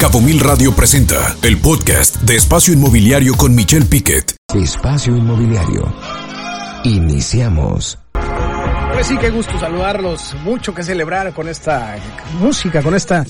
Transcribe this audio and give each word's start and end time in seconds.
Cabo 0.00 0.22
Mil 0.22 0.40
Radio 0.40 0.74
presenta 0.74 1.36
el 1.42 1.58
podcast 1.58 2.22
de 2.22 2.34
Espacio 2.34 2.72
Inmobiliario 2.72 3.34
con 3.34 3.54
Michelle 3.54 3.84
Piquet. 3.84 4.34
Espacio 4.54 5.14
Inmobiliario. 5.14 5.92
Iniciamos. 6.84 7.98
Pues 8.94 9.06
sí, 9.06 9.18
qué 9.18 9.28
gusto 9.28 9.60
saludarlos. 9.60 10.34
Mucho 10.42 10.74
que 10.74 10.84
celebrar 10.84 11.34
con 11.34 11.50
esta 11.50 11.98
música, 12.40 12.82
con 12.82 12.94
esta 12.94 13.26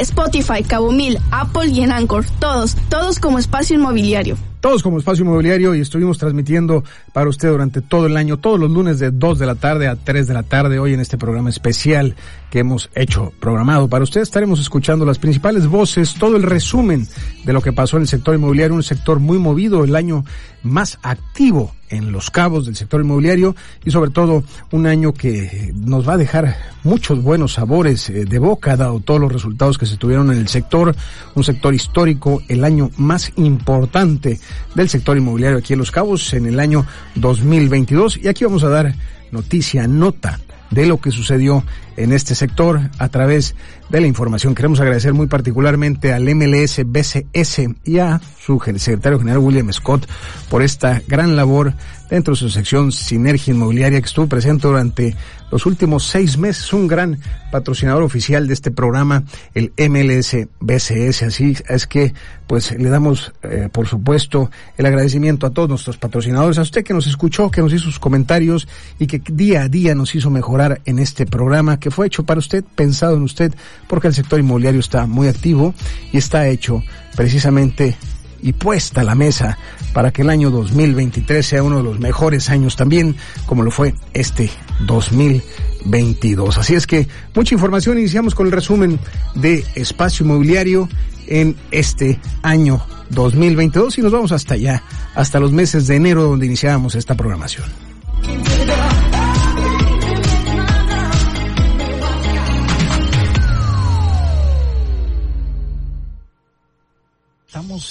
Cabo 0.66 0.92
Mil, 0.92 1.19
Apple 1.30 1.69
y 1.69 1.80
en 1.83 1.92
Anchor, 1.92 2.25
todos, 2.39 2.77
todos 2.89 3.19
como 3.19 3.39
Espacio 3.39 3.77
Inmobiliario 3.77 4.36
todos 4.61 4.83
como 4.83 4.98
Espacio 4.98 5.25
Inmobiliario 5.25 5.75
y 5.75 5.80
estuvimos 5.80 6.19
transmitiendo 6.19 6.84
para 7.12 7.28
usted 7.28 7.48
durante 7.48 7.80
todo 7.80 8.06
el 8.06 8.16
año, 8.16 8.39
todos 8.39 8.61
los 8.61 8.70
lunes 8.70 8.98
de 8.98 9.11
2 9.11 9.39
de 9.39 9.47
la 9.47 9.55
tarde 9.55 9.89
a 9.89 9.97
3 9.97 10.27
de 10.27 10.34
la 10.34 10.42
tarde, 10.42 10.78
hoy 10.78 10.94
en 10.94 11.00
este 11.00 11.19
programa 11.19 11.50
especial 11.50 12.14
que 12.50 12.58
hemos 12.58 12.91
hecho 12.94 13.33
programado 13.41 13.88
para 13.88 14.05
usted. 14.05 14.20
Estaremos 14.20 14.61
escuchando 14.61 15.06
las 15.06 15.19
principales 15.19 15.66
voces, 15.66 16.14
todo 16.14 16.36
el 16.36 16.42
resumen 16.42 17.06
de 17.44 17.53
lo 17.53 17.62
que 17.62 17.72
pasó 17.72 17.97
en 17.97 18.03
el 18.03 18.08
sector 18.08 18.34
inmobiliario, 18.34 18.75
un 18.75 18.83
sector 18.83 19.20
muy 19.20 19.38
movido, 19.38 19.84
el 19.84 19.97
año 19.97 20.25
más 20.62 20.98
activo 21.03 21.75
en 21.88 22.12
los 22.12 22.31
cabos 22.31 22.66
del 22.66 22.77
sector 22.77 23.00
inmobiliario 23.00 23.56
y 23.84 23.91
sobre 23.91 24.11
todo 24.11 24.44
un 24.70 24.86
año 24.86 25.12
que 25.12 25.72
nos 25.75 26.08
va 26.08 26.14
a 26.14 26.19
dejar 26.19 26.56
muchos 26.84 27.22
buenos 27.22 27.55
sabores 27.55 28.08
eh, 28.11 28.25
de 28.25 28.38
boca 28.38 28.77
dado 28.77 29.00
todos 29.00 29.20
los 29.20 29.33
resultados 29.33 29.77
que 29.77 29.86
se 29.86 29.97
tuvieron 29.97 30.31
en 30.31 30.38
el 30.38 30.48
sector, 30.48 30.94
un 31.34 31.44
sector 31.44 31.75
histórico, 31.75 32.42
el 32.48 32.64
año 32.64 32.91
más 32.97 33.33
importante 33.36 34.38
del 34.75 34.89
sector 34.89 35.17
inmobiliario 35.17 35.59
aquí 35.59 35.73
en 35.73 35.79
Los 35.79 35.91
Cabos 35.91 36.33
en 36.34 36.47
el 36.47 36.61
año 36.61 36.87
2022 37.15 38.19
y 38.19 38.29
aquí 38.29 38.45
vamos 38.45 38.65
a 38.65 38.69
dar 38.69 38.95
noticia, 39.31 39.87
nota 39.87 40.41
de 40.70 40.87
lo 40.87 41.01
que 41.01 41.11
sucedió 41.11 41.65
en 42.03 42.12
este 42.12 42.34
sector 42.34 42.81
a 42.98 43.09
través 43.09 43.55
de 43.91 44.01
la 44.01 44.06
información. 44.06 44.55
Queremos 44.55 44.81
agradecer 44.81 45.12
muy 45.12 45.27
particularmente 45.27 46.12
al 46.12 46.22
MLS 46.34 46.81
BCS 46.87 47.61
y 47.84 47.99
a 47.99 48.21
su 48.41 48.59
secretario 48.77 49.19
general 49.19 49.38
William 49.38 49.71
Scott 49.72 50.09
por 50.49 50.62
esta 50.62 51.03
gran 51.06 51.37
labor 51.37 51.75
dentro 52.09 52.34
de 52.34 52.41
su 52.41 52.50
sección 52.50 52.91
Sinergia 52.91 53.55
Inmobiliaria 53.55 54.00
que 54.00 54.06
estuvo 54.06 54.27
presente 54.27 54.66
durante 54.66 55.15
los 55.50 55.66
últimos 55.66 56.06
seis 56.06 56.38
meses, 56.38 56.72
un 56.72 56.87
gran 56.87 57.19
patrocinador 57.50 58.03
oficial 58.03 58.47
de 58.47 58.55
este 58.55 58.71
programa, 58.71 59.25
el 59.55 59.72
MLS 59.77 60.37
BCS. 60.61 61.22
Así 61.25 61.56
es 61.69 61.87
que, 61.87 62.15
pues, 62.47 62.71
le 62.72 62.88
damos, 62.88 63.32
eh, 63.43 63.69
por 63.72 63.88
supuesto, 63.88 64.50
el 64.77 64.87
agradecimiento 64.87 65.47
a 65.47 65.50
todos 65.50 65.69
nuestros 65.69 65.99
patrocinadores, 65.99 66.59
a 66.59 66.62
usted 66.62 66.84
que 66.84 66.94
nos 66.94 67.06
escuchó, 67.09 67.50
que 67.50 67.62
nos 67.62 67.72
hizo 67.72 67.84
sus 67.84 67.99
comentarios 67.99 68.69
y 68.99 69.06
que 69.06 69.21
día 69.27 69.62
a 69.62 69.69
día 69.69 69.94
nos 69.94 70.15
hizo 70.15 70.31
mejorar 70.31 70.81
en 70.84 71.00
este 71.00 71.27
programa 71.27 71.81
que 71.81 71.90
fue 71.91 72.06
hecho 72.06 72.25
para 72.25 72.39
usted, 72.39 72.65
pensado 72.75 73.17
en 73.17 73.23
usted, 73.23 73.55
porque 73.89 74.09
el 74.09 74.15
sector 74.15 74.41
inmobiliario 74.41 74.81
está 74.81 75.06
muy 75.06 75.28
activo 75.28 75.75
y 76.12 76.19
está 76.19 76.49
hecho 76.49 76.83
precisamente 77.17 77.97
y 78.43 78.53
puesta 78.53 79.03
a 79.03 79.05
la 79.05 79.15
mesa 79.15 79.59
para 79.93 80.12
que 80.12 80.23
el 80.23 80.31
año 80.31 80.50
2023 80.50 81.45
sea 81.45 81.62
uno 81.62 81.79
de 81.79 81.83
los 81.83 81.99
mejores 81.99 82.49
años 82.50 82.77
también, 82.77 83.17
como 83.47 83.62
lo 83.62 83.71
fue 83.71 83.95
este 84.15 84.50
2022. 84.87 86.59
Así 86.59 86.75
es 86.75 86.87
que 86.87 87.09
mucha 87.34 87.55
información, 87.55 87.99
iniciamos 87.99 88.34
con 88.34 88.47
el 88.47 88.53
resumen 88.53 88.99
de 89.34 89.65
espacio 89.75 90.25
inmobiliario 90.25 90.89
en 91.27 91.56
este 91.71 92.21
año 92.43 92.84
2022 93.11 93.99
y 93.99 94.03
nos 94.03 94.12
vamos 94.12 94.33
hasta 94.33 94.55
allá, 94.55 94.83
hasta 95.15 95.41
los 95.41 95.53
meses 95.53 95.87
de 95.87 95.97
enero 95.97 96.25
donde 96.25 96.47
iniciábamos 96.47 96.95
esta 96.95 97.15
programación. 97.15 97.90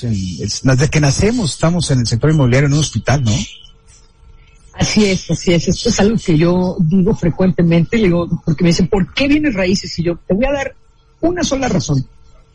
En, 0.04 0.14
desde 0.64 0.90
que 0.90 1.00
nacemos 1.00 1.54
estamos 1.54 1.90
en 1.92 2.00
el 2.00 2.08
sector 2.08 2.32
inmobiliario 2.32 2.68
en 2.68 2.74
un 2.74 2.80
hospital, 2.80 3.24
¿no? 3.24 3.32
Así 4.74 5.06
es, 5.06 5.30
así 5.30 5.54
es. 5.54 5.68
Esto 5.68 5.90
es 5.90 6.00
algo 6.00 6.18
que 6.24 6.38
yo 6.38 6.78
digo 6.80 7.14
frecuentemente, 7.14 7.98
digo, 7.98 8.28
porque 8.46 8.64
me 8.64 8.70
dicen, 8.70 8.88
¿por 8.88 9.14
qué 9.14 9.28
vienes 9.28 9.54
raíces? 9.54 9.98
Y 10.00 10.04
yo 10.04 10.18
te 10.26 10.34
voy 10.34 10.46
a 10.46 10.54
dar 10.54 10.76
una 11.20 11.44
sola 11.44 11.68
razón. 11.68 12.06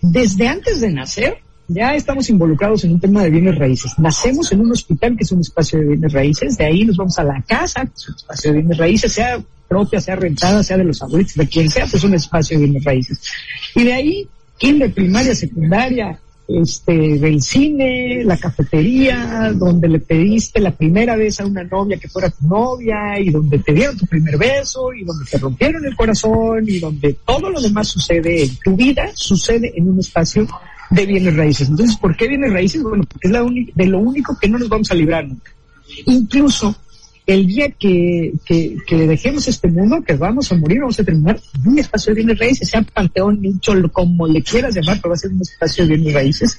Desde 0.00 0.48
antes 0.48 0.80
de 0.80 0.90
nacer, 0.90 1.38
ya 1.68 1.94
estamos 1.94 2.28
involucrados 2.30 2.84
en 2.84 2.92
un 2.92 3.00
tema 3.00 3.22
de 3.22 3.30
bienes 3.30 3.58
raíces. 3.58 3.92
Nacemos 3.98 4.50
en 4.52 4.60
un 4.60 4.72
hospital 4.72 5.16
que 5.16 5.24
es 5.24 5.32
un 5.32 5.40
espacio 5.40 5.78
de 5.78 5.86
bienes 5.86 6.12
raíces, 6.12 6.56
de 6.56 6.64
ahí 6.64 6.84
nos 6.84 6.96
vamos 6.96 7.18
a 7.18 7.24
la 7.24 7.42
casa, 7.42 7.84
que 7.84 7.92
es 7.94 8.08
un 8.08 8.14
espacio 8.14 8.52
de 8.52 8.58
bienes 8.58 8.78
raíces, 8.78 9.12
sea 9.12 9.42
propia, 9.68 10.00
sea 10.00 10.16
rentada, 10.16 10.62
sea 10.62 10.76
de 10.76 10.84
los 10.84 11.02
abuelitos, 11.02 11.34
de 11.34 11.48
quien 11.48 11.70
sea, 11.70 11.84
pues 11.84 11.94
es 11.94 12.04
un 12.04 12.14
espacio 12.14 12.58
de 12.58 12.64
bienes 12.64 12.84
raíces. 12.84 13.20
Y 13.74 13.84
de 13.84 13.92
ahí, 13.92 14.28
kinder, 14.58 14.92
primaria, 14.92 15.34
secundaria, 15.34 16.18
este, 16.46 17.18
del 17.18 17.40
cine, 17.40 18.22
la 18.24 18.36
cafetería, 18.36 19.52
donde 19.54 19.88
le 19.88 20.00
pediste 20.00 20.60
la 20.60 20.72
primera 20.72 21.16
vez 21.16 21.40
a 21.40 21.46
una 21.46 21.64
novia 21.64 21.96
que 21.98 22.08
fuera 22.08 22.30
tu 22.30 22.46
novia 22.46 23.18
y 23.18 23.30
donde 23.30 23.58
te 23.58 23.72
dieron 23.72 23.96
tu 23.96 24.06
primer 24.06 24.36
beso 24.36 24.92
y 24.92 25.04
donde 25.04 25.24
te 25.30 25.38
rompieron 25.38 25.84
el 25.84 25.96
corazón 25.96 26.64
y 26.68 26.78
donde 26.78 27.16
todo 27.24 27.50
lo 27.50 27.60
demás 27.60 27.88
sucede 27.88 28.44
en 28.44 28.56
tu 28.62 28.76
vida, 28.76 29.10
sucede 29.14 29.72
en 29.74 29.88
un 29.88 30.00
espacio 30.00 30.46
de 30.90 31.06
bienes 31.06 31.34
raíces. 31.34 31.68
Entonces, 31.68 31.96
¿por 31.96 32.16
qué 32.16 32.28
bienes 32.28 32.52
raíces? 32.52 32.82
Bueno, 32.82 33.04
porque 33.04 33.28
es 33.28 33.32
la 33.32 33.42
de 33.74 33.86
lo 33.86 33.98
único 33.98 34.38
que 34.38 34.48
no 34.48 34.58
nos 34.58 34.68
vamos 34.68 34.90
a 34.90 34.94
librar 34.94 35.26
nunca. 35.26 35.50
Incluso 36.06 36.76
el 37.26 37.46
día 37.46 37.70
que, 37.70 38.32
que, 38.44 38.76
que, 38.86 38.96
dejemos 39.06 39.48
este 39.48 39.68
mundo, 39.68 40.02
que 40.02 40.14
vamos 40.14 40.52
a 40.52 40.56
morir, 40.56 40.80
vamos 40.80 41.00
a 41.00 41.04
terminar 41.04 41.40
un 41.64 41.78
espacio 41.78 42.10
de 42.10 42.16
bienes 42.16 42.38
raíces, 42.38 42.68
sea 42.68 42.82
panteón, 42.82 43.40
nicho, 43.40 43.72
como 43.92 44.26
le 44.26 44.42
quieras 44.42 44.74
llamar, 44.74 44.98
pero 45.00 45.10
va 45.10 45.14
a 45.14 45.18
ser 45.18 45.30
un 45.30 45.40
espacio 45.40 45.86
de 45.86 45.96
bienes 45.96 46.14
raíces 46.14 46.58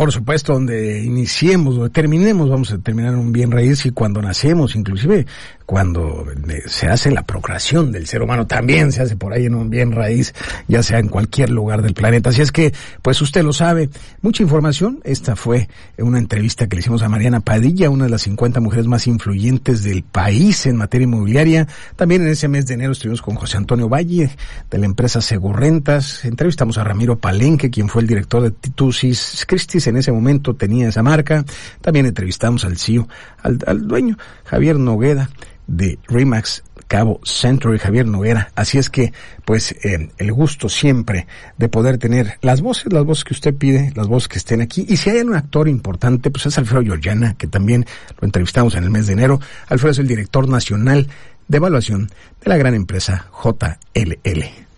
por 0.00 0.12
supuesto, 0.12 0.54
donde 0.54 1.02
iniciemos, 1.02 1.74
donde 1.74 1.90
terminemos, 1.90 2.48
vamos 2.48 2.72
a 2.72 2.78
terminar 2.78 3.14
un 3.16 3.32
bien 3.32 3.50
raíz 3.50 3.84
y 3.84 3.90
cuando 3.90 4.22
nacemos, 4.22 4.74
inclusive 4.74 5.26
cuando 5.66 6.26
se 6.66 6.88
hace 6.88 7.12
la 7.12 7.22
procreación 7.22 7.92
del 7.92 8.08
ser 8.08 8.22
humano, 8.22 8.44
también 8.44 8.90
se 8.90 9.02
hace 9.02 9.14
por 9.14 9.32
ahí 9.32 9.46
en 9.46 9.54
un 9.54 9.70
bien 9.70 9.92
raíz, 9.92 10.34
ya 10.66 10.82
sea 10.82 10.98
en 10.98 11.06
cualquier 11.06 11.50
lugar 11.50 11.82
del 11.82 11.94
planeta. 11.94 12.30
Así 12.30 12.42
es 12.42 12.50
que, 12.50 12.72
pues 13.02 13.22
usted 13.22 13.44
lo 13.44 13.52
sabe, 13.52 13.88
mucha 14.20 14.42
información. 14.42 15.00
Esta 15.04 15.36
fue 15.36 15.68
una 15.96 16.18
entrevista 16.18 16.66
que 16.66 16.74
le 16.74 16.80
hicimos 16.80 17.02
a 17.02 17.08
Mariana 17.08 17.38
Padilla, 17.38 17.88
una 17.88 18.06
de 18.06 18.10
las 18.10 18.22
50 18.22 18.58
mujeres 18.58 18.86
más 18.86 19.06
influyentes 19.06 19.84
del 19.84 20.02
país 20.02 20.66
en 20.66 20.74
materia 20.74 21.04
inmobiliaria. 21.04 21.68
También 21.94 22.22
en 22.22 22.28
ese 22.28 22.48
mes 22.48 22.66
de 22.66 22.74
enero 22.74 22.90
estuvimos 22.90 23.22
con 23.22 23.36
José 23.36 23.58
Antonio 23.58 23.88
Valle, 23.88 24.30
de 24.70 24.78
la 24.78 24.86
empresa 24.86 25.20
Segurrentas. 25.20 26.24
Entrevistamos 26.24 26.78
a 26.78 26.84
Ramiro 26.84 27.18
Palenque, 27.18 27.70
quien 27.70 27.88
fue 27.88 28.02
el 28.02 28.08
director 28.08 28.42
de 28.42 28.50
Titusis 28.50 29.44
Christis 29.46 29.86
en 29.90 29.98
ese 29.98 30.12
momento 30.12 30.54
tenía 30.54 30.88
esa 30.88 31.02
marca. 31.02 31.44
También 31.80 32.06
entrevistamos 32.06 32.64
al 32.64 32.78
CEO, 32.78 33.08
al, 33.42 33.86
dueño, 33.86 34.16
Javier 34.44 34.78
Nogueda, 34.78 35.30
de 35.66 35.98
Remax 36.08 36.64
Cabo 36.88 37.20
Centro 37.22 37.72
y 37.74 37.78
Javier 37.78 38.06
Noguera. 38.06 38.50
Así 38.56 38.78
es 38.78 38.90
que, 38.90 39.12
pues, 39.44 39.72
eh, 39.84 40.08
el 40.18 40.32
gusto 40.32 40.68
siempre 40.68 41.28
de 41.56 41.68
poder 41.68 41.98
tener 41.98 42.38
las 42.42 42.62
voces, 42.62 42.92
las 42.92 43.04
voces 43.04 43.24
que 43.24 43.34
usted 43.34 43.54
pide, 43.54 43.92
las 43.94 44.08
voces 44.08 44.28
que 44.28 44.38
estén 44.38 44.60
aquí. 44.60 44.84
Y 44.88 44.96
si 44.96 45.10
hay 45.10 45.20
un 45.20 45.36
actor 45.36 45.68
importante, 45.68 46.30
pues 46.32 46.46
es 46.46 46.58
Alfredo 46.58 46.82
Georgiana, 46.82 47.34
que 47.38 47.46
también 47.46 47.86
lo 48.20 48.26
entrevistamos 48.26 48.74
en 48.74 48.82
el 48.82 48.90
mes 48.90 49.06
de 49.06 49.12
enero. 49.12 49.40
Alfredo 49.68 49.92
es 49.92 49.98
el 50.00 50.08
director 50.08 50.48
nacional 50.48 51.06
de 51.46 51.56
evaluación 51.56 52.10
de 52.42 52.48
la 52.48 52.56
gran 52.56 52.74
empresa 52.74 53.26
JLL. 53.42 54.69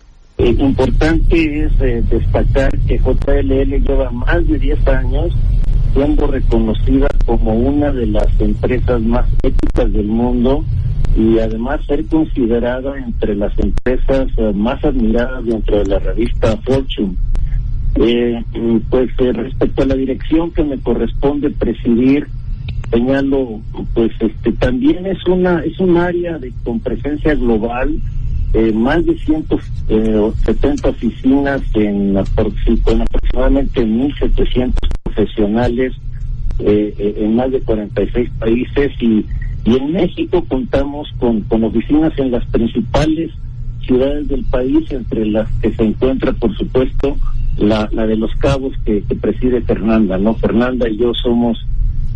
Eh, 0.42 0.56
importante 0.58 1.66
es 1.66 1.72
eh, 1.80 2.02
destacar 2.10 2.76
que 2.88 2.98
JLL 2.98 3.80
lleva 3.80 4.10
más 4.10 4.44
de 4.48 4.58
10 4.58 4.88
años 4.88 5.32
siendo 5.94 6.26
reconocida 6.26 7.06
como 7.24 7.54
una 7.54 7.92
de 7.92 8.06
las 8.06 8.26
empresas 8.40 9.00
más 9.02 9.24
éticas 9.44 9.92
del 9.92 10.08
mundo 10.08 10.64
y 11.16 11.38
además 11.38 11.86
ser 11.86 12.04
considerada 12.06 12.98
entre 12.98 13.36
las 13.36 13.56
empresas 13.56 14.26
eh, 14.36 14.52
más 14.52 14.84
admiradas 14.84 15.44
dentro 15.44 15.78
de 15.78 15.86
la 15.86 16.00
revista 16.00 16.56
Fortune. 16.64 17.14
Pues 17.94 19.16
respecto 19.16 19.82
a 19.82 19.86
la 19.86 19.94
dirección 19.94 20.50
que 20.50 20.64
me 20.64 20.78
corresponde 20.78 21.50
presidir, 21.50 22.26
señalo, 22.90 23.60
pues 23.94 24.10
este 24.18 24.50
también 24.54 25.06
es 25.06 25.24
una 25.28 25.60
es 25.60 25.78
un 25.78 25.98
área 25.98 26.36
de 26.38 26.52
con 26.64 26.80
presencia 26.80 27.36
global, 27.36 27.94
más 28.74 29.04
de 29.06 29.16
170 29.18 30.88
oficinas 30.88 31.62
en, 31.74 32.14
con 32.82 33.02
aproximadamente 33.02 33.84
1.700 33.84 34.72
profesionales 35.04 35.94
en 36.58 37.34
más 37.34 37.50
de 37.50 37.60
46 37.60 38.30
países 38.38 38.92
y 39.00 39.24
y 39.64 39.76
en 39.76 39.92
México 39.92 40.44
contamos 40.48 41.08
con, 41.18 41.42
con 41.42 41.64
oficinas 41.64 42.12
en 42.18 42.32
las 42.32 42.44
principales 42.46 43.30
ciudades 43.86 44.28
del 44.28 44.44
país, 44.44 44.90
entre 44.90 45.26
las 45.26 45.48
que 45.60 45.72
se 45.72 45.84
encuentra, 45.84 46.32
por 46.32 46.56
supuesto, 46.56 47.16
la, 47.58 47.88
la 47.92 48.06
de 48.06 48.16
Los 48.16 48.34
Cabos 48.36 48.72
que, 48.84 49.02
que 49.02 49.14
preside 49.14 49.60
Fernanda, 49.60 50.18
¿no? 50.18 50.34
Fernanda 50.34 50.88
y 50.88 50.96
yo 50.96 51.12
somos 51.14 51.58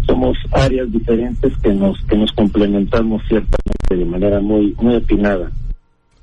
somos 0.07 0.39
áreas 0.53 0.91
diferentes 0.93 1.53
que 1.59 1.75
nos 1.75 2.01
que 2.05 2.17
nos 2.17 2.31
complementamos 2.33 3.23
ciertamente 3.27 3.97
de 3.97 4.05
manera 4.05 4.41
muy 4.41 4.75
muy 4.81 4.95
atinada. 4.95 5.51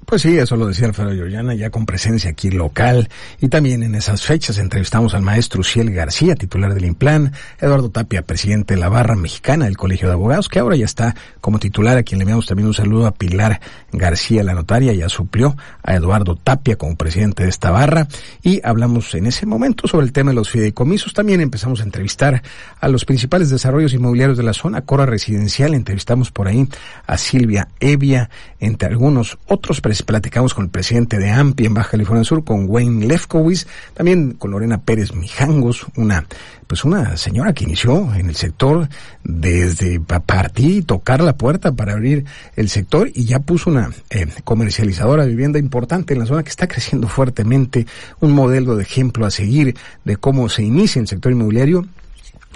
Pues 0.06 0.22
sí, 0.22 0.38
eso 0.38 0.58
lo 0.58 0.68
decía 0.68 0.88
Alfredo 0.88 1.14
Llorana, 1.14 1.54
ya 1.54 1.70
con 1.70 1.86
presencia 1.86 2.32
aquí 2.32 2.52
local. 2.52 3.10
Y 3.40 3.48
también 3.48 3.84
en 3.84 3.96
esas 3.96 4.22
fechas 4.24 4.58
entrevistamos 4.58 5.14
al 5.14 5.22
maestro 5.22 5.64
Ciel 5.64 5.92
García, 5.92 6.36
titular 6.36 6.74
del 6.74 6.86
Implan, 6.86 7.32
Eduardo 7.60 7.90
Tapia, 7.90 8.22
presidente 8.22 8.74
de 8.74 8.80
la 8.80 8.90
Barra 8.90 9.16
Mexicana 9.16 9.66
del 9.66 9.78
Colegio 9.78 10.08
de 10.08 10.16
Abogados, 10.16 10.50
que 10.50 10.60
ahora 10.60 10.76
ya 10.76 10.86
está 10.86 11.16
como 11.40 11.60
titular, 11.60 11.98
a 11.98 12.04
quien 12.04 12.20
le 12.20 12.24
enviamos 12.24 12.48
también 12.48 12.68
un 12.68 12.74
saludo 12.74 13.08
a 13.08 13.14
Pilar 13.14 13.62
García, 13.92 14.44
la 14.44 14.54
notaria, 14.54 14.94
ya 14.94 15.08
suplió 15.08 15.56
a 15.84 15.96
Eduardo 15.96 16.36
Tapia 16.36 16.76
como 16.76 16.96
presidente 16.96 17.44
de 17.44 17.50
esta 17.50 17.72
barra. 17.72 18.08
Y 18.42 18.60
hablamos 18.64 19.16
en 19.16 19.28
ese 19.28 19.46
momento 19.46 19.88
sobre 19.88 20.06
el 20.06 20.12
tema 20.12 20.32
de 20.32 20.36
los 20.36 20.50
fideicomisos. 20.50 21.14
También 21.14 21.40
empezamos 21.40 21.80
a 21.80 21.84
entrevistar 21.84 22.44
a 22.80 22.88
los 22.90 23.06
principales 23.06 23.50
desarrollos 23.50 23.94
inmobiliarios 23.94 24.38
de 24.38 24.44
la 24.44 24.54
zona, 24.54 24.82
Cora 24.82 25.06
Residencial, 25.06 25.74
entrevistamos 25.74 26.32
por 26.32 26.48
ahí 26.48 26.68
a 27.08 27.18
Silvia 27.18 27.70
Evia, 27.80 28.30
entre 28.60 28.90
algunos 28.90 29.38
otros 29.48 29.80
presidentes 29.80 29.93
platicamos 30.02 30.56
con 30.56 30.66
el 30.66 30.72
presidente 30.72 31.20
de 31.20 31.30
AMPI 31.30 31.68
en 31.68 31.74
Baja 31.76 31.92
California 31.92 32.24
Sur, 32.24 32.44
con 32.44 32.66
Wayne 32.68 33.06
Lefkowitz, 33.06 33.68
también 33.94 34.32
con 34.32 34.52
Lorena 34.52 34.82
Pérez 34.82 35.14
Mijangos, 35.14 35.86
una 35.96 36.26
pues 36.66 36.86
una 36.86 37.18
señora 37.18 37.54
que 37.54 37.66
inició 37.66 38.16
en 38.16 38.30
el 38.30 38.36
sector 38.36 38.90
desde 39.24 40.00
partir 40.00 40.86
tocar 40.86 41.22
la 41.22 41.38
puerta 41.38 41.74
para 41.74 41.94
abrir 41.94 42.26
el 42.56 42.70
sector 42.70 43.12
y 43.14 43.26
ya 43.26 43.40
puso 43.40 43.70
una 43.70 43.92
eh, 44.10 44.26
comercializadora 44.44 45.24
de 45.24 45.30
vivienda 45.30 45.60
importante 45.60 46.14
en 46.14 46.22
la 46.22 46.26
zona 46.26 46.42
que 46.42 46.50
está 46.50 46.68
creciendo 46.68 47.08
fuertemente, 47.08 47.86
un 48.22 48.32
modelo 48.32 48.76
de 48.76 48.84
ejemplo 48.84 49.26
a 49.26 49.32
seguir 49.32 49.76
de 50.04 50.18
cómo 50.18 50.50
se 50.50 50.64
inicia 50.64 51.00
el 51.00 51.08
sector 51.08 51.32
inmobiliario 51.32 51.86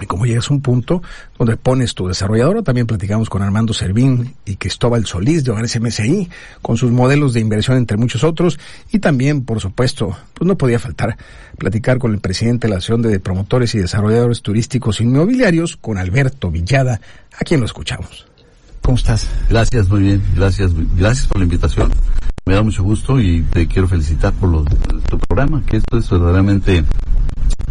y 0.00 0.06
como 0.06 0.26
llegas 0.26 0.50
a 0.50 0.54
un 0.54 0.60
punto 0.60 1.02
donde 1.38 1.56
pones 1.56 1.94
tu 1.94 2.08
desarrollador, 2.08 2.62
también 2.62 2.86
platicamos 2.86 3.28
con 3.28 3.42
Armando 3.42 3.72
Servín 3.72 4.34
y 4.44 4.56
Cristóbal 4.56 5.06
Solís 5.06 5.44
de 5.44 5.50
Hogares 5.50 5.78
MSI, 5.80 6.28
con 6.62 6.76
sus 6.76 6.90
modelos 6.90 7.32
de 7.32 7.40
inversión 7.40 7.76
entre 7.76 7.96
muchos 7.96 8.24
otros, 8.24 8.58
y 8.90 8.98
también, 8.98 9.44
por 9.44 9.60
supuesto, 9.60 10.16
pues 10.34 10.46
no 10.46 10.56
podía 10.56 10.78
faltar 10.78 11.16
platicar 11.58 11.98
con 11.98 12.12
el 12.12 12.20
presidente 12.20 12.66
de 12.66 12.70
la 12.72 12.78
Asociación 12.78 13.02
de 13.02 13.20
Promotores 13.20 13.74
y 13.74 13.78
Desarrolladores 13.78 14.42
Turísticos 14.42 15.00
Inmobiliarios, 15.00 15.76
con 15.76 15.98
Alberto 15.98 16.50
Villada, 16.50 17.00
a 17.38 17.44
quien 17.44 17.60
lo 17.60 17.66
escuchamos. 17.66 18.26
¿Cómo 18.82 18.96
estás? 18.96 19.28
Gracias, 19.50 19.88
muy 19.88 20.00
bien, 20.00 20.22
gracias, 20.34 20.70
gracias 20.96 21.26
por 21.26 21.38
la 21.38 21.44
invitación. 21.44 21.92
Me 22.46 22.54
da 22.54 22.62
mucho 22.62 22.82
gusto 22.82 23.20
y 23.20 23.42
te 23.42 23.66
quiero 23.66 23.86
felicitar 23.88 24.32
por 24.32 24.48
lo, 24.48 24.64
tu 24.64 25.18
programa, 25.18 25.62
que 25.66 25.76
esto 25.76 25.98
es 25.98 26.08
verdaderamente 26.08 26.82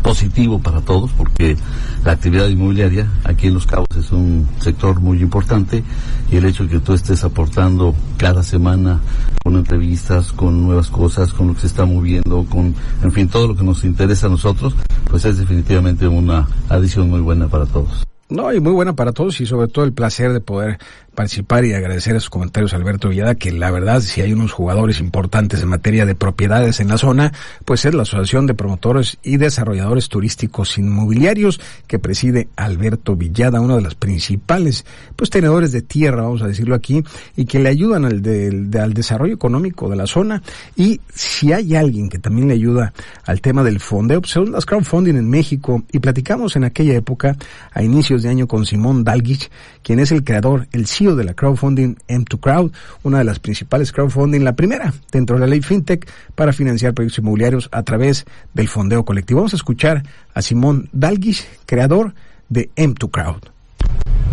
positivo 0.03 0.59
para 0.59 0.81
todos 0.81 1.11
porque 1.11 1.57
la 2.03 2.13
actividad 2.13 2.47
inmobiliaria 2.47 3.07
aquí 3.23 3.47
en 3.47 3.55
Los 3.55 3.65
Cabos 3.65 3.87
es 3.97 4.11
un 4.11 4.47
sector 4.59 4.99
muy 4.99 5.21
importante 5.21 5.83
y 6.31 6.37
el 6.37 6.45
hecho 6.45 6.63
de 6.63 6.69
que 6.69 6.79
tú 6.79 6.93
estés 6.93 7.23
aportando 7.23 7.95
cada 8.17 8.43
semana 8.43 8.99
con 9.43 9.55
entrevistas, 9.55 10.31
con 10.31 10.63
nuevas 10.63 10.89
cosas, 10.89 11.33
con 11.33 11.47
lo 11.47 11.53
que 11.53 11.61
se 11.61 11.67
está 11.67 11.85
moviendo, 11.85 12.45
con, 12.49 12.75
en 13.03 13.11
fin, 13.11 13.27
todo 13.27 13.47
lo 13.47 13.55
que 13.55 13.63
nos 13.63 13.83
interesa 13.83 14.27
a 14.27 14.29
nosotros, 14.29 14.75
pues 15.09 15.25
es 15.25 15.37
definitivamente 15.37 16.07
una 16.07 16.47
adición 16.69 17.09
muy 17.09 17.21
buena 17.21 17.47
para 17.47 17.65
todos. 17.65 18.07
No, 18.29 18.53
y 18.53 18.59
muy 18.59 18.73
buena 18.73 18.93
para 18.93 19.13
todos 19.13 19.39
y 19.39 19.45
sobre 19.45 19.69
todo 19.69 19.85
el 19.85 19.93
placer 19.93 20.33
de 20.33 20.41
poder 20.41 20.79
participar 21.17 21.65
y 21.65 21.73
agradecer 21.73 22.15
a 22.15 22.19
sus 22.19 22.29
comentarios 22.29 22.75
Alberto 22.75 23.09
Villada, 23.09 23.33
que 23.33 23.51
la 23.51 23.71
verdad 23.71 24.01
si 24.01 24.21
hay 24.21 24.33
unos 24.33 24.51
jugadores 24.51 24.99
importantes 24.99 25.63
en 25.63 25.69
materia 25.69 26.05
de 26.05 26.13
propiedades 26.13 26.79
en 26.79 26.89
la 26.89 26.99
zona, 26.99 27.33
pues 27.65 27.85
es 27.85 27.95
la 27.95 28.03
Asociación 28.03 28.45
de 28.45 28.53
Promotores 28.53 29.17
y 29.23 29.37
Desarrolladores 29.37 30.09
Turísticos 30.09 30.77
Inmobiliarios 30.77 31.59
que 31.87 31.97
preside 31.97 32.49
Alberto 32.55 33.15
Villada, 33.15 33.61
uno 33.61 33.77
de 33.77 33.81
los 33.81 33.95
principales 33.95 34.85
pues 35.15 35.31
tenedores 35.31 35.71
de 35.71 35.81
tierra, 35.81 36.21
vamos 36.21 36.43
a 36.43 36.47
decirlo 36.47 36.75
aquí, 36.75 37.03
y 37.35 37.45
que 37.45 37.57
le 37.57 37.69
ayudan 37.69 38.05
al, 38.05 38.21
desarrollo 38.21 39.33
económico 39.33 39.89
de 39.89 39.95
la 39.95 40.05
zona. 40.05 40.43
Y 40.75 41.01
si 41.11 41.51
hay 41.51 41.75
alguien 41.75 42.09
que 42.09 42.19
también 42.19 42.47
le 42.47 42.53
ayuda 42.53 42.93
al 43.25 43.41
tema 43.41 43.63
del 43.63 43.79
fondeo, 43.79 44.21
pues 44.21 44.33
son 44.33 44.51
las 44.51 44.67
crowdfunding 44.67 45.15
en 45.15 45.27
México, 45.27 45.83
y 45.91 45.97
platicamos 45.97 46.55
en 46.55 46.65
aquella 46.65 46.93
época, 46.93 47.35
a 47.73 47.81
inicios 47.81 48.16
de 48.23 48.29
año, 48.29 48.47
con 48.47 48.65
Simón 48.65 49.03
Dalgich, 49.03 49.49
quien 49.83 49.99
es 49.99 50.11
el 50.11 50.23
creador, 50.23 50.67
el 50.71 50.87
CEO 50.87 51.15
de 51.15 51.23
la 51.23 51.33
crowdfunding 51.33 51.95
M2Crowd, 52.07 52.71
una 53.03 53.19
de 53.19 53.23
las 53.23 53.39
principales 53.39 53.91
crowdfunding, 53.91 54.41
la 54.43 54.55
primera 54.55 54.93
dentro 55.11 55.35
de 55.35 55.41
la 55.41 55.47
ley 55.47 55.61
FinTech 55.61 56.07
para 56.35 56.53
financiar 56.53 56.93
proyectos 56.93 57.19
inmobiliarios 57.19 57.69
a 57.71 57.83
través 57.83 58.25
del 58.53 58.67
fondeo 58.67 59.05
colectivo. 59.05 59.41
Vamos 59.41 59.53
a 59.53 59.57
escuchar 59.57 60.03
a 60.33 60.41
Simón 60.41 60.89
Dalgish, 60.91 61.47
creador 61.65 62.13
de 62.49 62.69
M2Crowd. 62.75 63.41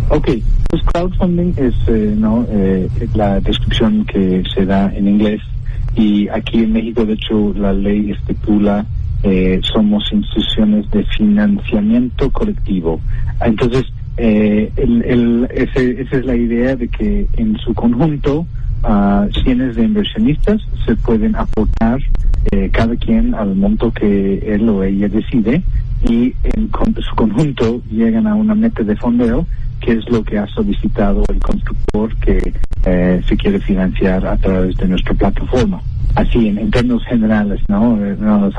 Ok, 0.09 0.29
pues 0.69 0.83
crowdfunding 0.83 1.53
es 1.57 1.73
eh. 1.87 2.15
Eh, 2.49 2.89
la 3.15 3.39
descripción 3.39 4.05
que 4.05 4.43
se 4.53 4.65
da 4.65 4.93
en 4.93 5.07
inglés 5.07 5.41
y 5.95 6.27
aquí 6.29 6.59
en 6.59 6.73
México 6.73 7.05
de 7.05 7.13
hecho 7.13 7.53
la 7.55 7.73
ley 7.73 8.11
estipula 8.11 8.85
eh, 9.25 9.59
somos 9.63 10.03
instituciones 10.13 10.89
de 10.91 11.03
financiamiento 11.05 12.29
colectivo. 12.29 13.01
Entonces, 13.43 13.85
eh, 14.17 14.71
el, 14.77 15.47
esa 15.51 15.79
es 16.17 16.25
la 16.25 16.35
idea 16.35 16.75
de 16.75 16.87
que 16.87 17.27
en 17.37 17.57
su 17.57 17.73
conjunto 17.73 18.45
uh, 18.83 19.27
cientos 19.43 19.75
de 19.75 19.83
inversionistas 19.83 20.61
se 20.85 20.95
pueden 20.95 21.35
aportar 21.35 21.99
eh, 22.51 22.69
cada 22.71 22.95
quien 22.95 23.33
al 23.33 23.55
monto 23.55 23.91
que 23.91 24.37
él 24.45 24.69
o 24.69 24.83
ella 24.83 25.09
decide 25.09 25.63
y 26.07 26.33
en 26.43 26.69
su 27.01 27.15
conjunto 27.15 27.81
llegan 27.89 28.27
a 28.27 28.35
una 28.35 28.53
meta 28.53 28.83
de 28.83 28.95
fondeo 28.95 29.47
que 29.81 29.93
es 29.93 30.09
lo 30.09 30.23
que 30.23 30.37
ha 30.37 30.47
solicitado 30.47 31.23
el 31.29 31.39
constructor 31.39 32.15
que 32.17 32.53
eh, 32.85 33.21
se 33.27 33.35
quiere 33.37 33.59
financiar 33.59 34.25
a 34.27 34.37
través 34.37 34.77
de 34.77 34.87
nuestra 34.87 35.15
plataforma. 35.15 35.81
Así, 36.15 36.47
en, 36.47 36.71
términos 36.71 37.03
generales, 37.05 37.61
¿no? 37.67 37.97
Eh, 38.03 38.15
no. 38.17 38.51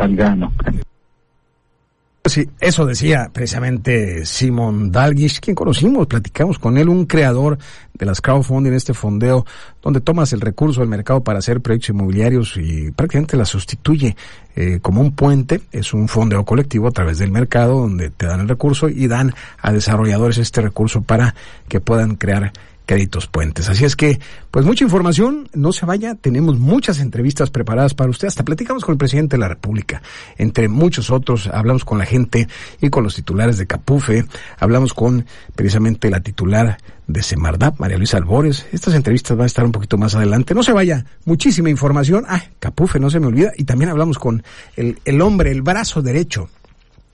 Sí, 2.26 2.48
eso 2.60 2.84
decía 2.84 3.30
precisamente 3.32 4.26
Simon 4.26 4.90
Dalgish, 4.90 5.38
quien 5.38 5.54
conocimos, 5.54 6.08
platicamos 6.08 6.58
con 6.58 6.76
él, 6.76 6.88
un 6.88 7.06
creador 7.06 7.56
de 7.94 8.04
las 8.04 8.20
crowdfunding, 8.20 8.72
este 8.72 8.94
fondeo, 8.94 9.46
donde 9.80 10.00
tomas 10.00 10.32
el 10.32 10.40
recurso 10.40 10.80
del 10.80 10.88
mercado 10.88 11.22
para 11.22 11.38
hacer 11.38 11.60
proyectos 11.60 11.90
inmobiliarios 11.90 12.56
y 12.56 12.90
prácticamente 12.90 13.36
la 13.36 13.44
sustituye 13.44 14.16
eh, 14.56 14.80
como 14.82 15.02
un 15.02 15.12
puente, 15.12 15.62
es 15.70 15.94
un 15.94 16.08
fondeo 16.08 16.44
colectivo 16.44 16.88
a 16.88 16.92
través 16.92 17.18
del 17.18 17.30
mercado 17.30 17.78
donde 17.78 18.10
te 18.10 18.26
dan 18.26 18.40
el 18.40 18.48
recurso 18.48 18.88
y 18.88 19.06
dan 19.06 19.32
a 19.62 19.72
desarrolladores 19.72 20.38
este 20.38 20.60
recurso 20.62 21.02
para 21.02 21.34
que 21.68 21.80
puedan 21.80 22.16
crear 22.16 22.52
Créditos 22.86 23.26
Puentes. 23.26 23.68
Así 23.68 23.84
es 23.84 23.96
que, 23.96 24.20
pues 24.50 24.64
mucha 24.64 24.84
información, 24.84 25.48
no 25.52 25.72
se 25.72 25.84
vaya, 25.84 26.14
tenemos 26.14 26.58
muchas 26.58 27.00
entrevistas 27.00 27.50
preparadas 27.50 27.94
para 27.94 28.10
usted, 28.10 28.28
hasta 28.28 28.44
platicamos 28.44 28.84
con 28.84 28.92
el 28.92 28.98
presidente 28.98 29.36
de 29.36 29.40
la 29.40 29.48
República, 29.48 30.02
entre 30.38 30.68
muchos 30.68 31.10
otros, 31.10 31.48
hablamos 31.48 31.84
con 31.84 31.98
la 31.98 32.06
gente 32.06 32.48
y 32.80 32.88
con 32.88 33.02
los 33.02 33.16
titulares 33.16 33.58
de 33.58 33.66
Capufe, 33.66 34.24
hablamos 34.58 34.94
con 34.94 35.26
precisamente 35.54 36.10
la 36.10 36.20
titular 36.20 36.78
de 37.06 37.22
Semardap, 37.22 37.78
María 37.78 37.98
Luisa 37.98 38.16
Albores. 38.16 38.66
Estas 38.72 38.94
entrevistas 38.94 39.36
van 39.36 39.44
a 39.44 39.46
estar 39.46 39.64
un 39.64 39.72
poquito 39.72 39.96
más 39.96 40.14
adelante. 40.14 40.54
No 40.54 40.62
se 40.62 40.72
vaya, 40.72 41.04
muchísima 41.24 41.70
información. 41.70 42.24
Ah, 42.28 42.42
Capufe, 42.58 42.98
no 42.98 43.10
se 43.10 43.20
me 43.20 43.26
olvida. 43.26 43.52
Y 43.56 43.64
también 43.64 43.90
hablamos 43.90 44.18
con 44.18 44.42
el, 44.76 44.98
el 45.04 45.20
hombre, 45.20 45.52
el 45.52 45.62
brazo 45.62 46.02
derecho 46.02 46.48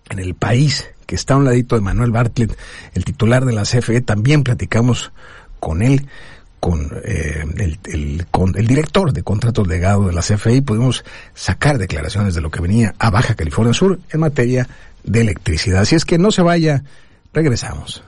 en 0.09 0.19
el 0.19 0.35
país, 0.35 0.89
que 1.07 1.15
está 1.15 1.35
a 1.35 1.37
un 1.37 1.45
ladito 1.45 1.75
de 1.75 1.83
Manuel 1.83 2.11
Bartlett, 2.11 2.57
el 2.95 3.05
titular 3.05 3.45
de 3.45 3.53
la 3.53 3.63
CFE. 3.63 4.01
También 4.01 4.43
platicamos 4.43 5.13
con 5.63 5.81
él 5.81 6.09
con, 6.59 6.91
eh, 7.05 7.45
con 8.33 8.57
el 8.57 8.67
director 8.67 9.13
de 9.13 9.23
contratos 9.23 9.67
legado 9.69 10.07
de 10.07 10.13
la 10.13 10.23
CFE 10.23 10.57
y 10.57 10.61
pudimos 10.61 11.05
sacar 11.35 11.79
declaraciones 11.79 12.35
de 12.35 12.41
lo 12.41 12.51
que 12.51 12.61
venía 12.61 12.95
a 12.99 13.11
Baja 13.11 13.37
California 13.37 13.73
Sur 13.73 14.01
en 14.11 14.21
materia 14.21 14.69
de 15.05 15.21
electricidad. 15.21 15.83
Así 15.83 15.95
es 15.95 16.05
que 16.05 16.19
no 16.19 16.33
se 16.33 16.43
vaya, 16.43 16.83
regresamos. 17.33 18.03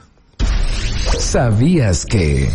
¿Sabías 1.19 2.07
que? 2.07 2.49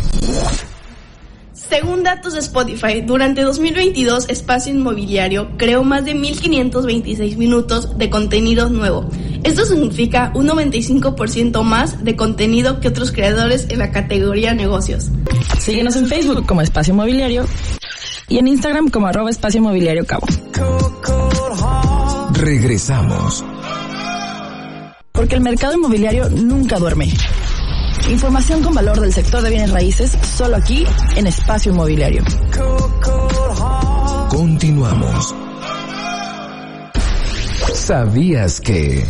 Según 1.70 2.02
datos 2.02 2.32
de 2.32 2.40
Spotify, 2.40 3.00
durante 3.00 3.42
2022 3.42 4.28
Espacio 4.28 4.74
Inmobiliario 4.74 5.56
creó 5.56 5.84
más 5.84 6.04
de 6.04 6.16
1.526 6.16 7.36
minutos 7.36 7.96
de 7.96 8.10
contenido 8.10 8.68
nuevo. 8.68 9.08
Esto 9.44 9.64
significa 9.64 10.32
un 10.34 10.48
95% 10.48 11.62
más 11.62 12.02
de 12.04 12.16
contenido 12.16 12.80
que 12.80 12.88
otros 12.88 13.12
creadores 13.12 13.68
en 13.70 13.78
la 13.78 13.92
categoría 13.92 14.52
negocios. 14.52 15.12
Síguenos 15.60 15.94
en 15.94 16.06
Facebook 16.06 16.44
como 16.44 16.60
Espacio 16.60 16.92
Inmobiliario 16.92 17.46
y 18.28 18.38
en 18.38 18.48
Instagram 18.48 18.88
como 18.88 19.06
arroba 19.06 19.30
Espacio 19.30 19.58
Inmobiliario 19.58 20.04
Cabo. 20.04 20.26
Regresamos. 22.32 23.44
Porque 25.12 25.36
el 25.36 25.40
mercado 25.40 25.74
inmobiliario 25.74 26.28
nunca 26.30 26.78
duerme. 26.78 27.12
Información 28.10 28.60
con 28.60 28.74
valor 28.74 29.00
del 29.00 29.12
sector 29.12 29.40
de 29.40 29.50
bienes 29.50 29.70
raíces 29.70 30.18
solo 30.36 30.56
aquí 30.56 30.84
en 31.14 31.28
Espacio 31.28 31.70
Inmobiliario. 31.70 32.24
Continuamos. 34.28 35.32
¿Sabías 37.72 38.60
que? 38.60 39.06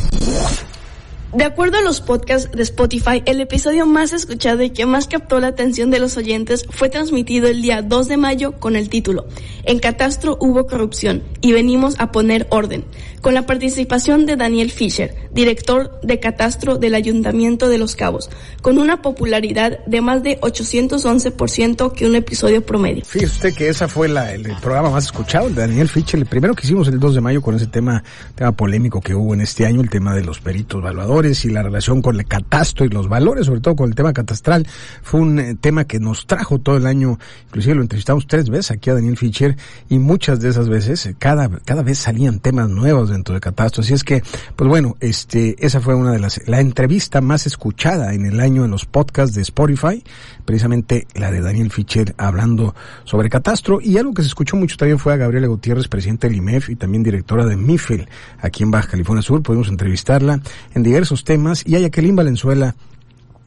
De 1.32 1.44
acuerdo 1.44 1.78
a 1.78 1.80
los 1.80 2.00
podcasts 2.00 2.50
de 2.50 2.64
Spotify, 2.64 3.22
el 3.24 3.40
episodio 3.40 3.86
más 3.86 4.12
escuchado 4.12 4.64
y 4.64 4.70
que 4.70 4.84
más 4.84 5.06
captó 5.06 5.38
la 5.38 5.46
atención 5.46 5.92
de 5.92 6.00
los 6.00 6.16
oyentes 6.16 6.66
fue 6.68 6.88
transmitido 6.88 7.46
el 7.46 7.62
día 7.62 7.82
2 7.82 8.08
de 8.08 8.16
mayo 8.16 8.52
con 8.58 8.74
el 8.74 8.88
título 8.88 9.28
En 9.62 9.78
Catastro 9.78 10.36
hubo 10.40 10.66
corrupción 10.66 11.22
y 11.40 11.52
venimos 11.52 11.94
a 12.00 12.10
poner 12.10 12.48
orden, 12.50 12.84
con 13.20 13.34
la 13.34 13.46
participación 13.46 14.26
de 14.26 14.34
Daniel 14.34 14.72
Fisher, 14.72 15.14
director 15.32 16.00
de 16.02 16.18
Catastro 16.18 16.78
del 16.78 16.96
Ayuntamiento 16.96 17.68
de 17.68 17.78
Los 17.78 17.94
Cabos, 17.94 18.28
con 18.60 18.78
una 18.78 19.00
popularidad 19.00 19.84
de 19.86 20.00
más 20.00 20.24
de 20.24 20.40
811% 20.40 21.92
que 21.92 22.06
un 22.06 22.16
episodio 22.16 22.66
promedio. 22.66 23.04
Fíjese 23.04 23.54
que 23.54 23.68
esa 23.68 23.86
fue 23.86 24.08
la, 24.08 24.34
el, 24.34 24.46
el, 24.46 24.56
programa 24.56 24.90
más 24.90 25.04
escuchado, 25.04 25.46
el 25.46 25.54
de 25.54 25.60
Daniel 25.60 25.88
Fisher, 25.88 26.18
el 26.18 26.26
primero 26.26 26.56
que 26.56 26.66
hicimos 26.66 26.88
el 26.88 26.98
2 26.98 27.14
de 27.14 27.20
mayo 27.20 27.40
con 27.40 27.54
ese 27.54 27.68
tema, 27.68 28.02
tema 28.34 28.50
polémico 28.50 29.00
que 29.00 29.14
hubo 29.14 29.32
en 29.32 29.42
este 29.42 29.64
año, 29.64 29.80
el 29.80 29.90
tema 29.90 30.12
de 30.12 30.24
los 30.24 30.40
peritos 30.40 30.80
evaluadores 30.80 31.19
y 31.20 31.50
la 31.50 31.62
relación 31.62 32.00
con 32.00 32.16
el 32.16 32.24
catastro 32.24 32.86
y 32.86 32.88
los 32.88 33.08
valores, 33.08 33.46
sobre 33.46 33.60
todo 33.60 33.76
con 33.76 33.90
el 33.90 33.94
tema 33.94 34.12
catastral, 34.12 34.66
fue 35.02 35.20
un 35.20 35.38
eh, 35.38 35.54
tema 35.54 35.84
que 35.84 36.00
nos 36.00 36.26
trajo 36.26 36.58
todo 36.58 36.78
el 36.78 36.86
año, 36.86 37.18
inclusive 37.48 37.74
lo 37.74 37.82
entrevistamos 37.82 38.26
tres 38.26 38.48
veces 38.48 38.70
aquí 38.70 38.88
a 38.88 38.94
Daniel 38.94 39.18
Fischer 39.18 39.56
y 39.90 39.98
muchas 39.98 40.40
de 40.40 40.48
esas 40.48 40.68
veces, 40.68 41.04
eh, 41.04 41.14
cada, 41.18 41.48
cada 41.64 41.82
vez 41.82 41.98
salían 41.98 42.38
temas 42.40 42.70
nuevos 42.70 43.10
dentro 43.10 43.34
de 43.34 43.40
catastro, 43.40 43.82
así 43.82 43.92
es 43.92 44.02
que, 44.02 44.22
pues 44.56 44.68
bueno, 44.68 44.96
este, 45.00 45.56
esa 45.64 45.80
fue 45.80 45.94
una 45.94 46.12
de 46.12 46.20
las, 46.20 46.40
la 46.48 46.60
entrevista 46.60 47.20
más 47.20 47.46
escuchada 47.46 48.14
en 48.14 48.24
el 48.24 48.40
año 48.40 48.64
en 48.64 48.70
los 48.70 48.86
podcasts 48.86 49.34
de 49.34 49.42
Spotify, 49.42 50.02
precisamente 50.46 51.06
la 51.14 51.30
de 51.30 51.42
Daniel 51.42 51.70
Fischer 51.70 52.14
hablando 52.16 52.74
sobre 53.04 53.28
catastro. 53.28 53.80
Y 53.80 53.98
algo 53.98 54.14
que 54.14 54.22
se 54.22 54.28
escuchó 54.28 54.56
mucho 54.56 54.76
también 54.76 54.98
fue 54.98 55.12
a 55.12 55.16
Gabriela 55.16 55.48
Gutiérrez, 55.48 55.88
presidente 55.88 56.28
del 56.28 56.36
IMEF 56.36 56.70
y 56.70 56.76
también 56.76 57.02
directora 57.02 57.44
de 57.44 57.56
MIFEL 57.56 58.08
aquí 58.40 58.62
en 58.62 58.70
Baja 58.70 58.88
California 58.88 59.22
Sur, 59.22 59.42
pudimos 59.42 59.68
entrevistarla 59.68 60.40
en 60.74 60.82
diversos 60.82 61.09
temas 61.24 61.66
y 61.66 61.76
a 61.76 61.80
Jacqueline 61.80 62.16
Valenzuela 62.16 62.74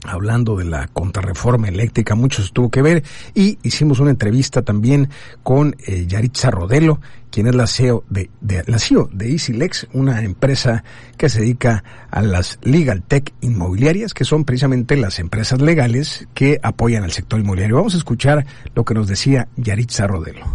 hablando 0.06 0.58
de 0.58 0.66
la 0.66 0.88
contrarreforma 0.88 1.70
eléctrica, 1.70 2.16
mucho 2.16 2.44
tuvo 2.52 2.70
que 2.70 2.82
ver 2.82 3.04
y 3.34 3.58
hicimos 3.64 4.00
una 4.00 4.12
entrevista 4.12 4.62
también 4.62 5.10
con 5.44 5.76
eh, 5.88 6.06
Yaritza 6.08 6.52
Rodelo, 6.52 7.00
quien 7.32 7.48
es 7.48 7.56
la 7.56 7.68
CEO 7.68 8.04
de, 8.10 8.30
de, 8.42 8.64
la 8.68 8.80
CEO 8.80 9.10
de 9.12 9.32
EasyLex, 9.32 9.88
una 9.94 10.22
empresa 10.24 10.84
que 11.18 11.30
se 11.30 11.42
dedica 11.42 11.84
a 12.12 12.22
las 12.22 12.60
legal 12.64 13.02
tech 13.02 13.34
inmobiliarias, 13.42 14.14
que 14.14 14.26
son 14.26 14.46
precisamente 14.46 14.98
las 14.98 15.20
empresas 15.20 15.62
legales 15.62 16.28
que 16.34 16.60
apoyan 16.62 17.04
al 17.04 17.12
sector 17.12 17.40
inmobiliario. 17.40 17.78
Vamos 17.78 17.96
a 17.96 17.98
escuchar 17.98 18.46
lo 18.76 18.84
que 18.84 18.94
nos 18.94 19.08
decía 19.08 19.48
Yaritza 19.56 20.06
Rodelo. 20.06 20.46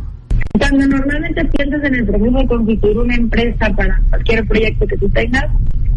Cuando 0.58 0.86
normalmente 0.86 1.44
piensas 1.46 1.82
en 1.84 1.94
el 1.94 2.06
proceso 2.06 2.38
de 2.38 2.46
constituir 2.46 2.98
una 2.98 3.14
empresa 3.14 3.70
para 3.74 4.00
cualquier 4.08 4.46
proyecto 4.46 4.86
que 4.86 4.96
tú 4.98 5.08
tengas, 5.08 5.46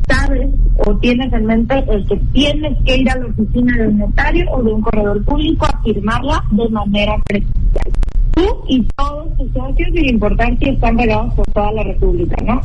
sabes 0.08 0.50
o 0.86 0.96
tienes 0.98 1.32
en 1.34 1.46
mente 1.46 1.84
el 1.90 2.06
que 2.08 2.18
tienes 2.34 2.78
que 2.86 2.98
ir 2.98 3.10
a 3.10 3.18
la 3.18 3.28
oficina 3.28 3.78
de 3.78 3.88
un 3.88 4.00
notario 4.00 4.52
o 4.52 4.64
de 4.64 4.74
un 4.74 4.82
corredor 4.82 5.24
público 5.26 5.66
a 5.66 5.82
firmarla 5.84 6.44
de 6.52 6.70
manera 6.70 7.16
presencial. 7.26 7.94
Tú 8.34 8.64
y 8.70 8.86
todos 8.96 9.38
tus 9.38 9.52
socios, 9.52 9.90
sin 9.94 10.06
importar 10.06 10.58
si 10.58 10.70
están 10.70 10.98
regados 10.98 11.34
por 11.34 11.46
toda 11.48 11.72
la 11.74 11.84
República, 11.84 12.36
¿no? 12.44 12.62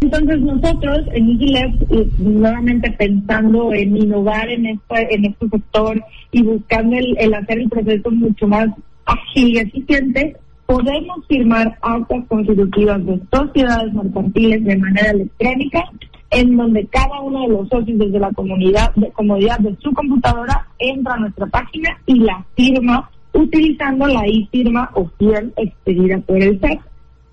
Entonces 0.00 0.40
nosotros 0.40 0.98
en 1.12 1.28
EasyLab, 1.30 1.72
nuevamente 2.18 2.90
pensando 2.92 3.72
en 3.72 3.96
innovar 3.96 4.48
en 4.50 4.66
este, 4.66 5.14
en 5.14 5.24
este 5.24 5.48
sector 5.48 6.04
y 6.30 6.42
buscando 6.42 6.96
el, 6.96 7.16
el 7.18 7.34
hacer 7.34 7.58
el 7.58 7.68
proceso 7.68 8.10
mucho 8.10 8.46
más 8.46 8.68
ágil 9.06 9.54
y 9.54 9.58
eficiente, 9.58 10.36
podemos 10.68 11.26
firmar 11.26 11.78
actas 11.80 12.24
constitutivas 12.28 13.04
de 13.06 13.18
sociedades 13.32 13.94
mercantiles 13.94 14.62
de 14.64 14.76
manera 14.76 15.10
electrónica 15.12 15.82
en 16.30 16.58
donde 16.58 16.86
cada 16.88 17.22
uno 17.22 17.40
de 17.40 17.48
los 17.48 17.68
socios 17.70 17.98
desde 17.98 18.18
la 18.18 18.30
comunidad 18.32 18.94
de 18.94 19.10
comodidad 19.12 19.58
de 19.60 19.74
su 19.80 19.90
computadora 19.94 20.66
entra 20.78 21.14
a 21.14 21.20
nuestra 21.20 21.46
página 21.46 21.98
y 22.04 22.20
la 22.20 22.44
firma 22.54 23.10
utilizando 23.32 24.06
la 24.08 24.20
e-firma 24.26 24.90
o 24.92 25.08
fiel 25.18 25.54
expedida 25.56 26.18
por 26.18 26.36
el 26.36 26.60
SAT. 26.60 26.80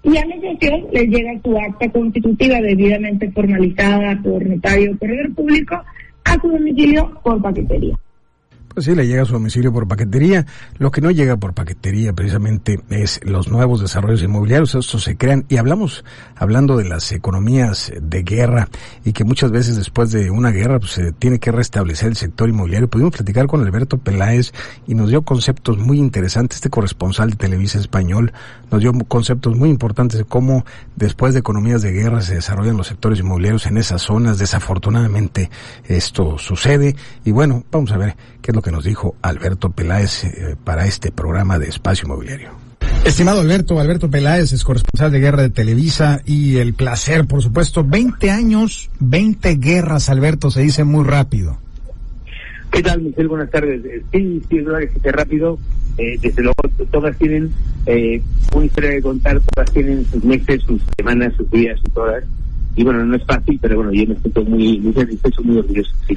Y 0.03 0.15
a 0.15 0.25
la 0.25 0.35
socios 0.35 0.85
les 0.93 1.09
llega 1.09 1.41
su 1.43 1.57
acta 1.57 1.91
constitutiva 1.91 2.61
debidamente 2.61 3.29
formalizada 3.31 4.17
por 4.23 4.47
notario 4.47 4.93
o 4.93 4.97
corredor 4.97 5.35
público 5.35 5.75
a 6.23 6.33
su 6.39 6.47
domicilio 6.47 7.19
por 7.21 7.41
paquetería. 7.41 7.97
Pues 8.75 8.87
sí, 8.87 8.93
le 8.93 9.07
llega 9.07 9.21
a 9.21 9.25
su 9.25 9.31
domicilio 9.31 9.71
por 9.71 9.87
paquetería. 9.87 10.45
Lo 10.79 10.91
que 10.91 10.99
no 10.99 11.09
llega 11.09 11.37
por 11.37 11.53
paquetería 11.53 12.11
precisamente 12.11 12.81
es 12.89 13.21
los 13.23 13.47
nuevos 13.47 13.79
desarrollos 13.79 14.21
inmobiliarios. 14.21 14.75
Estos 14.75 15.01
se 15.01 15.15
crean 15.15 15.45
y 15.47 15.55
hablamos, 15.55 16.03
hablando 16.35 16.75
de 16.75 16.83
las 16.83 17.13
economías 17.13 17.93
de 18.01 18.23
guerra 18.23 18.67
y 19.05 19.13
que 19.13 19.23
muchas 19.23 19.51
veces 19.51 19.77
después 19.77 20.11
de 20.11 20.29
una 20.29 20.51
guerra 20.51 20.79
pues, 20.79 20.91
se 20.91 21.13
tiene 21.13 21.39
que 21.39 21.53
restablecer 21.53 22.09
el 22.09 22.17
sector 22.17 22.49
inmobiliario. 22.49 22.89
Pudimos 22.89 23.13
platicar 23.13 23.47
con 23.47 23.61
Alberto 23.61 23.97
Peláez 23.97 24.51
y 24.85 24.93
nos 24.93 25.07
dio 25.07 25.21
conceptos 25.21 25.77
muy 25.77 25.97
interesantes. 25.97 26.57
Este 26.57 26.69
corresponsal 26.69 27.29
de 27.29 27.37
Televisa 27.37 27.79
Español 27.79 28.33
nos 28.71 28.81
dio 28.81 28.91
conceptos 29.07 29.55
muy 29.55 29.69
importantes 29.69 30.17
de 30.17 30.25
cómo 30.25 30.65
después 30.97 31.33
de 31.33 31.39
economías 31.39 31.81
de 31.81 31.93
guerra 31.93 32.19
se 32.19 32.35
desarrollan 32.35 32.75
los 32.75 32.87
sectores 32.87 33.21
inmobiliarios 33.21 33.67
en 33.67 33.77
esas 33.77 34.01
zonas. 34.01 34.37
Desafortunadamente 34.37 35.49
esto 35.85 36.37
sucede 36.37 36.97
y 37.23 37.31
bueno, 37.31 37.63
vamos 37.71 37.93
a 37.93 37.97
ver 37.97 38.17
qué 38.41 38.51
es 38.51 38.55
lo 38.55 38.64
que 38.65 38.71
nos 38.71 38.83
dijo 38.83 39.15
Alberto 39.21 39.69
Peláez 39.69 40.23
eh, 40.23 40.55
para 40.61 40.87
este 40.87 41.11
programa 41.11 41.59
de 41.59 41.67
Espacio 41.67 42.07
Inmobiliario. 42.07 42.49
Estimado 43.05 43.41
Alberto, 43.41 43.79
Alberto 43.79 44.09
Peláez 44.09 44.53
es 44.53 44.63
corresponsal 44.63 45.11
de 45.11 45.19
guerra 45.19 45.43
de 45.43 45.51
Televisa 45.51 46.21
y 46.25 46.57
el 46.57 46.73
placer, 46.73 47.27
por 47.27 47.43
supuesto, 47.43 47.83
20 47.83 48.31
años, 48.31 48.89
20 48.99 49.57
guerras, 49.57 50.09
Alberto, 50.09 50.49
se 50.49 50.63
dice 50.63 50.83
muy 50.83 51.03
rápido. 51.05 51.59
¿Qué 52.71 52.81
tal, 52.81 53.03
Michelle? 53.03 53.27
Buenas 53.27 53.51
tardes. 53.51 53.83
Sí, 54.11 54.41
sí, 54.49 54.57
es 54.57 54.65
verdad 54.65 54.79
que 54.79 54.87
se 54.87 54.93
dice 54.95 55.11
rápido. 55.11 55.59
Eh, 55.99 56.17
desde 56.19 56.41
luego, 56.41 56.57
todas 56.89 57.15
tienen 57.19 57.51
eh, 57.85 58.19
una 58.55 58.65
historia 58.65 58.89
que 58.93 59.01
contar, 59.03 59.39
todas 59.53 59.71
tienen 59.71 60.05
sus 60.07 60.23
meses, 60.23 60.63
sus 60.63 60.81
semanas, 60.97 61.33
sus 61.37 61.49
días, 61.51 61.79
sus 61.85 61.95
horas. 61.95 62.23
Y 62.75 62.83
bueno, 62.83 63.05
no 63.05 63.15
es 63.15 63.23
fácil, 63.25 63.59
pero 63.61 63.75
bueno, 63.75 63.93
yo 63.93 64.07
me 64.07 64.19
siento 64.19 64.43
muy, 64.43 64.79
muy 64.79 64.93
satisfecho, 64.93 65.43
muy 65.43 65.59
orgulloso. 65.59 65.91
Sí, 66.07 66.15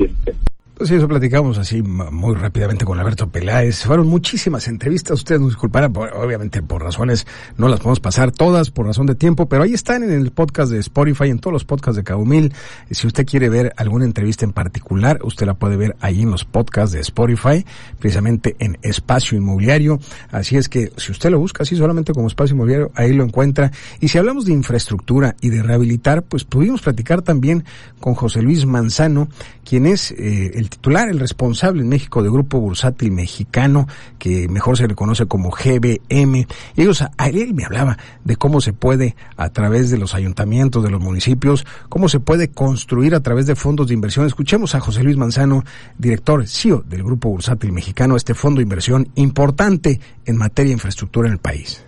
Pues 0.79 0.93
eso 0.93 1.09
platicamos 1.09 1.59
así 1.59 1.83
muy 1.83 2.37
rápidamente 2.37 2.85
con 2.85 3.01
Alberto 3.01 3.29
Peláez. 3.29 3.83
Fueron 3.83 4.07
muchísimas 4.07 4.69
entrevistas, 4.69 5.19
ustedes 5.19 5.41
nos 5.41 5.51
disculparán, 5.51 5.93
obviamente 5.97 6.63
por 6.63 6.85
razones 6.85 7.27
no 7.57 7.67
las 7.67 7.81
podemos 7.81 7.99
pasar 7.99 8.31
todas 8.31 8.71
por 8.71 8.87
razón 8.87 9.07
de 9.07 9.17
tiempo, 9.17 9.49
pero 9.49 9.65
ahí 9.65 9.75
están 9.75 10.05
en 10.05 10.13
el 10.13 10.31
podcast 10.31 10.71
de 10.71 10.79
Spotify, 10.79 11.31
en 11.31 11.41
todos 11.41 11.53
los 11.53 11.65
podcasts 11.65 11.97
de 11.97 12.05
Cabo 12.05 12.25
Mil. 12.25 12.55
Si 12.93 13.09
usted 13.09 13.27
quiere 13.27 13.49
ver 13.49 13.73
alguna 13.77 14.05
entrevista 14.05 14.45
en 14.45 14.53
particular, 14.53 15.19
usted 15.25 15.47
la 15.47 15.55
puede 15.55 15.77
ver 15.77 15.97
ahí 15.99 16.23
en 16.23 16.31
los 16.31 16.45
podcasts 16.45 16.93
de 16.93 17.01
Spotify, 17.01 17.67
precisamente 17.99 18.55
en 18.61 18.79
Espacio 18.83 19.37
Inmobiliario. 19.37 19.99
Así 20.31 20.57
es 20.57 20.69
que 20.69 20.93
si 20.97 21.11
usted 21.11 21.31
lo 21.31 21.41
busca 21.41 21.65
así 21.65 21.75
solamente 21.75 22.13
como 22.13 22.29
Espacio 22.29 22.55
Inmobiliario, 22.55 22.93
ahí 22.95 23.13
lo 23.15 23.25
encuentra. 23.25 23.73
Y 23.99 24.07
si 24.07 24.19
hablamos 24.19 24.45
de 24.45 24.53
infraestructura 24.53 25.35
y 25.41 25.49
de 25.49 25.61
rehabilitar, 25.61 26.23
pues 26.23 26.45
pudimos 26.45 26.83
platicar 26.83 27.23
también 27.23 27.65
con 27.99 28.15
José 28.15 28.43
Luis 28.43 28.65
Manzano, 28.65 29.29
quien 29.65 29.85
es 29.85 30.13
eh, 30.13 30.53
el 30.55 30.68
titular, 30.69 31.09
el 31.09 31.21
responsable 31.21 31.83
en 31.83 31.89
México 31.89 32.23
de 32.23 32.31
Grupo 32.31 32.61
Bursátil 32.61 33.11
Mexicano, 33.13 33.87
que 34.19 34.49
mejor 34.49 34.77
se 34.77 34.87
le 34.87 34.95
conoce 34.95 35.27
como 35.27 35.51
GBM. 35.51 36.47
Y 36.77 36.83
ellos, 36.83 37.03
a 37.03 37.29
él 37.29 37.55
me 37.55 37.65
hablaba 37.65 37.99
de 38.25 38.37
cómo 38.37 38.61
se 38.61 38.73
puede, 38.73 39.17
a 39.37 39.49
través 39.51 39.91
de 39.91 39.99
los 39.99 40.15
ayuntamientos, 40.15 40.83
de 40.83 40.91
los 40.91 41.01
municipios, 41.01 41.67
cómo 41.89 42.09
se 42.09 42.21
puede 42.21 42.49
construir 42.49 43.15
a 43.15 43.21
través 43.21 43.47
de 43.47 43.57
fondos 43.57 43.89
de 43.89 43.95
inversión. 43.95 44.27
Escuchemos 44.27 44.75
a 44.75 44.81
José 44.81 45.03
Luis 45.03 45.17
Manzano, 45.17 45.65
director 45.97 46.47
CEO 46.47 46.83
del 46.87 47.03
Grupo 47.03 47.31
Bursátil 47.31 47.73
Mexicano, 47.73 48.17
este 48.17 48.35
fondo 48.35 48.59
de 48.59 48.65
inversión 48.65 49.09
importante 49.15 50.01
en 50.25 50.37
materia 50.37 50.71
de 50.71 50.75
infraestructura 50.75 51.29
en 51.29 51.35
el 51.35 51.41
país. 51.41 51.88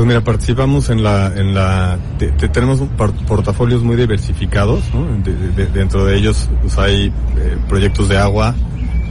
Pues 0.00 0.08
mira, 0.08 0.22
participamos 0.22 0.88
en 0.88 1.02
la, 1.02 1.26
en 1.26 1.52
la, 1.52 1.98
tenemos 2.52 2.80
portafolios 3.26 3.82
muy 3.82 3.96
diversificados, 3.96 4.82
¿no? 4.94 5.06
dentro 5.74 6.06
de 6.06 6.16
ellos 6.16 6.48
pues, 6.62 6.78
hay 6.78 7.08
eh, 7.36 7.58
proyectos 7.68 8.08
de 8.08 8.16
agua, 8.16 8.54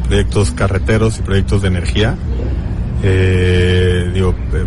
proyectos 0.07 0.49
carreteros 0.49 1.19
y 1.19 1.21
proyectos 1.21 1.61
de 1.61 1.67
energía. 1.67 2.15
Eh, 3.03 4.09
digo, 4.15 4.31
eh, 4.31 4.65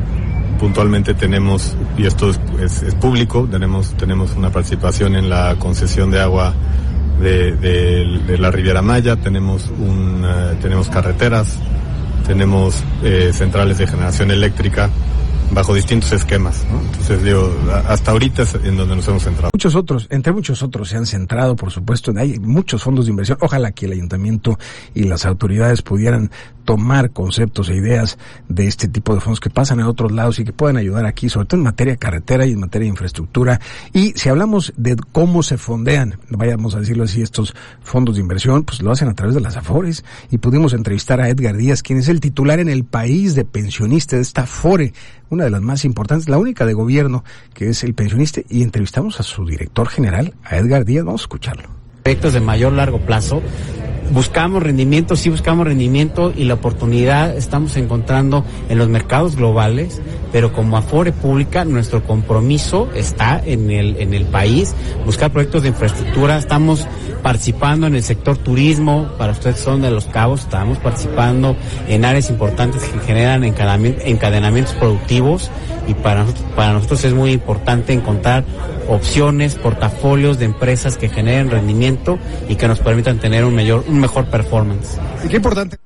puntualmente 0.61 1.15
tenemos, 1.15 1.77
y 1.99 2.07
esto 2.07 2.31
es, 2.31 2.95
público, 3.01 3.49
tenemos, 3.51 3.93
tenemos 3.97 4.37
una 4.37 4.51
participación 4.51 5.17
en 5.17 5.29
la 5.29 5.57
concesión 5.59 6.13
de 6.13 6.21
agua 6.21 6.55
de, 7.21 7.57
de, 7.57 8.39
la 8.39 8.53
Riviera 8.53 8.81
Maya, 8.81 9.17
tenemos 9.17 9.69
un, 9.77 10.25
tenemos 10.61 10.89
carreteras, 10.89 11.59
tenemos 12.29 12.81
centrales 13.33 13.79
de 13.79 13.89
generación 13.89 14.31
eléctrica, 14.31 14.89
bajo 15.53 15.75
distintos 15.75 16.13
esquemas. 16.13 16.65
¿no? 16.71 16.81
Entonces, 16.81 17.23
digo, 17.23 17.55
hasta 17.87 18.11
ahorita 18.11 18.43
es 18.43 18.55
en 18.55 18.77
donde 18.77 18.97
nos 18.97 19.07
hemos 19.09 19.23
centrado. 19.23 19.51
Muchos 19.53 19.75
otros, 19.75 20.07
entre 20.11 20.33
muchos 20.33 20.63
otros, 20.63 20.89
se 20.89 20.97
han 20.97 21.07
centrado, 21.07 21.57
por 21.57 21.71
supuesto, 21.71 22.13
hay 22.17 22.39
muchos 22.39 22.83
fondos 22.83 23.07
de 23.07 23.11
inversión. 23.11 23.39
Ojalá 23.41 23.73
que 23.73 23.87
el 23.87 23.93
ayuntamiento 23.93 24.59
y 24.95 25.05
las 25.05 25.27
autoridades 25.27 25.83
pudieran 25.83 26.31
tomar 26.65 27.11
conceptos 27.11 27.69
e 27.69 27.75
ideas 27.75 28.19
de 28.49 28.67
este 28.67 28.89
tipo 28.89 29.15
de 29.15 29.21
fondos 29.21 29.41
que 29.41 29.51
pasan 29.51 29.81
en 29.81 29.87
otros 29.87 30.13
lados 30.13 30.39
y 30.39 30.45
que 30.45 30.53
pueden 30.53 30.77
ayudar 30.77 31.07
aquí, 31.07 31.29
sobre 31.29 31.47
todo 31.47 31.59
en 31.59 31.65
materia 31.65 31.95
de 31.95 31.99
carretera 31.99 32.47
y 32.47 32.53
en 32.53 32.61
materia 32.61 32.85
de 32.85 32.91
infraestructura. 32.91 33.61
Y 33.93 34.13
si 34.13 34.29
hablamos 34.29 34.73
de 34.77 34.97
cómo 35.13 35.43
se 35.43 35.59
fondean, 35.59 36.19
vayamos 36.29 36.75
a 36.75 36.81
decirlo 36.81 37.05
así, 37.05 37.23
estos 37.23 37.55
fondos 37.83 38.17
de 38.17 38.23
inversión, 38.23 38.65
pues 38.65 38.81
lo 38.83 38.91
hacen 38.91 39.09
a 39.09 39.15
través 39.15 39.35
de 39.35 39.41
las 39.41 39.57
AFORES. 39.57 40.05
Y 40.31 40.39
pudimos 40.39 40.73
entrevistar 40.73 41.21
a 41.21 41.29
Edgar 41.29 41.57
Díaz, 41.57 41.83
quien 41.83 41.99
es 41.99 42.09
el 42.09 42.21
titular 42.21 42.61
en 42.61 42.69
el 42.69 42.85
país 42.85 43.35
de 43.35 43.45
pensionistas 43.45 44.19
de 44.19 44.23
esta 44.23 44.43
AFORE, 44.43 44.93
una 45.31 45.42
de 45.43 45.51
las 45.51 45.63
más 45.63 45.85
importantes, 45.85 46.29
la 46.29 46.39
única 46.39 46.67
de 46.67 46.75
gobierno 46.75 47.25
que 47.55 47.69
es 47.69 47.85
el 47.85 47.95
pensionista. 47.95 48.41
Y 48.49 48.63
entrevistamos 48.63 49.21
a 49.21 49.23
su 49.23 49.45
director 49.47 49.89
general, 49.89 50.35
a 50.45 50.57
Edgar 50.57 50.85
Díaz. 50.85 51.05
Vamos 51.05 51.23
a 51.23 51.25
escucharlo. 51.25 51.69
Proyectos 52.03 52.33
de 52.33 52.41
mayor 52.41 52.73
largo 52.73 52.99
plazo 53.01 53.43
buscamos 54.13 54.63
rendimiento, 54.63 55.17
sí 55.17 55.31
buscamos 55.31 55.67
rendimiento 55.67 56.33
y 56.37 56.45
la 56.45 56.55
oportunidad 56.55 57.37
estamos 57.37 57.77
encontrando 57.77 58.45
en 58.69 58.79
los 58.79 58.89
mercados 58.89 59.37
globales, 59.37 60.01
pero 60.31 60.53
como 60.53 60.77
Afore 60.77 61.13
Pública 61.13 61.65
nuestro 61.65 62.05
compromiso 62.05 62.91
está 62.95 63.43
en 63.45 63.71
el, 63.71 63.97
en 63.97 64.15
el 64.15 64.25
país, 64.27 64.75
buscar 65.07 65.31
proyectos 65.31 65.63
de 65.63 65.71
infraestructura, 65.71 66.37
estamos 66.37 66.87
participando 67.23 67.87
en 67.87 67.95
el 67.95 68.03
sector 68.03 68.37
turismo, 68.37 69.09
para 69.17 69.33
ustedes 69.33 69.59
son 69.59 69.81
de 69.81 69.91
los 69.91 70.05
cabos, 70.07 70.41
estamos 70.41 70.79
participando 70.79 71.57
en 71.89 72.05
áreas 72.05 72.29
importantes 72.29 72.83
que 72.83 72.99
generan 73.01 73.45
encadenamientos 73.45 74.75
productivos 74.75 75.51
y 75.87 75.95
para 75.95 76.25
para 76.57 76.73
nosotros 76.73 77.05
es 77.05 77.15
muy 77.15 77.33
importante 77.33 77.93
encontrar 77.93 78.45
opciones, 78.89 79.55
portafolios 79.55 80.39
de 80.39 80.47
empresas 80.47 80.97
que 80.97 81.09
generen 81.09 81.51
rendimiento 81.51 82.19
y 82.49 82.57
que 82.57 82.69
nos 82.69 82.81
permitan 82.81 83.19
tener 83.19 83.45
un 83.45 83.55
mayor, 83.55 83.85
un 83.89 84.01
mejor 84.01 84.27
performance. 84.27 84.99
Qué 85.29 85.37
importante 85.37 85.79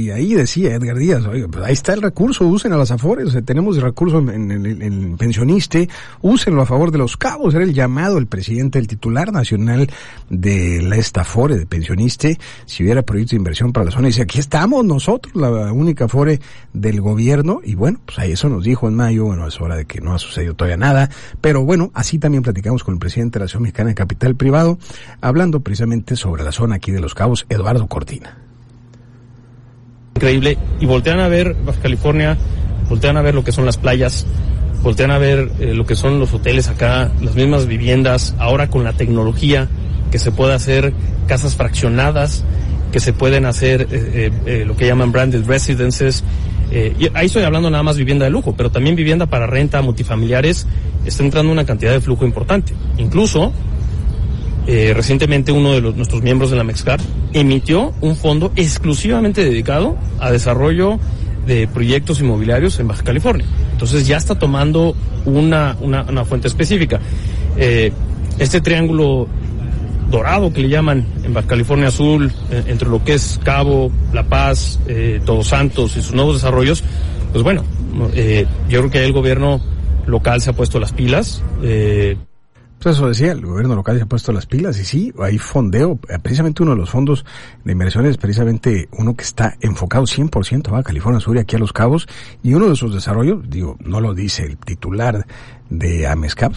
y 0.00 0.10
ahí 0.10 0.34
decía 0.34 0.74
Edgar 0.74 0.96
Díaz, 0.96 1.24
pues 1.52 1.64
ahí 1.64 1.74
está 1.74 1.92
el 1.92 2.00
recurso, 2.00 2.46
usen 2.46 2.72
a 2.72 2.78
las 2.78 2.90
afores, 2.90 3.36
tenemos 3.44 3.76
recurso 3.76 4.18
en, 4.18 4.50
el 4.50 5.14
pensionista, 5.18 5.78
úsenlo 6.22 6.62
a 6.62 6.66
favor 6.66 6.90
de 6.90 6.96
los 6.96 7.18
cabos, 7.18 7.54
era 7.54 7.64
el 7.64 7.74
llamado 7.74 8.16
el 8.16 8.26
presidente, 8.26 8.78
el 8.78 8.86
titular 8.86 9.30
nacional 9.30 9.90
de 10.30 10.80
la 10.82 10.96
Estafore, 10.96 11.58
de 11.58 11.66
pensionista, 11.66 12.28
si 12.64 12.82
hubiera 12.82 13.02
proyecto 13.02 13.32
de 13.32 13.36
inversión 13.36 13.74
para 13.74 13.84
la 13.84 13.90
zona, 13.90 14.08
y 14.08 14.12
dice, 14.12 14.22
aquí 14.22 14.38
estamos 14.38 14.86
nosotros, 14.86 15.34
la 15.36 15.70
única 15.70 16.06
afore 16.06 16.40
del 16.72 17.02
gobierno, 17.02 17.60
y 17.62 17.74
bueno, 17.74 18.00
pues 18.06 18.18
ahí 18.20 18.32
eso 18.32 18.48
nos 18.48 18.64
dijo 18.64 18.88
en 18.88 18.94
mayo, 18.94 19.26
bueno, 19.26 19.46
es 19.46 19.60
hora 19.60 19.76
de 19.76 19.84
que 19.84 20.00
no 20.00 20.14
ha 20.14 20.18
sucedido 20.18 20.54
todavía 20.54 20.78
nada, 20.78 21.10
pero 21.42 21.62
bueno, 21.62 21.90
así 21.92 22.18
también 22.18 22.42
platicamos 22.42 22.84
con 22.84 22.94
el 22.94 23.00
presidente 23.00 23.38
de 23.38 23.40
la 23.40 23.44
Asociación 23.44 23.64
Mexicana 23.64 23.90
de 23.90 23.96
Capital 23.96 24.34
Privado, 24.34 24.78
hablando 25.20 25.60
precisamente 25.60 26.16
sobre 26.16 26.42
la 26.42 26.52
zona 26.52 26.76
aquí 26.76 26.90
de 26.90 27.00
los 27.00 27.14
cabos, 27.14 27.44
Eduardo 27.50 27.86
Cortina 27.86 28.49
increíble 30.20 30.58
y 30.80 30.84
voltean 30.84 31.18
a 31.18 31.28
ver 31.28 31.56
Baja 31.64 31.80
California, 31.80 32.36
voltean 32.90 33.16
a 33.16 33.22
ver 33.22 33.34
lo 33.34 33.42
que 33.42 33.52
son 33.52 33.64
las 33.64 33.78
playas, 33.78 34.26
voltean 34.82 35.10
a 35.10 35.16
ver 35.16 35.50
eh, 35.60 35.72
lo 35.74 35.86
que 35.86 35.96
son 35.96 36.20
los 36.20 36.34
hoteles 36.34 36.68
acá, 36.68 37.10
las 37.22 37.34
mismas 37.34 37.66
viviendas, 37.66 38.34
ahora 38.38 38.68
con 38.68 38.84
la 38.84 38.92
tecnología 38.92 39.66
que 40.10 40.18
se 40.18 40.30
puede 40.30 40.52
hacer 40.52 40.92
casas 41.26 41.56
fraccionadas, 41.56 42.44
que 42.92 43.00
se 43.00 43.14
pueden 43.14 43.46
hacer 43.46 43.88
eh, 43.90 44.30
eh, 44.44 44.64
lo 44.66 44.76
que 44.76 44.86
llaman 44.86 45.10
branded 45.10 45.46
residences. 45.46 46.22
y 46.70 47.08
ahí 47.14 47.26
estoy 47.26 47.44
hablando 47.44 47.70
nada 47.70 47.82
más 47.82 47.96
vivienda 47.96 48.26
de 48.26 48.30
lujo, 48.30 48.54
pero 48.54 48.70
también 48.70 48.96
vivienda 48.96 49.24
para 49.24 49.46
renta, 49.46 49.80
multifamiliares, 49.80 50.66
está 51.06 51.24
entrando 51.24 51.50
una 51.50 51.64
cantidad 51.64 51.92
de 51.92 52.00
flujo 52.00 52.26
importante. 52.26 52.74
Incluso 52.98 53.52
eh, 54.66 54.92
recientemente 54.94 55.52
uno 55.52 55.72
de 55.72 55.80
los, 55.80 55.96
nuestros 55.96 56.22
miembros 56.22 56.50
de 56.50 56.56
la 56.56 56.64
MEXCAR 56.64 57.00
emitió 57.32 57.92
un 58.00 58.14
fondo 58.14 58.52
exclusivamente 58.56 59.42
dedicado 59.42 59.96
a 60.18 60.30
desarrollo 60.30 60.98
de 61.46 61.66
proyectos 61.66 62.20
inmobiliarios 62.20 62.78
en 62.78 62.88
Baja 62.88 63.02
California. 63.02 63.46
Entonces 63.72 64.06
ya 64.06 64.18
está 64.18 64.38
tomando 64.38 64.94
una, 65.24 65.76
una, 65.80 66.24
fuente 66.24 66.48
específica. 66.48 67.00
Eh, 67.56 67.90
este 68.38 68.60
triángulo 68.60 69.26
dorado 70.10 70.52
que 70.52 70.60
le 70.60 70.68
llaman 70.68 71.06
en 71.24 71.32
Baja 71.32 71.48
California 71.48 71.88
Azul, 71.88 72.30
eh, 72.50 72.64
entre 72.66 72.88
lo 72.88 73.02
que 73.02 73.14
es 73.14 73.40
Cabo, 73.42 73.90
La 74.12 74.24
Paz, 74.24 74.78
Todos 75.24 75.48
Santos 75.48 75.96
y 75.96 76.02
sus 76.02 76.14
nuevos 76.14 76.34
desarrollos, 76.34 76.84
pues 77.32 77.42
bueno, 77.42 77.64
yo 78.68 78.80
creo 78.80 78.90
que 78.90 79.04
el 79.04 79.12
gobierno 79.12 79.60
local 80.06 80.40
se 80.40 80.50
ha 80.50 80.52
puesto 80.52 80.78
las 80.78 80.92
pilas. 80.92 81.42
Pues 82.82 82.96
eso 82.96 83.08
decía, 83.08 83.32
el 83.32 83.44
gobierno 83.44 83.74
local 83.74 83.98
se 83.98 84.04
ha 84.04 84.06
puesto 84.06 84.32
las 84.32 84.46
pilas 84.46 84.78
y 84.78 84.86
sí, 84.86 85.12
hay 85.18 85.36
fondeo, 85.36 85.96
precisamente 85.96 86.62
uno 86.62 86.72
de 86.72 86.78
los 86.78 86.88
fondos 86.88 87.26
de 87.62 87.72
inversiones, 87.72 88.16
precisamente 88.16 88.88
uno 88.92 89.14
que 89.14 89.22
está 89.22 89.54
enfocado 89.60 90.04
100% 90.04 90.78
a 90.78 90.82
California 90.82 91.20
Sur 91.20 91.36
y 91.36 91.40
aquí 91.40 91.56
a 91.56 91.58
Los 91.58 91.74
Cabos, 91.74 92.08
y 92.42 92.54
uno 92.54 92.70
de 92.70 92.76
sus 92.76 92.94
desarrollos, 92.94 93.50
digo, 93.50 93.76
no 93.84 94.00
lo 94.00 94.14
dice 94.14 94.44
el 94.44 94.56
titular 94.56 95.26
de 95.70 96.08
Amescap, 96.08 96.52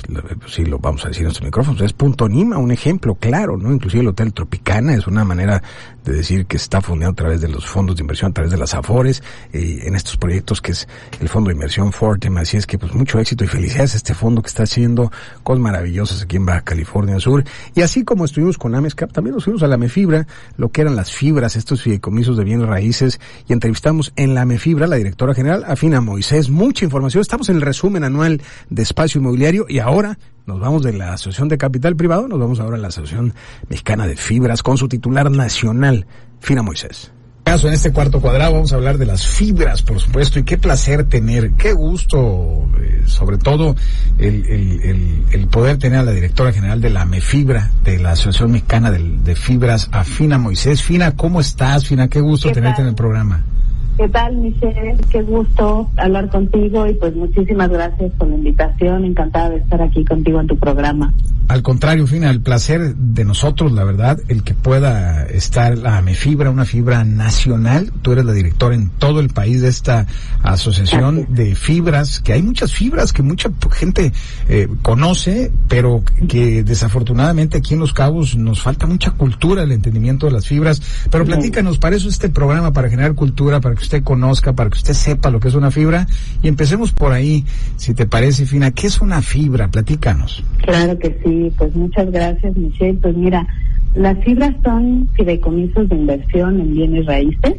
si 0.48 0.66
lo 0.66 0.80
vamos 0.80 1.06
a 1.06 1.10
decir 1.10 1.22
en 1.22 1.28
estos 1.28 1.44
micrófonos, 1.44 1.80
es 1.82 1.94
Punto 1.94 2.28
Nima, 2.28 2.58
un 2.58 2.72
ejemplo 2.72 3.14
claro, 3.14 3.58
¿no? 3.58 3.72
Inclusive 3.72 4.02
el 4.02 4.08
Hotel 4.08 4.34
Tropicana 4.34 4.96
es 4.96 5.06
una 5.06 5.24
manera 5.24 5.62
de 6.04 6.14
decir 6.14 6.48
que 6.48 6.58
está 6.58 6.82
fundado 6.82 7.12
a 7.12 7.16
través 7.16 7.40
de 7.40 7.48
los 7.48 7.66
fondos 7.66 7.96
de 7.96 8.02
inversión, 8.02 8.32
a 8.32 8.34
través 8.34 8.52
de 8.52 8.58
las 8.58 8.74
AFORES, 8.74 9.22
eh, 9.54 9.84
en 9.84 9.96
estos 9.96 10.18
proyectos 10.18 10.62
que 10.62 10.72
es 10.72 10.88
el 11.20 11.30
Fondo 11.30 11.50
de 11.50 11.54
Inversión 11.54 11.94
Fortem, 11.94 12.36
así 12.38 12.58
es 12.58 12.66
que 12.66 12.80
pues 12.80 12.94
mucho 12.94 13.20
éxito 13.20 13.44
y 13.44 13.48
felicidades 13.48 13.94
a 13.94 13.98
este 13.98 14.16
fondo 14.16 14.42
que 14.42 14.48
está 14.48 14.64
haciendo 14.64 15.12
cosas 15.44 15.62
maravillosas 15.62 16.24
aquí 16.24 16.38
en 16.38 16.46
Baja 16.48 16.62
California 16.62 17.20
Sur, 17.20 17.44
y 17.76 17.82
así 17.82 18.04
como 18.04 18.26
estuvimos 18.26 18.58
con 18.58 18.74
Amescap, 18.74 19.12
también 19.12 19.36
nos 19.36 19.44
fuimos 19.44 19.62
a 19.62 19.68
la 19.68 19.78
Mefibra, 19.78 20.26
lo 20.58 20.70
que 20.70 20.82
eran 20.82 20.96
las 20.96 21.12
fibras, 21.12 21.56
estos 21.56 21.84
fideicomisos 21.84 22.36
de 22.36 22.44
bienes 22.44 22.68
raíces, 22.68 23.20
y 23.48 23.54
entrevistamos 23.54 24.12
en 24.16 24.34
la 24.34 24.44
Mefibra 24.46 24.88
la 24.88 24.96
directora 24.96 25.36
general, 25.36 25.64
Afina 25.68 26.02
Moisés, 26.02 26.50
mucha 26.50 26.84
información, 26.84 27.22
estamos 27.22 27.48
en 27.50 27.58
el 27.58 27.62
resumen 27.62 28.04
anual 28.04 28.42
de 28.70 28.82
Espacio 29.04 29.20
Inmobiliario 29.20 29.66
y 29.68 29.80
ahora 29.80 30.18
nos 30.46 30.62
vamos 30.62 30.82
de 30.82 30.94
la 30.94 31.14
Asociación 31.14 31.50
de 31.50 31.58
Capital 31.58 31.96
Privado, 31.98 32.30
nos 32.30 32.40
vamos 32.40 32.62
ahora 32.62 32.78
a 32.78 32.80
la 32.80 32.88
Asociación 32.88 33.34
Mexicana 33.68 34.08
de 34.08 34.16
Fibras 34.16 34.64
con 34.64 34.78
su 34.78 34.88
titular 34.88 35.30
nacional, 35.30 36.06
Fina 36.40 36.62
Moisés 36.62 37.12
caso 37.44 37.68
en 37.68 37.74
este 37.74 37.92
cuarto 37.92 38.22
cuadrado 38.22 38.54
vamos 38.54 38.72
a 38.72 38.78
hablar 38.78 38.98
de 38.98 39.06
las 39.06 39.28
fibras, 39.28 39.84
por 39.84 40.00
supuesto, 40.00 40.40
y 40.40 40.44
qué 40.44 40.58
placer 40.58 41.04
tener, 41.04 41.52
qué 41.52 41.74
gusto 41.74 42.68
eh, 42.80 43.04
sobre 43.06 43.38
todo 43.38 43.76
el, 44.18 44.46
el, 44.48 44.82
el, 44.82 45.24
el, 45.30 45.48
poder 45.48 45.78
tener 45.78 46.00
a 46.00 46.04
la 46.04 46.12
directora 46.12 46.54
general 46.54 46.80
de 46.80 46.90
la 46.90 47.06
MEFibra, 47.06 47.70
de 47.84 48.00
la 48.00 48.12
Asociación 48.12 48.54
Mexicana 48.54 48.90
de, 48.90 49.04
de 49.24 49.36
Fibras, 49.36 49.90
a 49.92 50.04
Fina 50.04 50.38
Moisés. 50.38 50.82
Fina, 50.82 51.12
¿cómo 51.12 51.42
estás? 51.42 51.86
Fina, 51.86 52.08
qué 52.08 52.22
gusto 52.22 52.50
tenerte 52.52 52.82
en 52.82 52.88
el 52.88 52.96
programa. 52.96 53.44
¿Qué 53.98 54.10
tal, 54.10 54.38
Michelle? 54.38 54.98
Qué 55.12 55.22
gusto 55.22 55.92
hablar 55.98 56.30
contigo 56.30 56.88
y 56.88 56.96
pues 56.96 57.16
muchísimas 57.16 57.70
gracias 57.70 58.12
por 58.14 58.28
la 58.28 58.36
invitación. 58.36 59.06
Encantada 59.06 59.52
de 59.52 59.58
estar 59.58 59.82
aquí 59.82 60.04
contigo 60.04 60.40
en 60.40 60.48
tu 60.48 60.58
programa. 60.58 61.14
Al 61.50 61.62
contrario, 61.62 62.08
Fina, 62.08 62.32
el 62.32 62.42
placer 62.42 62.96
de 62.96 63.26
nosotros, 63.26 63.74
la 63.74 63.84
verdad, 63.84 64.18
el 64.30 64.44
que 64.44 64.54
pueda 64.54 65.26
estar 65.26 65.78
la 65.78 65.98
AMEFibra, 65.98 66.50
una 66.50 66.64
fibra 66.64 67.04
nacional. 67.04 67.92
Tú 68.02 68.14
eres 68.14 68.24
la 68.24 68.32
directora 68.32 68.76
en 68.76 68.90
todo 68.90 69.20
el 69.20 69.30
país 69.30 69.62
de 69.62 69.68
esta 69.68 70.08
asociación 70.42 71.28
de 71.30 71.54
fibras, 71.54 72.22
que 72.22 72.34
hay 72.34 72.42
muchas 72.42 72.72
fibras 72.72 73.12
que 73.12 73.24
mucha 73.24 73.52
gente 73.72 74.14
eh, 74.48 74.70
conoce, 74.82 75.52
pero 75.68 76.02
que 76.30 76.64
desafortunadamente 76.64 77.58
aquí 77.58 77.74
en 77.74 77.82
Los 77.82 77.94
Cabos 77.94 78.36
nos 78.38 78.62
falta 78.62 78.88
mucha 78.88 79.12
cultura, 79.12 79.64
el 79.64 79.74
entendimiento 79.74 80.28
de 80.28 80.32
las 80.32 80.48
fibras. 80.48 80.82
Pero 81.12 81.26
platícanos, 81.26 81.78
para 81.78 81.98
eso 81.98 82.08
este 82.08 82.30
programa, 82.30 82.72
para 82.72 82.90
generar 82.90 83.16
cultura, 83.16 83.60
para 83.60 83.76
que 83.76 83.83
usted 83.84 84.04
conozca, 84.04 84.54
para 84.54 84.70
que 84.70 84.78
usted 84.78 84.94
sepa 84.94 85.30
lo 85.30 85.40
que 85.40 85.48
es 85.48 85.56
una 85.56 85.72
fibra. 85.72 86.08
Y 86.42 86.48
empecemos 86.48 86.92
por 86.92 87.14
ahí, 87.14 87.46
si 87.78 87.94
te 87.94 88.06
parece, 88.06 88.46
Fina, 88.46 88.72
¿qué 88.72 88.88
es 88.88 89.02
una 89.02 89.22
fibra? 89.22 89.68
Platícanos. 89.68 90.44
Claro 90.64 90.98
que 90.98 91.20
sí 91.24 91.52
pues 91.58 91.76
muchas 91.76 92.12
gracias, 92.12 92.56
Michelle. 92.56 93.00
Pues 93.02 93.16
mira, 93.16 93.48
las 93.96 94.18
fibras 94.24 94.56
son 94.64 95.08
fideicomisos 95.14 95.88
de 95.90 95.96
inversión 95.96 96.60
en 96.60 96.74
bienes 96.74 97.06
raíces 97.06 97.56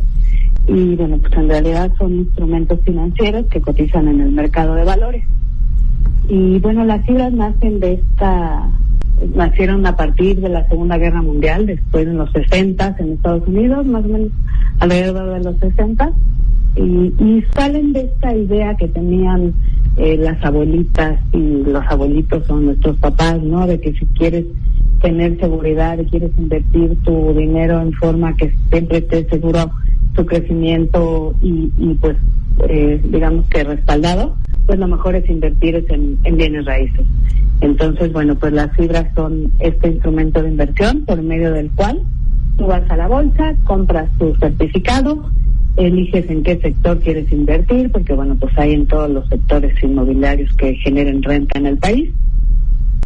y 0.66 0.94
bueno, 0.96 1.18
pues 1.18 1.32
en 1.34 1.48
realidad 1.48 1.92
son 1.98 2.14
instrumentos 2.14 2.80
financieros 2.84 3.46
que 3.46 3.60
cotizan 3.60 4.08
en 4.08 4.20
el 4.20 4.32
mercado 4.32 4.74
de 4.74 4.84
valores. 4.84 5.24
Y 6.28 6.58
bueno, 6.58 6.84
las 6.84 7.04
fibras 7.04 7.32
nacen 7.32 7.80
de 7.80 7.94
esta, 7.94 8.70
nacieron 9.34 9.86
a 9.86 9.96
partir 9.96 10.40
de 10.40 10.48
la 10.48 10.66
Segunda 10.68 10.98
Guerra 10.98 11.22
Mundial, 11.22 11.66
después 11.66 12.06
en 12.06 12.18
los 12.18 12.30
60 12.32 12.96
en 12.98 13.12
Estados 13.12 13.46
Unidos, 13.46 13.86
más 13.86 14.04
o 14.04 14.08
menos 14.08 14.28
alrededor 14.80 15.34
de 15.34 15.44
los 15.44 15.56
60, 15.58 16.12
y, 16.76 16.80
y 16.82 17.44
salen 17.54 17.92
de 17.92 18.02
esta 18.02 18.34
idea 18.34 18.76
que 18.76 18.88
tenían 18.88 19.54
eh, 19.96 20.16
las 20.16 20.44
abuelitas 20.44 21.20
y 21.32 21.62
los 21.64 21.84
abuelitos 21.86 22.44
son 22.46 22.66
nuestros 22.66 22.96
papás, 22.96 23.40
¿no? 23.42 23.66
De 23.66 23.80
que 23.80 23.92
si 23.92 24.04
quieres 24.06 24.44
tener 25.00 25.38
seguridad 25.38 25.98
y 25.98 26.06
quieres 26.06 26.32
invertir 26.36 26.96
tu 27.04 27.32
dinero 27.34 27.80
en 27.80 27.92
forma 27.92 28.34
que 28.36 28.52
siempre 28.70 28.98
esté 28.98 29.28
seguro 29.28 29.70
tu 30.14 30.26
crecimiento 30.26 31.34
y, 31.42 31.70
y 31.78 31.94
pues 32.00 32.16
eh, 32.68 33.00
digamos 33.04 33.46
que 33.46 33.64
respaldado, 33.64 34.36
pues 34.66 34.78
lo 34.78 34.88
mejor 34.88 35.14
es 35.14 35.28
invertir 35.28 35.84
en, 35.88 36.18
en 36.24 36.36
bienes 36.36 36.64
raíces. 36.64 37.06
Entonces, 37.60 38.12
bueno, 38.12 38.34
pues 38.34 38.52
las 38.52 38.74
fibras 38.76 39.06
son 39.14 39.50
este 39.60 39.88
instrumento 39.88 40.42
de 40.42 40.50
inversión 40.50 41.04
por 41.04 41.22
medio 41.22 41.52
del 41.52 41.70
cual 41.72 42.02
tú 42.56 42.66
vas 42.66 42.88
a 42.90 42.96
la 42.96 43.08
bolsa, 43.08 43.54
compras 43.64 44.08
tu 44.18 44.34
certificado, 44.36 45.30
eliges 45.76 46.28
en 46.30 46.42
qué 46.42 46.58
sector 46.58 46.98
quieres 47.00 47.30
invertir, 47.32 47.90
porque 47.90 48.14
bueno, 48.14 48.36
pues 48.38 48.56
hay 48.58 48.74
en 48.74 48.86
todos 48.86 49.10
los 49.10 49.28
sectores 49.28 49.82
inmobiliarios 49.82 50.52
que 50.56 50.74
generen 50.76 51.22
renta 51.22 51.58
en 51.58 51.66
el 51.66 51.78
país. 51.78 52.10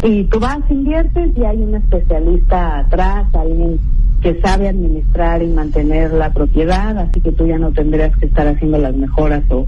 Y 0.04 0.24
tú 0.24 0.38
vas, 0.38 0.58
inviertes 0.70 1.30
y 1.36 1.44
hay 1.44 1.56
un 1.56 1.74
especialista 1.74 2.80
atrás, 2.80 3.26
alguien 3.34 3.80
que 4.22 4.40
sabe 4.40 4.68
administrar 4.68 5.42
y 5.42 5.46
mantener 5.46 6.12
la 6.12 6.32
propiedad, 6.32 6.96
así 6.98 7.20
que 7.20 7.32
tú 7.32 7.46
ya 7.46 7.58
no 7.58 7.72
tendrías 7.72 8.16
que 8.16 8.26
estar 8.26 8.46
haciendo 8.46 8.78
las 8.78 8.94
mejoras 8.94 9.44
o 9.50 9.66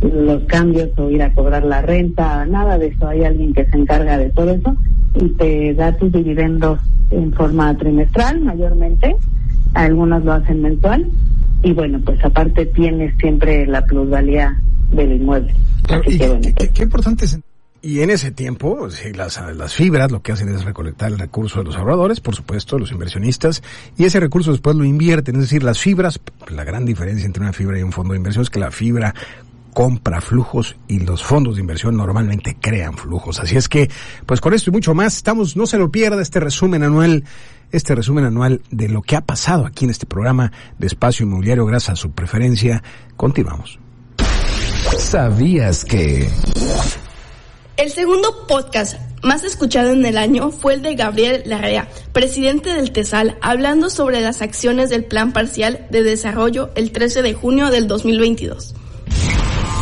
los 0.00 0.44
cambios 0.44 0.90
o 0.96 1.10
ir 1.10 1.22
a 1.22 1.32
cobrar 1.34 1.64
la 1.64 1.82
renta, 1.82 2.46
nada 2.46 2.78
de 2.78 2.88
eso. 2.88 3.08
Hay 3.08 3.24
alguien 3.24 3.52
que 3.52 3.66
se 3.66 3.76
encarga 3.76 4.16
de 4.16 4.30
todo 4.30 4.50
eso 4.50 4.74
y 5.14 5.28
te 5.30 5.74
da 5.74 5.92
tus 5.96 6.10
dividendos 6.12 6.80
en 7.10 7.32
forma 7.32 7.76
trimestral 7.76 8.40
mayormente, 8.40 9.16
algunos 9.74 10.24
lo 10.24 10.32
hacen 10.32 10.62
mensual 10.62 11.10
y 11.62 11.72
bueno, 11.72 12.00
pues 12.04 12.24
aparte 12.24 12.66
tienes 12.66 13.14
siempre 13.18 13.66
la 13.66 13.84
plusvalía 13.84 14.56
del 14.92 15.12
inmueble. 15.12 15.54
qué, 16.72 16.82
importante 16.82 17.24
es 17.24 17.38
y 17.82 18.00
en 18.00 18.10
ese 18.10 18.30
tiempo, 18.30 18.88
las, 19.14 19.40
las 19.54 19.74
fibras 19.74 20.10
lo 20.10 20.22
que 20.22 20.32
hacen 20.32 20.48
es 20.54 20.64
recolectar 20.64 21.10
el 21.10 21.18
recurso 21.18 21.60
de 21.60 21.64
los 21.64 21.76
ahorradores, 21.76 22.20
por 22.20 22.36
supuesto, 22.36 22.78
los 22.78 22.92
inversionistas, 22.92 23.62
y 23.96 24.04
ese 24.04 24.20
recurso 24.20 24.52
después 24.52 24.76
lo 24.76 24.84
invierten. 24.84 25.36
Es 25.36 25.42
decir, 25.42 25.62
las 25.62 25.78
fibras, 25.78 26.20
la 26.48 26.64
gran 26.64 26.84
diferencia 26.84 27.26
entre 27.26 27.42
una 27.42 27.52
fibra 27.52 27.78
y 27.78 27.82
un 27.82 27.92
fondo 27.92 28.12
de 28.12 28.18
inversión 28.18 28.42
es 28.42 28.50
que 28.50 28.60
la 28.60 28.70
fibra 28.70 29.14
compra 29.72 30.20
flujos 30.20 30.76
y 30.88 31.00
los 31.00 31.22
fondos 31.22 31.54
de 31.54 31.60
inversión 31.60 31.96
normalmente 31.96 32.56
crean 32.60 32.96
flujos. 32.96 33.40
Así 33.40 33.56
es 33.56 33.68
que, 33.68 33.90
pues 34.26 34.40
con 34.40 34.52
esto 34.52 34.70
y 34.70 34.72
mucho 34.72 34.94
más, 34.94 35.16
estamos, 35.16 35.56
no 35.56 35.66
se 35.66 35.78
lo 35.78 35.90
pierda 35.90 36.20
este 36.20 36.40
resumen 36.40 36.82
anual 36.82 37.24
este 37.72 37.94
resumen 37.94 38.24
anual 38.24 38.62
de 38.70 38.88
lo 38.88 39.00
que 39.00 39.16
ha 39.16 39.20
pasado 39.20 39.64
aquí 39.64 39.84
en 39.84 39.92
este 39.92 40.06
programa 40.06 40.50
de 40.78 40.88
Espacio 40.88 41.24
Inmobiliario 41.24 41.64
gracias 41.66 41.90
a 41.90 41.96
su 41.96 42.10
preferencia. 42.10 42.82
Continuamos. 43.16 43.78
¿Sabías 44.98 45.84
que... 45.84 46.28
El 47.80 47.90
segundo 47.90 48.46
podcast 48.46 48.96
más 49.22 49.42
escuchado 49.42 49.92
en 49.92 50.04
el 50.04 50.18
año 50.18 50.50
fue 50.50 50.74
el 50.74 50.82
de 50.82 50.96
Gabriel 50.96 51.44
Larrea, 51.46 51.88
presidente 52.12 52.74
del 52.74 52.92
TESAL, 52.92 53.38
hablando 53.40 53.88
sobre 53.88 54.20
las 54.20 54.42
acciones 54.42 54.90
del 54.90 55.06
Plan 55.06 55.32
Parcial 55.32 55.86
de 55.88 56.02
Desarrollo 56.02 56.68
el 56.74 56.92
13 56.92 57.22
de 57.22 57.32
junio 57.32 57.70
del 57.70 57.88
2022. 57.88 58.74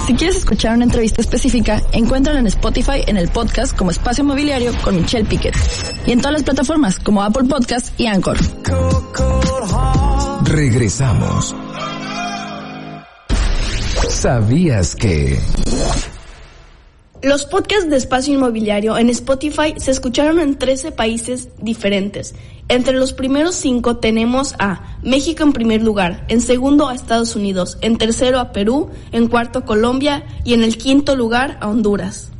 Si 0.07 0.15
quieres 0.15 0.37
escuchar 0.37 0.77
una 0.77 0.85
entrevista 0.85 1.21
específica, 1.23 1.83
encuéntrala 1.91 2.39
en 2.39 2.47
Spotify 2.47 3.03
en 3.05 3.17
el 3.17 3.31
podcast 3.31 3.77
como 3.77 3.91
Espacio 3.91 4.23
Mobiliario 4.23 4.73
con 4.85 4.95
Michelle 4.95 5.29
Piquet 5.29 5.57
y 6.07 6.13
en 6.13 6.21
todas 6.21 6.35
las 6.35 6.45
plataformas 6.45 7.01
como 7.01 7.25
Apple 7.25 7.49
Podcast 7.49 7.99
y 7.99 8.07
Anchor. 8.07 8.39
Regresamos. 10.45 11.53
¿Sabías 14.09 14.95
que... 14.95 15.41
Los 17.21 17.47
podcasts 17.47 17.91
de 17.91 17.97
espacio 17.97 18.33
inmobiliario 18.33 18.97
en 18.97 19.11
Spotify 19.11 19.75
se 19.77 19.91
escucharon 19.91 20.39
en 20.39 20.57
13 20.57 20.93
países 20.93 21.49
diferentes. 21.61 22.37
Entre 22.69 22.95
los 22.95 23.13
primeros 23.13 23.57
cinco 23.57 23.97
tenemos 23.97 24.55
a 24.61 24.99
México 25.03 25.43
en 25.43 25.53
primer 25.53 25.83
lugar, 25.83 26.25
en 26.29 26.41
segundo 26.41 26.87
a 26.87 26.95
Estados 26.95 27.35
Unidos, 27.35 27.77
en 27.81 27.99
tercero 27.99 28.39
a 28.39 28.53
Perú, 28.53 28.91
en 29.11 29.27
cuarto 29.27 29.65
Colombia 29.65 30.25
y 30.45 30.55
en 30.55 30.63
el 30.63 30.79
quinto 30.79 31.17
lugar 31.17 31.59
a 31.61 31.69
Honduras. 31.69 32.31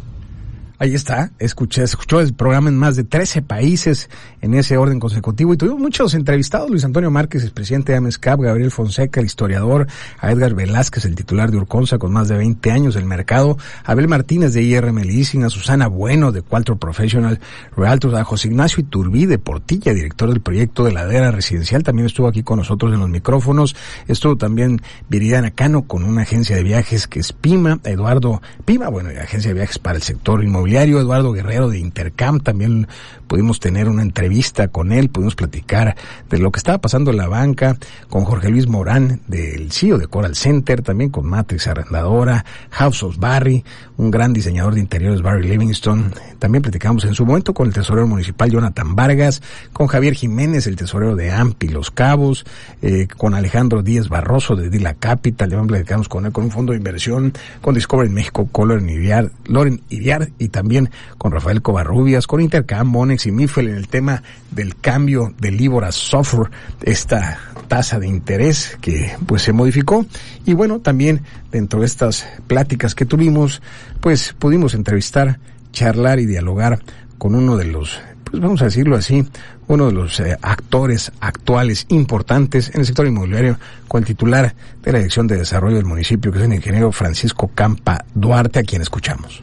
Ahí 0.81 0.95
está, 0.95 1.33
escuché, 1.41 1.83
escuchó 1.83 2.21
el 2.21 2.35
programa 2.35 2.69
en 2.69 2.77
más 2.77 2.95
de 2.95 3.03
13 3.03 3.43
países 3.43 4.09
en 4.41 4.55
ese 4.55 4.77
orden 4.77 5.01
consecutivo 5.01 5.53
y 5.53 5.57
tuvimos 5.57 5.81
muchos 5.81 6.15
entrevistados, 6.15 6.71
Luis 6.71 6.85
Antonio 6.85 7.11
Márquez, 7.11 7.43
el 7.43 7.51
presidente 7.51 7.91
de 7.91 7.99
AMESCAP, 7.99 8.41
Gabriel 8.41 8.71
Fonseca, 8.71 9.19
el 9.19 9.27
historiador, 9.27 9.89
a 10.21 10.31
Edgar 10.31 10.55
Velázquez, 10.55 11.05
el 11.05 11.17
titular 11.17 11.51
de 11.51 11.57
Urconza 11.57 11.99
con 11.99 12.13
más 12.13 12.29
de 12.29 12.37
20 12.37 12.71
años 12.71 12.95
del 12.95 13.07
mercado, 13.07 13.59
Abel 13.83 14.07
Martínez 14.07 14.53
de 14.53 14.63
IRM 14.63 14.99
Leasing, 14.99 15.43
a 15.43 15.51
Susana 15.51 15.89
Bueno 15.89 16.31
de 16.31 16.43
Qualtro 16.43 16.77
Professional 16.77 17.41
Realtors, 17.77 18.15
a 18.15 18.23
José 18.23 18.47
Ignacio 18.47 18.81
Iturbí 18.81 19.27
de 19.27 19.41
Portilla, 19.41 19.93
director 19.93 20.29
del 20.29 20.43
proyecto 20.43 20.85
de 20.85 20.93
ladera 20.93 21.33
residencial, 21.33 21.83
también 21.83 22.07
estuvo 22.07 22.29
aquí 22.29 22.45
con 22.45 22.59
nosotros 22.59 22.95
en 22.95 23.01
los 23.01 23.09
micrófonos, 23.09 23.75
estuvo 24.07 24.37
también 24.37 24.81
Viridiana 25.09 25.51
Cano 25.51 25.89
con 25.89 26.05
una 26.05 26.23
agencia 26.23 26.55
de 26.55 26.63
viajes 26.63 27.09
que 27.09 27.19
es 27.19 27.33
Pima, 27.33 27.81
Eduardo 27.83 28.41
Pima, 28.65 28.89
bueno, 28.91 29.11
agencia 29.21 29.51
de 29.51 29.55
viajes 29.55 29.81
para 29.81 29.97
el 29.97 30.03
sector 30.03 30.45
inmobiliario, 30.45 30.68
Eduardo 30.77 31.33
Guerrero 31.33 31.69
de 31.69 31.79
Intercam, 31.79 32.41
también 32.41 32.89
pudimos 33.27 33.61
tener 33.61 33.89
una 33.89 34.03
entrevista 34.03 34.69
con 34.69 34.93
él, 34.93 35.11
pudimos 35.11 35.35
platicar 35.35 35.97
de 36.29 36.39
lo 36.39 36.51
que 36.51 36.59
estaba 36.59 36.79
pasando 36.79 37.11
en 37.11 37.19
la 37.19 37.29
banca, 37.29 37.77
con 38.09 38.25
Jorge 38.25 38.49
Luis 38.49 38.67
Morán 38.67 39.21
del 39.29 39.71
CEO 39.71 39.99
de 39.99 40.07
Coral 40.07 40.35
Center, 40.35 40.83
también 40.83 41.11
con 41.11 41.27
Matrix 41.27 41.67
Arrendadora, 41.67 42.45
House 42.71 43.03
of 43.03 43.19
Barry, 43.19 43.65
un 43.97 44.11
gran 44.11 44.33
diseñador 44.33 44.75
de 44.75 44.81
interiores 44.81 45.23
Barry 45.23 45.49
Livingston, 45.49 46.15
también 46.39 46.63
platicamos 46.63 47.05
en 47.05 47.15
su 47.15 47.27
momento 47.27 47.53
con 47.53 47.67
el 47.67 47.75
tesorero 47.75 48.07
municipal 48.07 48.51
Jonathan 48.51 48.97
Vargas, 48.97 49.43
con 49.73 49.87
Javier 49.89 50.15
Jiménez, 50.15 50.67
el 50.67 50.77
tesorero 50.77 51.17
de 51.17 51.31
AMPI 51.31 51.69
Los 51.69 51.91
Cabos, 51.91 52.45
eh, 52.81 53.09
con 53.17 53.35
Alejandro 53.35 53.83
Díez 53.83 54.09
Barroso 54.09 54.57
de 54.57 54.71
Dila 54.71 54.95
Capital, 54.95 55.51
también 55.51 55.69
platicamos 55.69 56.09
con 56.09 56.27
él 56.27 56.33
con 56.33 56.45
un 56.45 56.51
fondo 56.51 56.73
de 56.73 56.79
inversión, 56.79 57.33
con 57.61 57.75
Discovery 57.75 58.11
México, 58.11 58.49
Color 58.51 58.83
Idiar, 58.89 59.31
Loren 59.47 59.83
Idiar 59.89 60.31
y 60.39 60.49
también 60.59 60.91
con 61.19 61.31
Rafael 61.31 61.63
Covarrubias, 61.63 62.27
con 62.27 62.41
Intercam, 62.41 62.89
Monex 62.89 63.27
y 63.27 63.31
Mifel 63.31 63.69
en 63.69 63.77
el 63.77 63.87
tema 63.87 64.25
del 64.51 64.75
cambio 64.75 65.33
del 65.39 65.57
Libora 65.57 65.93
Software, 65.93 66.51
esta 66.83 67.39
tasa 67.69 68.01
de 68.01 68.09
interés 68.09 68.77
que 68.81 69.13
pues 69.25 69.43
se 69.43 69.53
modificó. 69.53 70.05
Y 70.47 70.55
bueno, 70.55 70.81
también 70.81 71.23
dentro 71.53 71.81
de 71.81 71.87
estas 71.87 72.27
pláticas 72.49 72.97
que 72.97 73.07
tuvimos, 73.07 73.63
pues 74.01 74.35
pudimos 74.37 74.75
entrevistar, 74.75 75.39
charlar 75.71 76.19
y 76.19 76.27
dialogar 76.27 76.81
con 77.19 77.37
uno 77.37 77.57
de 77.57 77.67
los 77.67 78.01
pues 78.25 78.43
vamos 78.43 78.61
a 78.61 78.67
decirlo 78.67 78.95
así, 78.95 79.27
uno 79.69 79.87
de 79.87 79.93
los 79.93 80.21
eh, 80.21 80.37
actores 80.43 81.13
actuales 81.21 81.87
importantes 81.89 82.71
en 82.75 82.81
el 82.81 82.87
sector 82.87 83.07
inmobiliario, 83.07 83.59
con 83.87 84.03
el 84.03 84.07
titular 84.07 84.55
de 84.83 84.93
la 84.93 84.99
Dirección 84.99 85.27
de 85.27 85.39
Desarrollo 85.39 85.77
del 85.77 85.87
municipio, 85.87 86.31
que 86.31 86.39
es 86.39 86.45
el 86.45 86.53
ingeniero 86.53 86.93
Francisco 86.93 87.51
Campa 87.55 88.05
Duarte, 88.15 88.59
a 88.59 88.65
quien 88.65 88.83
escuchamos. 88.83 89.43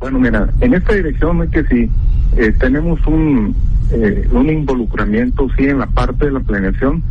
Bueno, 0.00 0.18
mira, 0.18 0.48
en 0.62 0.72
esta 0.72 0.94
dirección 0.94 1.42
es 1.42 1.50
que 1.50 1.62
sí, 1.64 1.90
eh, 2.38 2.54
tenemos 2.58 3.06
un, 3.06 3.54
eh, 3.92 4.26
un 4.32 4.48
involucramiento, 4.48 5.46
sí, 5.58 5.64
en 5.64 5.78
la 5.78 5.86
parte 5.88 6.24
de 6.24 6.32
la 6.32 6.40
planeación, 6.40 7.02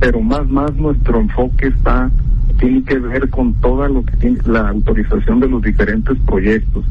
pero 0.00 0.22
más, 0.22 0.48
más 0.48 0.74
nuestro 0.76 1.20
enfoque 1.20 1.66
está, 1.66 2.10
tiene 2.58 2.82
que 2.84 2.98
ver 2.98 3.28
con 3.28 3.52
toda 3.60 3.90
lo 3.90 4.02
que 4.02 4.16
tiene 4.16 4.38
la 4.46 4.70
autorización 4.70 5.40
de 5.40 5.48
los 5.50 5.60
diferentes 5.60 6.16
proyectos, 6.20 6.86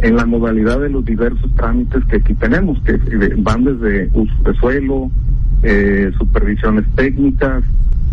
en 0.00 0.14
la 0.14 0.26
modalidad 0.26 0.78
de 0.78 0.90
los 0.90 1.02
diversos 1.06 1.50
trámites 1.54 2.04
que 2.04 2.16
aquí 2.16 2.34
tenemos, 2.34 2.78
que 2.82 2.92
eh, 2.92 3.34
van 3.38 3.64
desde 3.64 4.10
uso 4.12 4.34
de 4.44 4.54
suelo, 4.56 5.10
eh, 5.62 6.12
supervisiones 6.18 6.84
técnicas, 6.96 7.64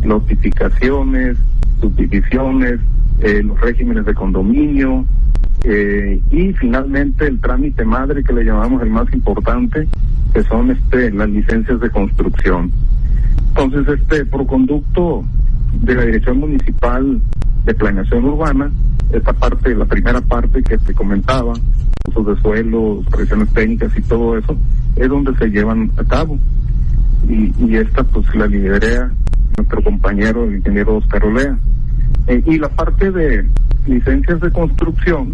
notificaciones, 0.02 1.36
subdivisiones, 1.82 2.80
eh, 3.20 3.44
los 3.44 3.60
regímenes 3.60 4.06
de 4.06 4.14
condominio, 4.14 5.06
eh, 5.68 6.22
y 6.30 6.54
finalmente 6.54 7.26
el 7.28 7.40
trámite 7.40 7.84
madre 7.84 8.24
que 8.24 8.34
le 8.34 8.44
llamamos 8.44 8.82
el 8.84 8.92
más 8.92 9.12
importante, 9.14 9.88
que 10.34 10.44
son 10.44 10.70
este 10.70 11.12
las 11.12 11.30
licencias 11.30 11.80
de 11.80 11.90
construcción. 11.90 12.72
Entonces, 13.50 14.00
este 14.00 14.26
por 14.26 14.46
conducto 14.46 15.24
de 15.82 15.96
la 15.96 16.06
Dirección 16.06 16.40
Municipal 16.40 17.20
de 17.66 17.74
Planeación 17.74 18.26
Urbana, 18.26 18.72
esta 19.12 19.34
parte, 19.34 19.74
la 19.74 19.86
primera 19.86 20.22
parte 20.22 20.62
que 20.62 20.78
te 20.78 20.94
comentaba, 20.94 21.54
usos 22.10 22.28
de 22.28 22.42
suelo, 22.42 23.02
supervisiones 23.06 23.50
técnicas 23.54 23.98
y 23.98 24.02
todo 24.04 24.38
eso, 24.38 24.56
es 24.96 25.10
donde 25.10 25.36
se 25.38 25.48
llevan 25.48 25.92
a 25.98 26.04
cabo. 26.04 26.38
Y, 27.28 27.52
y 27.58 27.78
esta 27.78 28.04
pues 28.04 28.34
la 28.36 28.46
liderea 28.46 29.10
nuestro 29.58 29.82
compañero 29.82 30.46
el 30.46 30.58
ingeniero 30.58 30.98
Oscar 30.98 31.26
Olea. 31.26 31.58
Eh, 32.28 32.44
y 32.46 32.58
la 32.60 32.70
parte 32.70 33.12
de 33.12 33.46
licencias 33.88 34.40
de 34.42 34.52
construcción, 34.52 35.34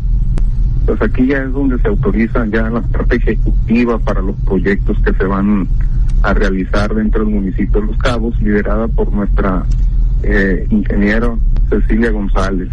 pues 0.86 1.02
aquí 1.02 1.28
ya 1.28 1.44
es 1.44 1.52
donde 1.52 1.78
se 1.80 1.88
autoriza 1.88 2.46
ya 2.48 2.70
la 2.70 2.82
parte 2.82 3.18
ejecutiva 3.18 4.00
para 4.00 4.22
los 4.22 4.36
proyectos 4.38 4.98
que 5.04 5.14
se 5.14 5.24
van 5.26 5.68
a 6.24 6.34
realizar 6.34 6.94
dentro 6.94 7.24
del 7.24 7.34
municipio 7.34 7.82
de 7.82 7.88
Los 7.88 7.98
Cabos, 7.98 8.40
liderada 8.42 8.88
por 8.88 9.12
nuestra 9.12 9.64
eh, 10.24 10.68
ingeniera 10.70 11.36
Cecilia 11.70 12.12
González. 12.12 12.70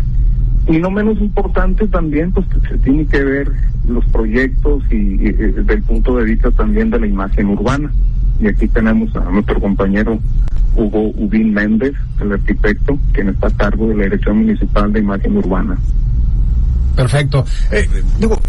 Y 0.67 0.79
no 0.79 0.91
menos 0.91 1.19
importante 1.21 1.87
también, 1.89 2.33
pues 2.33 2.47
que 2.47 2.69
se 2.69 2.79
tiene 2.79 3.07
que 3.07 3.25
ver 3.25 3.51
los 3.89 4.05
proyectos 4.07 4.83
y, 4.91 5.29
y, 5.29 5.81
punto 5.87 6.17
de 6.17 6.25
vista 6.25 6.51
también 6.51 6.91
de 6.91 7.01
la 7.01 7.07
imagen 7.07 7.47
urbana. 7.49 7.91
Y 8.41 8.47
aquí 8.47 8.69
tenemos 8.69 9.15
a 9.17 9.21
nuestro 9.31 9.61
compañero 9.61 10.19
Hugo 10.77 11.11
Ubín 11.17 11.53
Méndez, 11.53 11.95
el 12.21 12.33
arquitecto, 12.33 12.99
quien 13.13 13.31
está 13.31 13.49
a 13.49 13.51
cargo 13.51 13.89
de 13.89 13.97
la 13.97 14.05
Dirección 14.05 14.39
Municipal 14.39 14.93
de 14.93 15.01
Imagen 15.01 15.37
Urbana. 15.37 15.79
Perfecto. 16.95 17.45
Eh, 17.71 17.89
digo, 18.19 18.41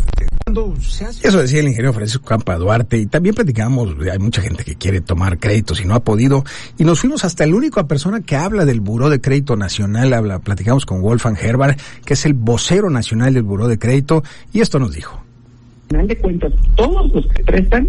cuando 0.43 0.75
se 0.81 1.05
hace... 1.05 1.27
Eso 1.27 1.39
decía 1.39 1.59
el 1.59 1.67
ingeniero 1.67 1.93
Francisco 1.93 2.25
Campa 2.25 2.55
Duarte 2.55 2.97
y 2.97 3.05
también 3.05 3.35
platicamos, 3.35 3.95
hay 4.11 4.17
mucha 4.17 4.41
gente 4.41 4.63
que 4.63 4.75
quiere 4.75 5.01
tomar 5.01 5.37
créditos 5.37 5.79
y 5.81 5.85
no 5.85 5.93
ha 5.93 5.99
podido 5.99 6.43
y 6.77 6.83
nos 6.83 6.99
fuimos 6.99 7.23
hasta 7.25 7.43
el 7.43 7.53
único 7.53 7.85
persona 7.87 8.21
que 8.21 8.35
habla 8.35 8.65
del 8.65 8.81
Buró 8.81 9.09
de 9.09 9.21
Crédito 9.21 9.55
Nacional, 9.55 10.13
habla, 10.13 10.39
platicamos 10.39 10.87
con 10.87 11.01
Wolfgang 11.01 11.37
Herbar, 11.39 11.77
que 12.05 12.13
es 12.13 12.25
el 12.25 12.33
vocero 12.33 12.89
nacional 12.89 13.35
del 13.35 13.43
Buró 13.43 13.67
de 13.67 13.77
Crédito 13.77 14.23
y 14.51 14.61
esto 14.61 14.79
nos 14.79 14.95
dijo. 14.95 15.21
Al 15.83 15.87
final 15.89 16.07
de 16.07 16.17
cuentas, 16.17 16.53
todos 16.75 17.13
los 17.13 17.27
que 17.27 17.43
prestan 17.43 17.87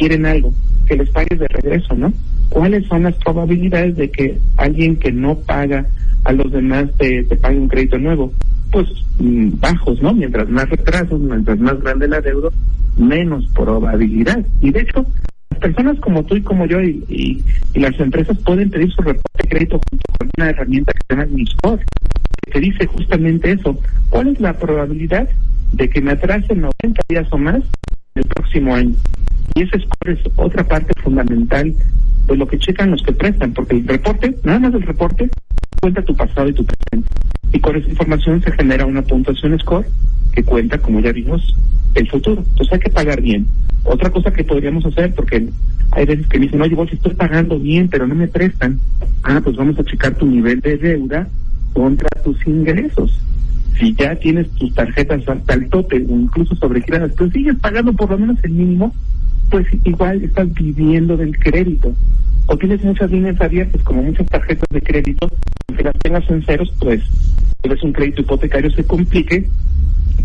quieren 0.00 0.24
algo, 0.24 0.50
que 0.86 0.96
les 0.96 1.10
pagues 1.10 1.38
de 1.38 1.46
regreso, 1.46 1.94
¿no? 1.94 2.10
¿Cuáles 2.48 2.86
son 2.86 3.02
las 3.02 3.14
probabilidades 3.16 3.96
de 3.96 4.10
que 4.10 4.38
alguien 4.56 4.96
que 4.96 5.12
no 5.12 5.38
paga 5.40 5.86
a 6.24 6.32
los 6.32 6.50
demás 6.50 6.86
te, 6.96 7.22
pague 7.36 7.58
un 7.58 7.68
crédito 7.68 7.98
nuevo? 7.98 8.32
Pues 8.72 8.88
mm, 9.18 9.60
bajos, 9.60 10.00
¿no? 10.00 10.14
Mientras 10.14 10.48
más 10.48 10.70
retrasos, 10.70 11.20
mientras 11.20 11.58
más 11.58 11.78
grande 11.82 12.08
la 12.08 12.22
deuda, 12.22 12.48
menos 12.96 13.46
probabilidad. 13.54 14.42
Y 14.62 14.70
de 14.70 14.80
hecho, 14.80 15.04
las 15.50 15.60
personas 15.60 16.00
como 16.00 16.24
tú 16.24 16.36
y 16.36 16.42
como 16.42 16.64
yo 16.64 16.80
y, 16.80 17.04
y, 17.10 17.44
y 17.74 17.80
las 17.80 18.00
empresas 18.00 18.38
pueden 18.38 18.70
pedir 18.70 18.90
su 18.92 19.02
reporte 19.02 19.42
de 19.42 19.48
crédito 19.50 19.80
junto 19.90 20.04
con 20.18 20.30
una 20.38 20.48
herramienta 20.48 20.92
que 20.92 21.00
se 21.06 21.14
llama 21.14 21.28
MISCOR, 21.30 21.78
que 22.46 22.52
te 22.52 22.60
dice 22.60 22.86
justamente 22.86 23.52
eso. 23.52 23.78
¿Cuál 24.08 24.28
es 24.28 24.40
la 24.40 24.54
probabilidad 24.54 25.28
de 25.72 25.90
que 25.90 26.00
me 26.00 26.12
atrasen 26.12 26.62
90 26.62 27.02
días 27.06 27.28
o 27.30 27.36
más 27.36 27.62
el 28.20 28.26
próximo 28.26 28.74
año? 28.74 28.94
Y 29.54 29.62
ese 29.62 29.80
score 29.80 30.12
es 30.12 30.20
otra 30.36 30.66
parte 30.66 30.92
fundamental 31.02 31.74
de 32.26 32.36
lo 32.36 32.46
que 32.46 32.58
checan 32.58 32.92
los 32.92 33.02
que 33.02 33.12
prestan, 33.12 33.52
porque 33.52 33.76
el 33.76 33.86
reporte, 33.86 34.36
nada 34.44 34.60
más 34.60 34.74
el 34.74 34.82
reporte, 34.82 35.28
cuenta 35.80 36.02
tu 36.02 36.14
pasado 36.14 36.48
y 36.48 36.52
tu 36.52 36.64
presente. 36.64 37.08
Y 37.52 37.58
con 37.60 37.74
esa 37.76 37.88
información 37.88 38.42
se 38.42 38.52
genera 38.52 38.86
una 38.86 39.02
puntuación 39.02 39.58
score 39.58 39.86
que 40.32 40.44
cuenta, 40.44 40.78
como 40.78 41.00
ya 41.00 41.12
vimos, 41.12 41.56
el 41.94 42.08
futuro. 42.08 42.44
Entonces 42.50 42.72
hay 42.74 42.80
que 42.80 42.90
pagar 42.90 43.20
bien. 43.20 43.46
Otra 43.84 44.10
cosa 44.10 44.32
que 44.32 44.44
podríamos 44.44 44.84
hacer, 44.86 45.14
porque 45.14 45.48
hay 45.92 46.06
veces 46.06 46.26
que 46.28 46.38
me 46.38 46.44
dicen, 46.44 46.62
oye, 46.62 46.74
vos 46.74 46.92
estoy 46.92 47.14
pagando 47.14 47.58
bien, 47.58 47.88
pero 47.88 48.06
no 48.06 48.14
me 48.14 48.28
prestan. 48.28 48.78
Ah, 49.24 49.40
pues 49.42 49.56
vamos 49.56 49.78
a 49.78 49.84
checar 49.84 50.14
tu 50.14 50.26
nivel 50.26 50.60
de 50.60 50.76
deuda 50.76 51.26
contra 51.72 52.08
tus 52.22 52.46
ingresos. 52.46 53.18
Si 53.80 53.94
ya 53.94 54.14
tienes 54.14 54.46
tus 54.50 54.74
tarjetas 54.74 55.26
hasta 55.26 55.54
el 55.54 55.70
tope 55.70 55.96
o 55.96 56.14
incluso 56.14 56.54
sobregiradas, 56.54 57.12
pero 57.16 57.30
sigues 57.30 57.56
pagando 57.56 57.94
por 57.94 58.10
lo 58.10 58.18
menos 58.18 58.36
el 58.42 58.50
mínimo, 58.50 58.94
pues 59.50 59.66
igual 59.84 60.22
estás 60.22 60.52
viviendo 60.52 61.16
del 61.16 61.36
crédito. 61.38 61.94
O 62.46 62.58
tienes 62.58 62.84
muchas 62.84 63.10
líneas 63.10 63.40
abiertas, 63.40 63.80
como 63.82 64.02
muchas 64.02 64.26
tarjetas 64.26 64.66
de 64.70 64.82
crédito, 64.82 65.30
que 65.74 65.82
las 65.82 65.94
tengas 66.00 66.28
en 66.28 66.44
ceros, 66.44 66.70
pues 66.78 67.02
tal 67.62 67.78
un 67.82 67.92
crédito 67.92 68.20
hipotecario 68.20 68.70
se 68.70 68.84
complique 68.84 69.48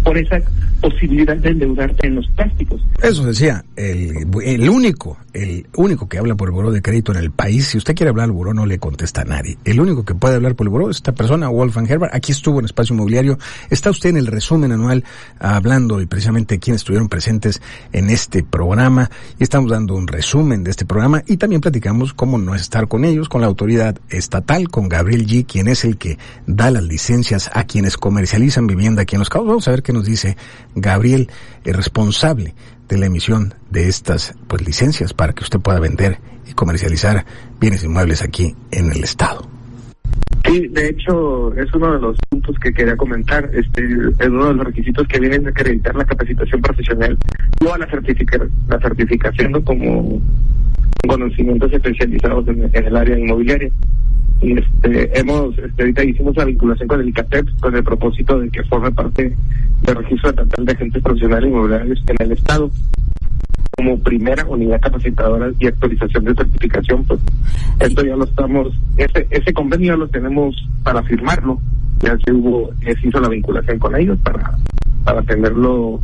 por 0.05 0.17
esa 0.17 0.39
posibilidad 0.79 1.35
de 1.35 1.49
endeudarte 1.49 2.07
en 2.07 2.15
los 2.15 2.27
plásticos. 2.29 2.79
Eso 3.01 3.25
decía, 3.25 3.65
el, 3.75 4.27
el 4.43 4.69
único, 4.69 5.17
el 5.33 5.65
único 5.75 6.07
que 6.07 6.19
habla 6.19 6.35
por 6.35 6.49
el 6.49 6.53
buró 6.53 6.71
de 6.71 6.83
crédito 6.83 7.11
en 7.11 7.17
el 7.17 7.31
país, 7.31 7.67
si 7.67 7.79
usted 7.79 7.95
quiere 7.95 8.11
hablar 8.11 8.25
al 8.25 8.31
buró 8.31 8.53
no 8.53 8.67
le 8.67 8.77
contesta 8.77 9.21
a 9.21 9.25
nadie. 9.25 9.57
El 9.65 9.81
único 9.81 10.05
que 10.05 10.13
puede 10.13 10.35
hablar 10.35 10.55
por 10.55 10.67
el 10.67 10.69
buró 10.69 10.91
es 10.91 10.97
esta 10.97 11.13
persona, 11.13 11.49
Wolfgang 11.49 11.89
Herbert. 11.89 12.13
Aquí 12.13 12.31
estuvo 12.31 12.59
en 12.59 12.65
Espacio 12.65 12.93
Inmobiliario. 12.93 13.39
Está 13.71 13.89
usted 13.89 14.11
en 14.11 14.17
el 14.17 14.27
resumen 14.27 14.71
anual 14.71 15.03
hablando 15.39 15.99
y 15.99 16.05
precisamente 16.05 16.59
quienes 16.59 16.81
estuvieron 16.81 17.09
presentes 17.09 17.61
en 17.91 18.11
este 18.11 18.43
programa. 18.43 19.09
Y 19.39 19.43
estamos 19.43 19.71
dando 19.71 19.95
un 19.95 20.07
resumen 20.07 20.63
de 20.63 20.69
este 20.69 20.85
programa 20.85 21.23
y 21.25 21.37
también 21.37 21.61
platicamos 21.61 22.13
cómo 22.13 22.37
no 22.37 22.53
estar 22.53 22.87
con 22.87 23.05
ellos, 23.05 23.27
con 23.27 23.41
la 23.41 23.47
autoridad 23.47 23.97
estatal, 24.09 24.69
con 24.69 24.87
Gabriel 24.87 25.25
G., 25.25 25.47
quien 25.47 25.67
es 25.67 25.83
el 25.83 25.97
que 25.97 26.19
da 26.45 26.69
las 26.69 26.83
licencias 26.83 27.49
a 27.53 27.63
quienes 27.63 27.97
comercializan 27.97 28.67
vivienda 28.67 29.01
aquí 29.01 29.15
en 29.15 29.19
los 29.19 29.29
cabos. 29.29 29.47
Vamos 29.47 29.67
a 29.67 29.71
ver 29.71 29.81
qué 29.81 29.94
nos 29.95 30.05
dice 30.05 30.37
Gabriel, 30.75 31.29
el 31.63 31.73
responsable 31.73 32.53
de 32.87 32.97
la 32.97 33.07
emisión 33.07 33.53
de 33.71 33.87
estas 33.87 34.35
pues, 34.47 34.65
licencias 34.65 35.13
para 35.13 35.33
que 35.33 35.43
usted 35.43 35.59
pueda 35.59 35.79
vender 35.79 36.19
y 36.47 36.53
comercializar 36.53 37.25
bienes 37.59 37.83
inmuebles 37.83 38.21
aquí 38.21 38.55
en 38.71 38.91
el 38.91 39.03
estado. 39.03 39.49
Sí, 40.45 40.67
de 40.67 40.89
hecho 40.89 41.53
es 41.55 41.73
uno 41.73 41.93
de 41.93 41.99
los 41.99 42.17
puntos 42.29 42.55
que 42.59 42.71
quería 42.71 42.95
comentar. 42.95 43.49
Este 43.51 43.83
es 44.19 44.27
uno 44.27 44.49
de 44.49 44.53
los 44.53 44.65
requisitos 44.67 45.07
que 45.07 45.19
vienen 45.19 45.43
de 45.43 45.49
acreditar 45.49 45.95
la 45.95 46.05
capacitación 46.05 46.61
profesional 46.61 47.17
o 47.65 47.73
a 47.73 47.77
la, 47.79 47.89
certifica, 47.89 48.39
la 48.67 48.79
certificación 48.79 49.59
como 49.63 50.21
conocimientos 51.07 51.73
especializados 51.73 52.47
en, 52.47 52.69
en 52.71 52.85
el 52.85 52.95
área 52.95 53.17
inmobiliaria 53.17 53.71
y 54.41 54.53
este 54.57 55.19
hemos 55.19 55.57
este, 55.57 55.81
ahorita 55.81 56.03
hicimos 56.03 56.35
la 56.35 56.45
vinculación 56.45 56.87
con 56.87 57.01
el 57.01 57.09
ICATEP 57.09 57.59
con 57.59 57.75
el 57.75 57.83
propósito 57.83 58.39
de 58.39 58.49
que 58.49 58.63
forme 58.63 58.91
parte 58.91 59.35
del 59.81 59.95
registro 59.95 60.29
estatal 60.29 60.65
de 60.65 60.71
agentes 60.73 61.01
profesionales 61.01 61.49
inmobiliarios 61.49 62.03
en 62.07 62.15
el 62.19 62.31
estado. 62.33 62.69
Como 63.77 63.99
primera 63.99 64.45
unidad 64.45 64.79
capacitadora 64.79 65.51
y 65.59 65.67
actualización 65.67 66.25
de 66.25 66.33
certificación 66.33 67.03
pues 67.03 67.19
esto 67.79 68.05
ya 68.05 68.15
lo 68.15 68.23
estamos 68.23 68.73
ese 68.97 69.27
ese 69.29 69.53
convenio 69.53 69.93
ya 69.93 69.97
lo 69.97 70.07
tenemos 70.07 70.55
para 70.83 71.03
firmarlo. 71.03 71.59
Ya 71.99 72.17
se 72.25 72.31
hubo 72.31 72.71
se 72.83 73.07
hizo 73.07 73.19
la 73.19 73.29
vinculación 73.29 73.79
con 73.79 73.95
ellos 73.95 74.17
para 74.19 74.57
para 75.03 75.21
tenerlo 75.23 76.01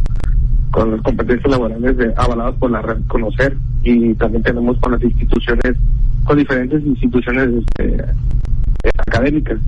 con 0.71 0.91
las 0.91 1.01
competencias 1.01 1.51
laborales 1.51 1.97
de, 1.97 2.13
avaladas 2.15 2.55
por 2.55 2.71
la 2.71 2.81
red 2.81 2.97
conocer. 3.07 3.57
Y 3.83 4.13
también 4.15 4.43
tenemos 4.43 4.77
con 4.79 4.93
las 4.93 5.03
instituciones 5.03 5.75
con 6.23 6.37
diferentes 6.37 6.83
instituciones 6.85 7.49
este, 7.49 8.05
académicas. 9.07 9.59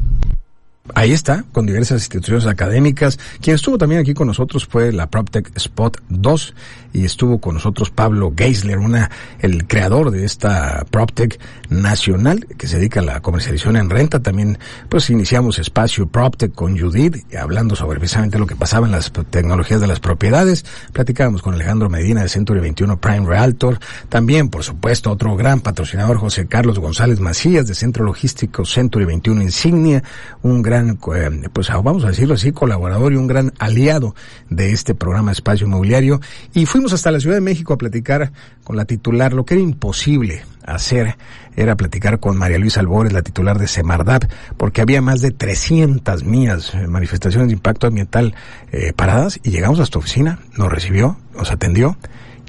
Ahí 0.96 1.14
está, 1.14 1.46
con 1.54 1.66
diversas 1.66 2.02
instituciones 2.02 2.46
académicas. 2.46 3.18
Quien 3.40 3.56
estuvo 3.56 3.78
también 3.78 4.02
aquí 4.02 4.14
con 4.14 4.28
nosotros 4.28 4.66
fue 4.66 4.92
la 4.92 5.10
PropTech 5.10 5.56
Spot 5.56 5.98
2 6.10 6.54
y 6.92 7.06
estuvo 7.06 7.40
con 7.40 7.54
nosotros 7.56 7.90
Pablo 7.90 8.34
Geisler, 8.36 8.80
una, 8.80 9.10
el 9.40 9.66
creador 9.66 10.12
de 10.12 10.26
esta 10.26 10.86
PropTech 10.92 11.40
nacional 11.70 12.46
que 12.58 12.68
se 12.68 12.80
dedica 12.80 13.00
a 13.00 13.04
la 13.04 13.22
comercialización 13.22 13.78
en 13.78 13.90
renta. 13.90 14.20
También 14.20 14.60
pues 14.90 15.10
iniciamos 15.10 15.58
espacio 15.58 16.08
PropTech 16.08 16.54
con 16.54 16.78
Judith, 16.78 17.34
hablando 17.34 17.78
sobre 17.78 18.00
precisamente 18.00 18.38
lo 18.38 18.46
que 18.46 18.58
pasaba 18.58 18.86
en 18.86 18.92
las 18.92 19.10
tecnologías 19.30 19.80
de 19.80 19.88
las 19.88 20.02
propiedades. 20.02 20.66
Platicábamos 20.92 21.42
con 21.42 21.54
Alejandro 21.54 21.90
Medina 21.90 22.24
de 22.24 22.28
Century 22.28 22.60
21 22.60 23.00
Prime 23.00 23.26
Realtor. 23.26 23.80
También, 24.10 24.50
por 24.50 24.66
supuesto, 24.66 25.12
otro 25.12 25.38
gran 25.38 25.62
patrocinador, 25.62 26.18
José 26.18 26.46
Carlos 26.46 26.78
González 26.78 27.22
Macías 27.22 27.68
de 27.68 27.74
Centro 27.74 28.04
Logístico 28.04 28.66
Century 28.66 29.06
21 29.06 29.42
Insignia, 29.44 30.04
un 30.42 30.62
gran 30.62 30.73
gran, 30.74 30.98
eh, 31.16 31.50
pues 31.54 31.70
vamos 31.70 32.04
a 32.04 32.08
decirlo 32.08 32.34
así, 32.34 32.52
colaborador 32.52 33.14
y 33.14 33.16
un 33.16 33.28
gran 33.28 33.54
aliado 33.60 34.16
de 34.50 34.72
este 34.72 34.96
programa 34.96 35.32
Espacio 35.32 35.68
Inmobiliario. 35.68 36.20
Y 36.54 36.66
fuimos 36.66 36.94
hasta 36.94 37.12
la 37.12 37.20
Ciudad 37.20 37.36
de 37.36 37.42
México 37.42 37.74
a 37.74 37.78
platicar 37.78 38.32
con 38.64 38.76
la 38.76 38.86
titular, 38.86 39.34
lo 39.34 39.46
que 39.46 39.54
era 39.54 39.64
imposible 39.64 40.44
hacer 40.66 41.16
era 41.56 41.76
platicar 41.76 42.20
con 42.20 42.38
María 42.38 42.58
Luisa 42.58 42.80
Albores, 42.80 43.14
la 43.14 43.22
titular 43.22 43.60
de 43.60 43.68
Semardap, 43.68 44.24
porque 44.58 44.82
había 44.82 45.02
más 45.02 45.22
de 45.22 45.32
300 45.32 46.24
mías 46.24 46.74
eh, 46.74 46.88
manifestaciones 46.88 47.50
de 47.50 47.54
impacto 47.54 47.86
ambiental 47.86 48.34
eh, 48.72 48.94
paradas 48.94 49.40
y 49.44 49.52
llegamos 49.52 49.80
a 49.80 49.86
su 49.86 50.00
oficina, 50.00 50.40
nos 50.58 50.72
recibió, 50.72 51.18
nos 51.36 51.52
atendió 51.52 51.98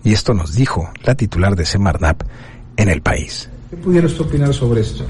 y 0.03 0.15
esto 0.15 0.33
nos 0.33 0.55
dijo 0.55 0.91
la 1.03 1.15
titular 1.15 1.57
de 1.57 1.67
Semardap 1.67 2.23
en 2.77 2.89
el 2.89 3.03
país. 3.03 3.51
¿Qué 3.69 3.77
pudieras 3.77 4.19
opinar 4.19 4.55
sobre 4.55 4.81
esto? 4.81 5.05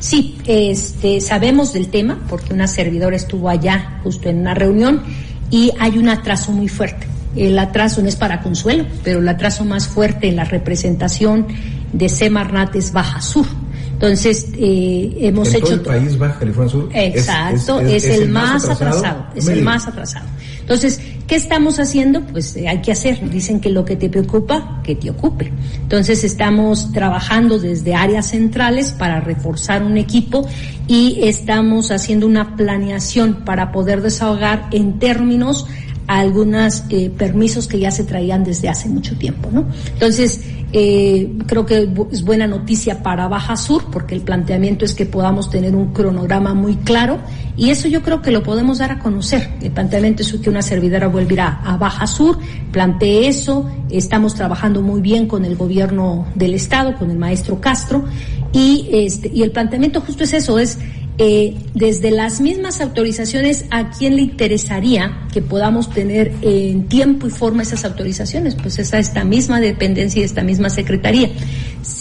Sí, 0.00 0.38
este, 0.46 1.20
sabemos 1.20 1.72
del 1.72 1.88
tema 1.88 2.20
porque 2.28 2.54
una 2.54 2.66
servidora 2.68 3.16
estuvo 3.16 3.48
allá 3.48 4.00
justo 4.02 4.28
en 4.28 4.38
una 4.38 4.54
reunión 4.54 5.02
y 5.50 5.72
hay 5.78 5.98
un 5.98 6.08
atraso 6.08 6.52
muy 6.52 6.68
fuerte. 6.68 7.06
El 7.36 7.58
atraso 7.58 8.00
no 8.02 8.08
es 8.08 8.16
para 8.16 8.40
consuelo, 8.40 8.86
pero 9.04 9.20
el 9.20 9.28
atraso 9.28 9.64
más 9.64 9.86
fuerte 9.86 10.28
en 10.28 10.36
la 10.36 10.44
representación 10.44 11.46
de 11.92 12.08
Semarnat 12.08 12.74
es 12.76 12.92
Baja 12.92 13.20
Sur. 13.20 13.46
Entonces, 13.92 14.48
eh, 14.56 15.16
hemos 15.20 15.48
¿En 15.48 15.56
hecho... 15.56 15.66
Todo 15.66 15.74
el 15.74 15.80
país 16.02 16.18
Baja 16.18 16.38
California 16.38 16.70
Sur. 16.70 16.88
Exacto, 16.92 17.80
es, 17.80 18.04
el, 18.04 18.28
más 18.28 18.68
atrasado, 18.68 19.26
es 19.34 19.48
el 19.48 19.62
más 19.62 19.88
atrasado. 19.88 20.26
Entonces, 20.60 21.00
¿qué 21.28 21.36
estamos 21.36 21.78
haciendo? 21.78 22.22
Pues 22.22 22.56
eh, 22.56 22.66
hay 22.66 22.80
que 22.80 22.90
hacer. 22.90 23.30
Dicen 23.30 23.60
que 23.60 23.70
lo 23.70 23.84
que 23.84 23.94
te 23.94 24.08
preocupa, 24.08 24.80
que 24.82 24.96
te 24.96 25.10
ocupe. 25.10 25.52
Entonces, 25.74 26.24
estamos 26.24 26.90
trabajando 26.90 27.58
desde 27.58 27.94
áreas 27.94 28.30
centrales 28.30 28.90
para 28.90 29.20
reforzar 29.20 29.84
un 29.84 29.98
equipo 29.98 30.48
y 30.88 31.20
estamos 31.22 31.92
haciendo 31.92 32.26
una 32.26 32.56
planeación 32.56 33.44
para 33.44 33.70
poder 33.70 34.02
desahogar 34.02 34.68
en 34.72 34.98
términos 34.98 35.66
algunos 36.08 36.84
eh, 36.88 37.10
permisos 37.10 37.68
que 37.68 37.78
ya 37.78 37.90
se 37.90 38.02
traían 38.02 38.42
desde 38.42 38.70
hace 38.70 38.88
mucho 38.88 39.16
tiempo, 39.18 39.50
¿no? 39.52 39.66
Entonces, 39.92 40.40
eh, 40.72 41.32
creo 41.46 41.64
que 41.64 41.88
es 42.12 42.22
buena 42.22 42.46
noticia 42.46 43.02
para 43.02 43.26
Baja 43.26 43.56
Sur 43.56 43.86
porque 43.90 44.14
el 44.14 44.20
planteamiento 44.20 44.84
es 44.84 44.94
que 44.94 45.06
podamos 45.06 45.48
tener 45.48 45.74
un 45.74 45.94
cronograma 45.94 46.52
muy 46.52 46.76
claro 46.76 47.18
y 47.56 47.70
eso 47.70 47.88
yo 47.88 48.02
creo 48.02 48.20
que 48.20 48.30
lo 48.30 48.42
podemos 48.42 48.78
dar 48.78 48.92
a 48.92 48.98
conocer. 48.98 49.48
El 49.62 49.70
planteamiento 49.70 50.22
es 50.22 50.32
que 50.32 50.50
una 50.50 50.62
servidora 50.62 51.08
vuelva 51.08 51.60
a, 51.64 51.76
Baja 51.76 52.06
Sur, 52.06 52.38
plantee 52.70 53.28
eso, 53.28 53.68
estamos 53.88 54.34
trabajando 54.34 54.82
muy 54.82 55.00
bien 55.00 55.26
con 55.26 55.44
el 55.44 55.56
gobierno 55.56 56.26
del 56.34 56.54
estado, 56.54 56.94
con 56.96 57.10
el 57.10 57.18
maestro 57.18 57.60
Castro 57.60 58.04
y, 58.52 58.88
este, 58.92 59.30
y 59.32 59.42
el 59.42 59.50
planteamiento 59.50 60.00
justo 60.02 60.24
es 60.24 60.34
eso, 60.34 60.58
es 60.58 60.78
eh, 61.18 61.56
desde 61.74 62.12
las 62.12 62.40
mismas 62.40 62.80
autorizaciones, 62.80 63.64
¿a 63.70 63.90
quién 63.90 64.14
le 64.14 64.22
interesaría 64.22 65.26
que 65.32 65.42
podamos 65.42 65.90
tener 65.90 66.32
en 66.42 66.86
tiempo 66.88 67.26
y 67.26 67.30
forma 67.30 67.62
esas 67.62 67.84
autorizaciones? 67.84 68.54
Pues 68.54 68.78
esa 68.78 68.98
esta 68.98 69.24
misma 69.24 69.60
dependencia 69.60 70.22
y 70.22 70.24
esta 70.24 70.44
misma 70.44 70.70
secretaría. 70.70 71.28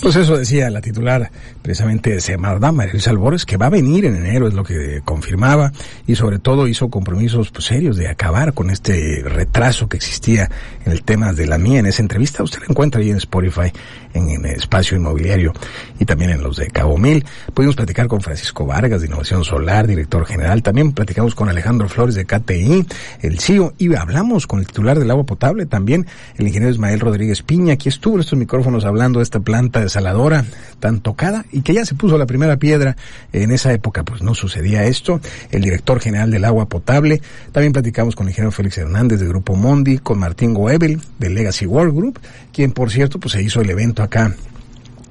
Pues 0.01 0.15
eso 0.15 0.37
decía 0.37 0.69
la 0.69 0.81
titular 0.81 1.31
precisamente 1.61 2.11
de 2.11 2.21
Semarda, 2.21 2.71
María 2.71 2.93
Luisa 2.93 3.09
Albores, 3.09 3.45
que 3.45 3.57
va 3.57 3.65
a 3.65 3.69
venir 3.69 4.05
en 4.05 4.15
enero, 4.15 4.47
es 4.47 4.53
lo 4.53 4.63
que 4.63 5.01
confirmaba, 5.03 5.71
y 6.05 6.15
sobre 6.15 6.39
todo 6.39 6.67
hizo 6.67 6.89
compromisos 6.89 7.51
pues, 7.51 7.65
serios 7.65 7.97
de 7.97 8.07
acabar 8.07 8.53
con 8.53 8.69
este 8.69 9.21
retraso 9.25 9.89
que 9.89 9.97
existía 9.97 10.49
en 10.85 10.91
el 10.91 11.03
tema 11.03 11.33
de 11.33 11.47
la 11.47 11.57
mía 11.57 11.79
en 11.79 11.87
esa 11.87 12.01
entrevista. 12.01 12.43
Usted 12.43 12.59
la 12.59 12.67
encuentra 12.69 13.01
ahí 13.01 13.09
en 13.09 13.17
Spotify, 13.17 13.71
en, 14.13 14.29
en 14.29 14.45
Espacio 14.45 14.97
Inmobiliario 14.97 15.53
y 15.99 16.05
también 16.05 16.31
en 16.31 16.41
los 16.41 16.57
de 16.57 16.67
Cabo 16.67 16.97
Mil. 16.97 17.25
Pudimos 17.53 17.75
platicar 17.75 18.07
con 18.07 18.21
Francisco 18.21 18.65
Vargas 18.65 19.01
de 19.01 19.07
Innovación 19.07 19.43
Solar, 19.43 19.87
director 19.87 20.25
general. 20.25 20.63
También 20.63 20.91
platicamos 20.91 21.33
con 21.35 21.49
Alejandro 21.49 21.89
Flores 21.89 22.15
de 22.15 22.25
KTI, 22.25 22.85
el 23.21 23.39
CEO, 23.39 23.73
y 23.77 23.93
hablamos 23.95 24.47
con 24.47 24.59
el 24.59 24.67
titular 24.67 24.99
del 24.99 25.09
agua 25.11 25.25
potable 25.25 25.65
también, 25.65 26.05
el 26.35 26.47
ingeniero 26.47 26.73
Ismael 26.73 26.99
Rodríguez 26.99 27.41
Piña. 27.41 27.73
Aquí 27.73 27.89
estuvo 27.89 28.15
en 28.15 28.21
estos 28.21 28.37
micrófonos 28.37 28.85
hablando 28.85 29.19
de 29.19 29.23
esta 29.23 29.39
planta 29.39 29.76
desaladora 29.79 30.45
tan 30.79 30.99
tocada 31.01 31.45
y 31.51 31.61
que 31.61 31.73
ya 31.73 31.85
se 31.85 31.95
puso 31.95 32.17
la 32.17 32.25
primera 32.25 32.57
piedra. 32.57 32.95
En 33.33 33.51
esa 33.51 33.73
época 33.73 34.03
pues 34.03 34.21
no 34.21 34.35
sucedía 34.35 34.83
esto. 34.85 35.19
El 35.51 35.61
director 35.61 35.99
general 35.99 36.31
del 36.31 36.45
agua 36.45 36.67
potable. 36.67 37.21
También 37.51 37.73
platicamos 37.73 38.15
con 38.15 38.27
el 38.27 38.31
ingeniero 38.31 38.51
Félix 38.51 38.77
Hernández 38.77 39.19
de 39.19 39.27
Grupo 39.27 39.55
Mondi, 39.55 39.97
con 39.99 40.19
Martín 40.19 40.53
Goebel 40.53 41.01
de 41.19 41.29
Legacy 41.29 41.65
World 41.65 41.95
Group, 41.95 42.19
quien 42.53 42.71
por 42.71 42.91
cierto 42.91 43.19
pues 43.19 43.33
se 43.33 43.41
hizo 43.41 43.61
el 43.61 43.69
evento 43.69 44.03
acá 44.03 44.35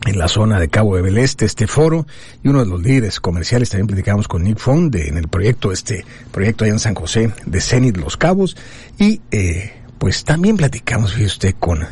en 0.06 0.18
la 0.18 0.28
zona 0.28 0.60
de 0.60 0.68
Cabo 0.68 0.96
de 0.96 1.02
Beleste, 1.02 1.44
este 1.44 1.66
foro, 1.66 2.06
y 2.42 2.48
uno 2.48 2.60
de 2.60 2.70
los 2.70 2.80
líderes 2.80 3.18
comerciales, 3.18 3.70
también 3.70 3.88
platicamos 3.88 4.28
con 4.28 4.44
Nick 4.44 4.58
Fond 4.58 4.94
en 4.94 5.16
el 5.16 5.28
proyecto, 5.28 5.72
este 5.72 6.04
proyecto 6.30 6.64
allá 6.64 6.74
en 6.74 6.78
San 6.78 6.94
José 6.94 7.32
de 7.44 7.60
Zenit 7.60 7.96
Los 7.96 8.16
Cabos, 8.16 8.56
y 8.98 9.20
eh, 9.32 9.72
pues 9.98 10.24
también 10.24 10.56
platicamos, 10.56 11.12
fíjese 11.12 11.32
usted, 11.32 11.54
con 11.58 11.84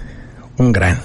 un 0.59 0.73
gran 0.73 1.01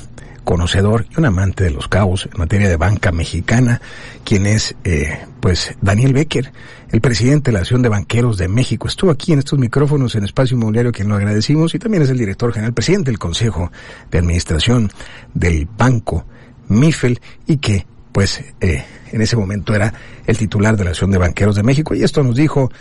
conocedor 0.49 1.05
y 1.15 1.19
un 1.19 1.25
amante 1.25 1.63
de 1.63 1.69
los 1.69 1.87
cabos 1.87 2.25
en 2.25 2.39
materia 2.39 2.67
de 2.67 2.75
banca 2.75 3.11
mexicana, 3.11 3.81
quien 4.23 4.47
es, 4.47 4.75
eh, 4.83 5.19
pues, 5.39 5.75
Daniel 5.79 6.11
Becker, 6.11 6.51
el 6.89 7.01
presidente 7.01 7.51
de 7.51 7.53
la 7.53 7.59
Asociación 7.59 7.83
de 7.83 7.89
Banqueros 7.89 8.39
de 8.39 8.47
México. 8.47 8.87
Estuvo 8.87 9.11
aquí 9.11 9.31
en 9.31 9.37
estos 9.37 9.59
micrófonos 9.59 10.15
en 10.15 10.23
Espacio 10.23 10.57
Inmobiliario, 10.57 10.91
quien 10.91 11.07
lo 11.07 11.13
agradecimos, 11.13 11.75
y 11.75 11.77
también 11.77 12.01
es 12.01 12.09
el 12.09 12.17
director 12.17 12.51
general, 12.51 12.73
presidente 12.73 13.11
del 13.11 13.19
Consejo 13.19 13.71
de 14.09 14.17
Administración 14.17 14.91
del 15.35 15.67
Banco 15.77 16.25
Mifel, 16.67 17.21
y 17.45 17.57
que, 17.57 17.85
pues, 18.11 18.43
eh, 18.59 18.83
en 19.11 19.21
ese 19.21 19.35
momento 19.35 19.75
era 19.75 19.93
el 20.25 20.35
titular 20.35 20.75
de 20.75 20.83
la 20.83 20.89
Asociación 20.89 21.11
de 21.11 21.17
Banqueros 21.19 21.57
de 21.57 21.61
México. 21.61 21.93
Y 21.93 22.01
esto 22.01 22.23
nos 22.23 22.35
dijo 22.35 22.71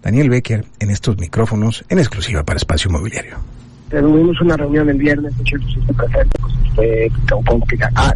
Daniel 0.00 0.30
Becker 0.30 0.64
en 0.78 0.88
estos 0.88 1.18
micrófonos 1.18 1.84
en 1.90 1.98
exclusiva 1.98 2.44
para 2.44 2.56
Espacio 2.56 2.88
Inmobiliario 2.88 3.59
tuvimos 3.90 4.40
una 4.40 4.56
reunión 4.56 4.88
el 4.88 4.98
viernes, 4.98 5.36
mucho 5.36 5.56
presente, 5.96 6.38
pues, 6.40 6.54
este, 6.64 7.12
con, 7.44 7.62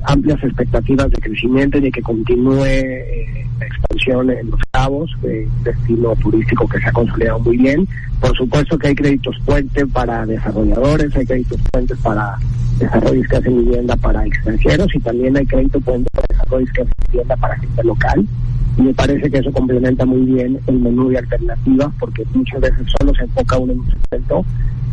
amplias 0.05 0.43
expectativas 0.43 1.11
de 1.11 1.17
crecimiento 1.21 1.79
y 1.79 1.83
de 1.83 1.93
que 1.93 2.03
continúe 2.03 2.65
eh, 2.65 3.47
la 3.59 3.67
expansión 3.67 4.31
en 4.31 4.51
los 4.51 4.61
cabos, 4.71 5.11
de 5.23 5.49
destino 5.65 6.15
turístico 6.17 6.69
que 6.69 6.79
se 6.79 6.89
ha 6.89 6.93
consolidado 6.93 7.41
muy 7.41 7.57
bien. 7.57 7.87
Por 8.21 8.37
supuesto 8.37 8.79
que 8.79 8.89
hay 8.89 8.95
créditos 8.95 9.37
puentes 9.45 9.85
para 9.93 10.25
desarrolladores, 10.27 11.15
hay 11.17 11.27
créditos 11.27 11.61
puentes 11.73 11.99
para 11.99 12.39
desarrollos 12.79 13.27
que 13.29 13.37
hacen 13.37 13.65
vivienda 13.65 13.97
para 13.97 14.27
extranjeros 14.27 14.95
y 14.95 15.01
también 15.01 15.37
hay 15.37 15.47
crédito 15.47 15.81
puente 15.81 16.09
para 16.13 16.27
desarrollos 16.29 16.71
que 16.73 16.83
hacen 16.83 16.95
vivienda 17.11 17.37
para 17.37 17.59
gente 17.59 17.85
local. 17.85 18.27
Me 18.77 18.93
parece 18.95 19.31
que 19.31 19.39
eso 19.39 19.53
complementa 19.53 20.05
muy 20.05 20.23
bien 20.23 20.59
el 20.67 20.79
menú 20.81 21.09
de 21.09 21.19
alternativas 21.19 21.93
porque 21.99 22.25
muchas 22.35 22.61
veces 22.61 22.87
solo 22.99 23.15
se 23.15 23.23
enfoca 23.23 23.59
uno 23.59 23.73
en 23.73 23.81
un 23.81 23.91
segmento 23.91 24.45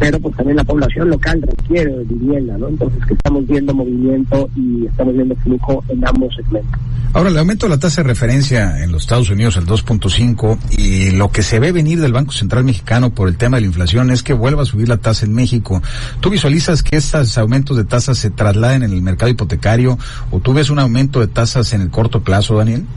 pero 0.02 0.20
pues 0.20 0.36
también 0.36 0.58
la 0.58 0.64
población 0.64 1.12
local 1.12 1.40
requiere 1.44 1.96
de 1.96 2.04
vivienda, 2.06 2.58
¿no? 2.58 2.70
Entonces 2.70 3.06
que 3.06 3.14
estamos 3.14 3.46
viendo 3.46 3.72
movimiento 3.72 4.50
y 4.56 4.88
estamos 4.88 5.14
viendo 5.14 5.36
flujo 5.36 5.84
en 5.90 6.08
ambos 6.08 6.34
segmentos. 6.36 6.80
Ahora, 7.14 7.30
el 7.30 7.38
aumento 7.38 7.68
de 7.68 7.70
la 7.70 7.78
tasa 7.78 8.02
de 8.02 8.08
referencia 8.08 8.84
en 8.84 8.92
los 8.92 9.04
Estados 9.04 9.30
Unidos, 9.30 9.58
el 9.58 9.68
2.5, 9.68 10.58
y 10.76 11.12
lo 11.12 11.30
que 11.30 11.44
se 11.44 11.60
ve 11.60 11.72
venir 11.72 12.02
del 12.02 12.14
Banco 12.14 12.32
Central 12.32 12.64
Mexicano 12.64 13.12
por 13.12 13.28
el 13.28 13.38
tema 13.38 13.58
de 13.58 13.62
la 13.62 13.68
inflación 13.68 14.10
es 14.10 14.24
que 14.24 14.34
vuelva 14.34 14.64
a 14.64 14.66
subir 14.66 14.90
la 14.90 14.98
tasa 14.98 15.28
en 15.28 15.34
México. 15.34 15.84
¿Tú 16.20 16.32
visualizas 16.32 16.82
que 16.82 16.98
estos 16.98 17.38
aumentos 17.38 17.78
de 17.78 17.84
tasas 17.84 18.18
se 18.18 18.32
trasladen 18.32 18.82
en 18.82 18.94
el 18.94 19.04
mercado 19.04 19.30
hipotecario 19.30 20.00
o 20.32 20.40
tú 20.40 20.54
ves 20.54 20.72
un 20.72 20.80
aumento 20.80 21.20
de 21.20 21.28
tasas 21.28 21.74
en 21.74 21.82
el 21.82 21.92
corto 21.92 22.22
plazo, 22.22 22.58
Daniel? 22.58 22.88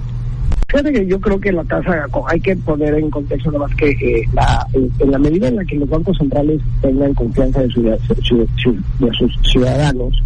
Fíjate 0.74 0.92
que 0.92 1.06
yo 1.06 1.20
creo 1.20 1.38
que 1.38 1.52
la 1.52 1.62
tasa, 1.62 2.04
hay 2.26 2.40
que 2.40 2.56
poner 2.56 2.94
en 2.94 3.08
contexto 3.08 3.52
nada 3.52 3.68
más 3.68 3.76
que 3.76 3.90
eh, 3.90 4.28
la, 4.32 4.66
en 4.72 5.08
la 5.08 5.18
medida 5.20 5.46
en 5.46 5.54
la 5.54 5.64
que 5.64 5.76
los 5.76 5.88
bancos 5.88 6.18
centrales 6.18 6.60
tengan 6.82 7.14
confianza 7.14 7.62
de, 7.62 7.70
sus 7.70 9.38
ciudadanos, 9.52 10.20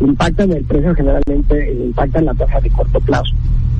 impactan 0.00 0.52
el 0.52 0.64
precio 0.64 0.94
generalmente, 0.94 1.70
eh, 1.70 1.84
impactan 1.84 2.24
la 2.24 2.32
tasa 2.32 2.58
de 2.62 2.70
corto 2.70 2.98
plazo. 3.00 3.34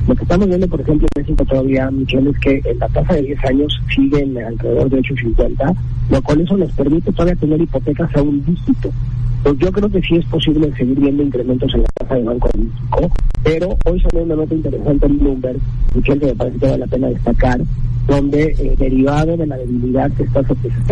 Lo 0.07 0.13
que 0.13 0.21
estamos 0.21 0.47
viendo, 0.47 0.67
por 0.67 0.81
ejemplo, 0.81 1.07
en 1.15 1.23
México 1.23 1.43
todavía, 1.43 1.89
Michelle, 1.89 2.29
es 2.29 2.37
que 2.37 2.75
la 2.79 2.87
tasa 2.89 3.15
de 3.15 3.23
10 3.23 3.45
años 3.45 3.81
sigue 3.95 4.21
en 4.21 4.37
alrededor 4.37 4.91
de 4.91 4.99
8.50, 4.99 5.75
lo 6.11 6.21
cual 6.21 6.41
eso 6.41 6.55
nos 6.55 6.71
permite 6.73 7.11
todavía 7.13 7.35
tener 7.37 7.59
hipotecas 7.59 8.15
a 8.15 8.21
un 8.21 8.45
dígito. 8.45 8.91
Pues 9.43 9.57
yo 9.57 9.71
creo 9.71 9.89
que 9.89 10.01
sí 10.01 10.15
es 10.17 10.25
posible 10.25 10.71
seguir 10.75 10.99
viendo 10.99 11.23
incrementos 11.23 11.73
en 11.73 11.81
la 11.81 11.87
tasa 11.95 12.15
de 12.15 12.23
Banco 12.23 12.49
de 12.53 12.63
México, 12.63 13.11
pero 13.43 13.77
hoy 13.85 13.99
salió 14.01 14.23
una 14.23 14.35
nota 14.35 14.53
interesante 14.53 15.05
en 15.05 15.19
Bloomberg, 15.19 15.59
Michelle, 15.95 16.19
que 16.19 16.25
me 16.27 16.35
parece 16.35 16.57
que 16.59 16.65
vale 16.65 16.77
la 16.77 16.87
pena 16.87 17.07
destacar, 17.07 17.61
donde 18.07 18.55
eh, 18.57 18.75
derivado 18.77 19.37
de 19.37 19.47
la 19.47 19.57
debilidad 19.57 20.11
que 20.11 20.23
está 20.23 20.41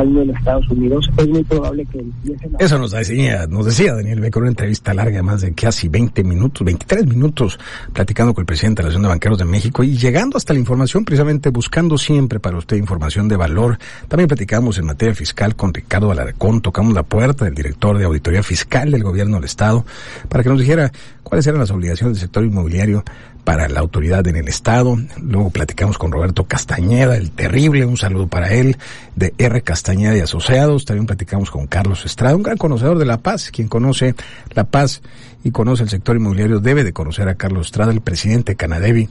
viendo 0.04 0.22
en 0.22 0.30
Estados 0.32 0.68
Unidos, 0.70 1.10
es 1.18 1.28
muy 1.28 1.44
probable 1.44 1.86
que 1.86 2.00
empiecen 2.00 2.56
a... 2.56 2.58
Eso 2.64 2.78
nos 2.78 2.92
decía, 2.92 3.48
nos 3.48 3.66
decía 3.66 3.94
Daniel 3.94 4.20
Becker, 4.20 4.42
una 4.42 4.52
entrevista 4.52 4.94
larga, 4.94 5.22
más 5.22 5.42
de 5.42 5.54
casi 5.54 5.90
20 5.90 6.24
minutos, 6.24 6.66
23 6.66 7.08
minutos, 7.08 7.60
platicando 7.94 8.34
con 8.34 8.44
el 8.44 8.46
presidente 8.46 8.82
de 8.82 8.84
la 8.84 8.88
Asociación 8.90 9.04
de 9.04 9.10
Banqueros 9.10 9.38
de 9.38 9.46
México 9.46 9.84
y 9.84 9.98
llegando 9.98 10.38
hasta 10.38 10.54
la 10.54 10.60
información, 10.60 11.06
precisamente 11.06 11.50
buscando 11.50 11.98
siempre 11.98 12.40
para 12.40 12.58
usted 12.58 12.78
información 12.78 13.28
de 13.28 13.36
valor. 13.36 13.78
También 14.08 14.28
platicamos 14.28 14.78
en 14.78 14.86
materia 14.86 15.14
fiscal 15.14 15.56
con 15.56 15.74
Ricardo 15.74 16.12
Alarcón, 16.12 16.62
tocamos 16.62 16.94
la 16.94 17.04
puerta 17.04 17.46
del 17.46 17.56
director 17.56 17.98
de 17.98 18.06
Auditoría 18.06 18.39
Fiscal 18.44 18.92
del 18.92 19.04
Gobierno 19.04 19.36
del 19.36 19.46
Estado, 19.46 19.86
para 20.28 20.44
que 20.44 20.50
nos 20.50 20.60
dijera 20.60 20.92
cuáles 21.24 21.46
eran 21.48 21.60
las 21.60 21.72
obligaciones 21.72 22.18
del 22.18 22.22
sector 22.22 22.44
inmobiliario 22.44 23.04
para 23.44 23.68
la 23.68 23.80
autoridad 23.80 24.28
en 24.28 24.36
el 24.36 24.48
Estado. 24.48 24.98
Luego 25.22 25.50
platicamos 25.50 25.98
con 25.98 26.12
Roberto 26.12 26.44
Castañeda, 26.44 27.18
el 27.18 27.32
terrible, 27.32 27.86
un 27.86 27.98
saludo 27.98 28.28
para 28.28 28.54
él, 28.54 28.78
de 29.16 29.34
R. 29.38 29.62
Castañeda 29.62 30.16
y 30.16 30.20
Asociados. 30.20 30.86
También 30.86 31.08
platicamos 31.08 31.50
con 31.50 31.66
Carlos 31.66 32.06
Estrada, 32.06 32.36
un 32.36 32.44
gran 32.44 32.58
conocedor 32.58 33.00
de 33.00 33.06
La 33.06 33.18
Paz. 33.18 33.50
Quien 33.52 33.68
conoce 33.68 34.14
La 34.54 34.66
Paz 34.66 35.02
y 35.44 35.52
conoce 35.52 35.84
el 35.84 35.90
sector 35.90 36.16
inmobiliario 36.16 36.60
debe 36.60 36.84
de 36.84 36.94
conocer 36.94 37.28
a 37.28 37.36
Carlos 37.36 37.68
Estrada, 37.68 37.92
el 37.92 38.02
presidente 38.02 38.52
de 38.52 38.56
Canadevi 38.56 39.10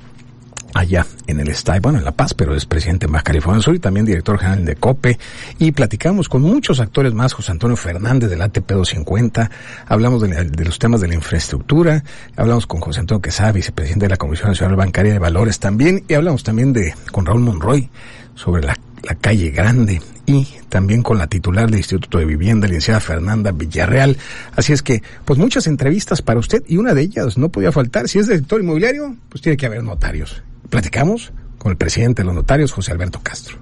allá 0.75 1.07
en 1.27 1.41
el 1.41 1.49
estado, 1.49 1.81
bueno, 1.81 1.99
en 1.99 2.05
La 2.05 2.13
Paz, 2.13 2.35
pero 2.35 2.55
es 2.55 2.67
presidente 2.67 3.07
de 3.07 3.13
Baja 3.13 3.25
California 3.25 3.63
Sur 3.63 3.75
y 3.75 3.79
también 3.79 4.07
director 4.07 4.39
general 4.39 4.65
de 4.65 4.77
COPE. 4.77 5.19
Y 5.59 5.73
platicamos 5.73 6.29
con 6.29 6.43
muchos 6.43 6.81
actores 6.81 7.15
más, 7.15 7.33
José 7.33 7.53
Antonio 7.53 7.77
Fernández 7.77 8.31
del 8.31 8.43
ATP 8.43 8.71
250, 8.71 9.51
hablamos 9.87 10.23
de, 10.23 10.45
de, 10.45 10.65
los 10.65 10.79
temas 10.79 11.01
de 11.01 11.09
la 11.09 11.15
infraestructura, 11.15 12.05
hablamos 12.37 12.67
con 12.67 12.81
José 12.81 13.01
Antonio 13.01 13.23
Quesada, 13.23 13.53
vicepresidente 13.53 14.07
de 14.07 14.11
la 14.11 14.17
Comisión 14.17 14.49
Nacional 14.49 14.77
Bancaria 14.77 15.13
de 15.13 15.19
Valores 15.19 15.59
también, 15.59 16.05
y 16.09 16.15
hablamos 16.15 16.43
también 16.45 16.73
de 16.73 16.95
con 17.13 17.27
Raúl 17.27 17.41
Monroy 17.41 17.89
sobre 18.35 18.63
la, 18.63 18.77
la 19.03 19.15
calle 19.15 19.51
Grande 19.51 20.01
y 20.29 20.47
también 20.69 21.03
con 21.03 21.17
la 21.17 21.27
titular 21.27 21.71
del 21.71 21.79
Instituto 21.79 22.19
de 22.19 22.27
Vivienda, 22.27 22.67
licenciada 22.67 23.01
Fernanda 23.01 23.51
Villarreal. 23.51 24.19
Así 24.55 24.75
es 24.75 24.83
que, 24.83 25.03
pues 25.25 25.39
muchas 25.39 25.67
entrevistas 25.67 26.21
para 26.21 26.39
usted 26.39 26.63
y 26.69 26.77
una 26.77 26.93
de 26.93 27.03
ellas 27.03 27.39
no 27.39 27.49
podía 27.49 27.73
faltar. 27.73 28.09
Si 28.09 28.19
es 28.19 28.27
del 28.27 28.41
sector 28.41 28.61
inmobiliario, 28.61 29.17
pues 29.31 29.41
tiene 29.41 29.57
que 29.57 29.65
haber 29.65 29.83
notarios. 29.83 30.43
Platicamos 30.71 31.33
con 31.59 31.73
el 31.73 31.77
presidente 31.77 32.23
de 32.23 32.27
los 32.27 32.35
notarios, 32.35 32.73
José 32.73 32.93
Alberto 32.93 33.21
Castro. 33.23 33.59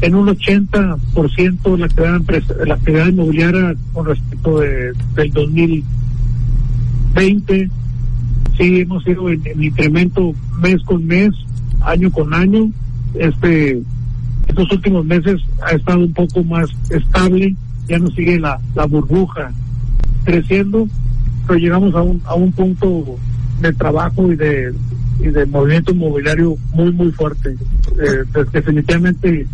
En 0.00 0.14
un 0.14 0.28
80% 0.28 1.78
la 1.78 1.86
actividad, 1.86 2.20
la 2.66 2.74
actividad 2.74 3.06
inmobiliaria 3.06 3.74
con 3.92 4.06
respecto 4.06 4.60
de, 4.60 4.92
del 5.14 5.32
2020, 5.32 7.70
sí 8.58 8.80
hemos 8.80 9.06
ido 9.06 9.30
en, 9.30 9.40
en 9.46 9.62
incremento 9.62 10.34
mes 10.60 10.82
con 10.82 11.06
mes, 11.06 11.30
año 11.80 12.10
con 12.10 12.34
año. 12.34 12.72
Este 13.14 13.80
estos 14.48 14.70
últimos 14.70 15.04
meses 15.04 15.40
ha 15.62 15.72
estado 15.72 16.00
un 16.00 16.12
poco 16.12 16.42
más 16.44 16.68
estable, 16.90 17.54
ya 17.88 17.98
no 17.98 18.08
sigue 18.10 18.38
la, 18.38 18.60
la 18.74 18.86
burbuja 18.86 19.52
creciendo, 20.24 20.88
pero 21.46 21.58
llegamos 21.58 21.94
a 21.94 22.02
un, 22.02 22.20
a 22.24 22.34
un 22.34 22.52
punto 22.52 23.16
de 23.60 23.72
trabajo 23.72 24.32
y 24.32 24.36
de, 24.36 24.72
y 25.20 25.28
de 25.28 25.46
movimiento 25.46 25.92
inmobiliario 25.92 26.56
muy, 26.72 26.92
muy 26.92 27.10
fuerte. 27.12 27.56
Eh, 27.98 28.42
definitivamente 28.52 29.46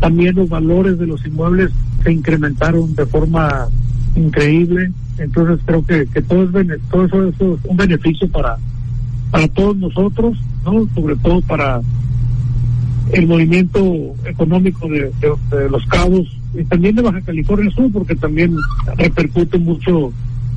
también 0.00 0.34
los 0.34 0.48
valores 0.48 0.98
de 0.98 1.06
los 1.06 1.24
inmuebles 1.26 1.70
se 2.02 2.12
incrementaron 2.12 2.94
de 2.94 3.06
forma 3.06 3.68
increíble, 4.16 4.90
entonces 5.18 5.60
creo 5.64 5.84
que, 5.84 6.06
que 6.06 6.22
todo, 6.22 6.42
es, 6.42 6.80
todo 6.90 7.04
eso, 7.04 7.28
eso 7.28 7.54
es 7.54 7.70
un 7.70 7.76
beneficio 7.76 8.28
para, 8.28 8.56
para 9.30 9.46
todos 9.48 9.76
nosotros, 9.76 10.38
¿no? 10.64 10.88
sobre 10.94 11.16
todo 11.16 11.40
para 11.42 11.80
el 13.12 13.26
movimiento 13.26 13.80
económico 14.24 14.88
de, 14.88 15.12
de, 15.20 15.56
de, 15.56 15.70
los 15.70 15.84
cabos 15.86 16.26
y 16.54 16.64
también 16.64 16.96
de 16.96 17.02
Baja 17.02 17.20
California 17.20 17.70
Sur, 17.72 17.90
porque 17.92 18.14
también 18.14 18.54
repercute 18.96 19.58
mucho 19.58 20.12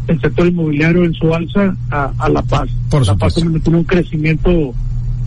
el 0.08 0.20
sector 0.22 0.48
inmobiliario 0.48 1.04
en 1.06 1.14
su 1.14 1.34
alza 1.34 1.76
a, 1.90 2.12
a 2.18 2.30
La 2.30 2.42
Paz. 2.42 2.70
Por 2.90 3.06
la 3.06 3.16
Paz 3.16 3.36
tiene 3.36 3.78
un 3.78 3.84
crecimiento 3.84 4.74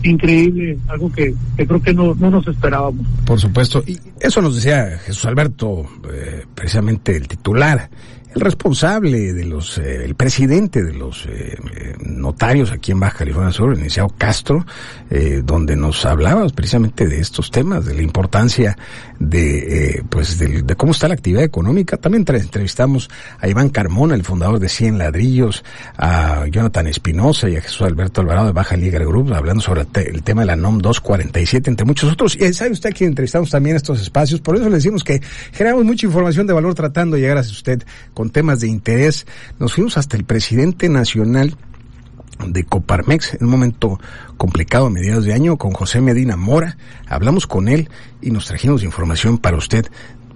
increíble, 0.03 0.77
algo 0.87 1.11
que, 1.11 1.33
que 1.55 1.67
creo 1.67 1.81
que 1.81 1.93
no, 1.93 2.15
no, 2.15 2.29
nos 2.29 2.47
esperábamos. 2.47 3.05
Por 3.25 3.39
supuesto, 3.39 3.83
y 3.85 3.99
eso 4.19 4.41
nos 4.41 4.55
decía 4.55 4.99
Jesús 4.99 5.25
Alberto, 5.25 5.85
eh, 6.11 6.45
precisamente 6.53 7.15
el 7.15 7.27
titular 7.27 7.89
el 8.37 8.41
responsable 8.41 9.33
de 9.33 9.45
los, 9.45 9.79
eh, 9.79 10.05
el 10.05 10.13
presidente 10.13 10.83
de 10.83 10.93
los 10.93 11.25
eh, 11.25 11.57
notarios 12.05 12.71
aquí 12.71 12.91
en 12.91 12.99
Baja 12.99 13.17
California 13.17 13.51
Sur, 13.51 13.69
el 13.69 13.77
licenciado 13.77 14.09
Castro, 14.15 14.63
eh, 15.09 15.41
donde 15.43 15.75
nos 15.75 16.05
hablaba 16.05 16.47
precisamente 16.49 17.07
de 17.07 17.19
estos 17.19 17.49
temas, 17.49 17.85
de 17.85 17.95
la 17.95 18.03
importancia 18.03 18.77
de, 19.19 20.03
pues, 20.09 20.37
de, 20.37 20.61
de, 20.61 20.75
cómo 20.75 20.91
está 20.91 21.07
la 21.07 21.15
actividad 21.15 21.43
económica. 21.43 21.97
También 21.97 22.25
entrevistamos 22.27 23.09
a 23.39 23.47
Iván 23.47 23.69
Carmona, 23.69 24.13
el 24.13 24.23
fundador 24.23 24.59
de 24.59 24.69
Cien 24.69 24.99
Ladrillos, 24.99 25.63
a 25.97 26.45
Jonathan 26.45 26.85
Espinosa 26.85 27.49
y 27.49 27.55
a 27.55 27.61
Jesús 27.61 27.81
Alberto 27.81 28.21
Alvarado 28.21 28.47
de 28.47 28.53
Baja 28.53 28.77
Liga 28.77 28.99
Group, 28.99 29.33
hablando 29.33 29.63
sobre 29.63 29.87
el 29.95 30.21
tema 30.21 30.41
de 30.41 30.47
la 30.47 30.55
NOM 30.55 30.77
247, 30.77 31.71
entre 31.71 31.87
muchos 31.87 32.13
otros. 32.13 32.35
Y 32.35 32.53
sabe 32.53 32.71
usted 32.71 32.93
que 32.93 33.05
entrevistamos 33.05 33.49
también 33.49 33.75
estos 33.75 33.99
espacios, 33.99 34.41
por 34.41 34.57
eso 34.57 34.69
le 34.69 34.75
decimos 34.75 35.03
que 35.03 35.23
generamos 35.53 35.83
mucha 35.83 36.05
información 36.05 36.45
de 36.45 36.53
valor 36.53 36.75
tratando 36.75 37.15
de 37.15 37.23
llegar 37.23 37.37
a 37.39 37.41
usted 37.41 37.81
con 38.13 38.26
temas 38.29 38.59
de 38.59 38.67
interés. 38.67 39.25
Nos 39.59 39.73
fuimos 39.73 39.97
hasta 39.97 40.17
el 40.17 40.23
presidente 40.23 40.89
nacional 40.89 41.55
de 42.45 42.63
Coparmex 42.63 43.35
en 43.35 43.45
un 43.45 43.51
momento 43.51 43.99
complicado 44.37 44.87
a 44.87 44.89
mediados 44.89 45.25
de 45.25 45.33
año 45.33 45.57
con 45.57 45.71
José 45.71 46.01
Medina 46.01 46.35
Mora. 46.35 46.77
Hablamos 47.07 47.47
con 47.47 47.67
él 47.67 47.89
y 48.21 48.31
nos 48.31 48.47
trajimos 48.47 48.83
información 48.83 49.37
para 49.37 49.57
usted 49.57 49.87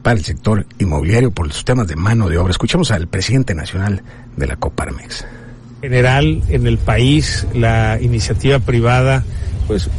para 0.02 0.18
el 0.18 0.26
sector 0.26 0.66
inmobiliario 0.80 1.32
por 1.32 1.48
los 1.48 1.64
temas 1.64 1.88
de 1.88 1.96
mano 1.96 2.28
de 2.28 2.38
obra. 2.38 2.52
Escuchamos 2.52 2.92
al 2.92 3.08
presidente 3.08 3.54
nacional 3.54 4.02
de 4.36 4.48
la 4.48 4.56
Coparmex. 4.56 5.26
General 5.82 6.42
en 6.50 6.68
el 6.68 6.78
país, 6.78 7.46
la 7.54 8.00
iniciativa 8.02 8.60
privada, 8.60 9.24
pues 9.68 9.90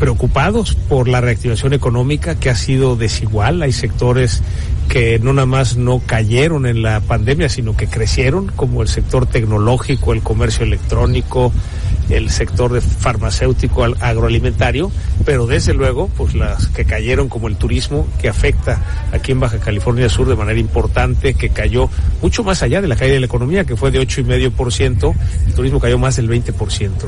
preocupados 0.00 0.74
por 0.74 1.08
la 1.08 1.20
reactivación 1.20 1.74
económica 1.74 2.34
que 2.34 2.48
ha 2.48 2.56
sido 2.56 2.96
desigual. 2.96 3.60
Hay 3.62 3.72
sectores 3.72 4.42
que 4.88 5.20
no 5.20 5.32
nada 5.34 5.46
más 5.46 5.76
no 5.76 6.00
cayeron 6.04 6.66
en 6.66 6.82
la 6.82 7.00
pandemia, 7.00 7.50
sino 7.50 7.76
que 7.76 7.86
crecieron, 7.86 8.48
como 8.48 8.82
el 8.82 8.88
sector 8.88 9.26
tecnológico, 9.26 10.14
el 10.14 10.22
comercio 10.22 10.64
electrónico, 10.64 11.52
el 12.08 12.30
sector 12.30 12.80
farmacéutico, 12.80 13.84
agroalimentario, 13.84 14.90
pero 15.24 15.46
desde 15.46 15.74
luego, 15.74 16.08
pues 16.16 16.34
las 16.34 16.66
que 16.68 16.86
cayeron 16.86 17.28
como 17.28 17.46
el 17.46 17.56
turismo, 17.56 18.08
que 18.20 18.28
afecta 18.28 18.80
aquí 19.12 19.32
en 19.32 19.40
Baja 19.40 19.58
California 19.58 20.08
Sur 20.08 20.28
de 20.28 20.34
manera 20.34 20.58
importante, 20.58 21.34
que 21.34 21.50
cayó 21.50 21.88
mucho 22.22 22.42
más 22.42 22.62
allá 22.62 22.80
de 22.80 22.88
la 22.88 22.96
caída 22.96 23.14
de 23.14 23.20
la 23.20 23.26
economía, 23.26 23.64
que 23.64 23.76
fue 23.76 23.90
de 23.90 23.98
ocho 23.98 24.22
y 24.22 24.24
medio 24.24 24.50
por 24.50 24.72
ciento, 24.72 25.14
el 25.46 25.54
turismo 25.54 25.78
cayó 25.78 25.98
más 25.98 26.16
del 26.16 26.26
20 26.26 26.54
por 26.54 26.72
ciento. 26.72 27.06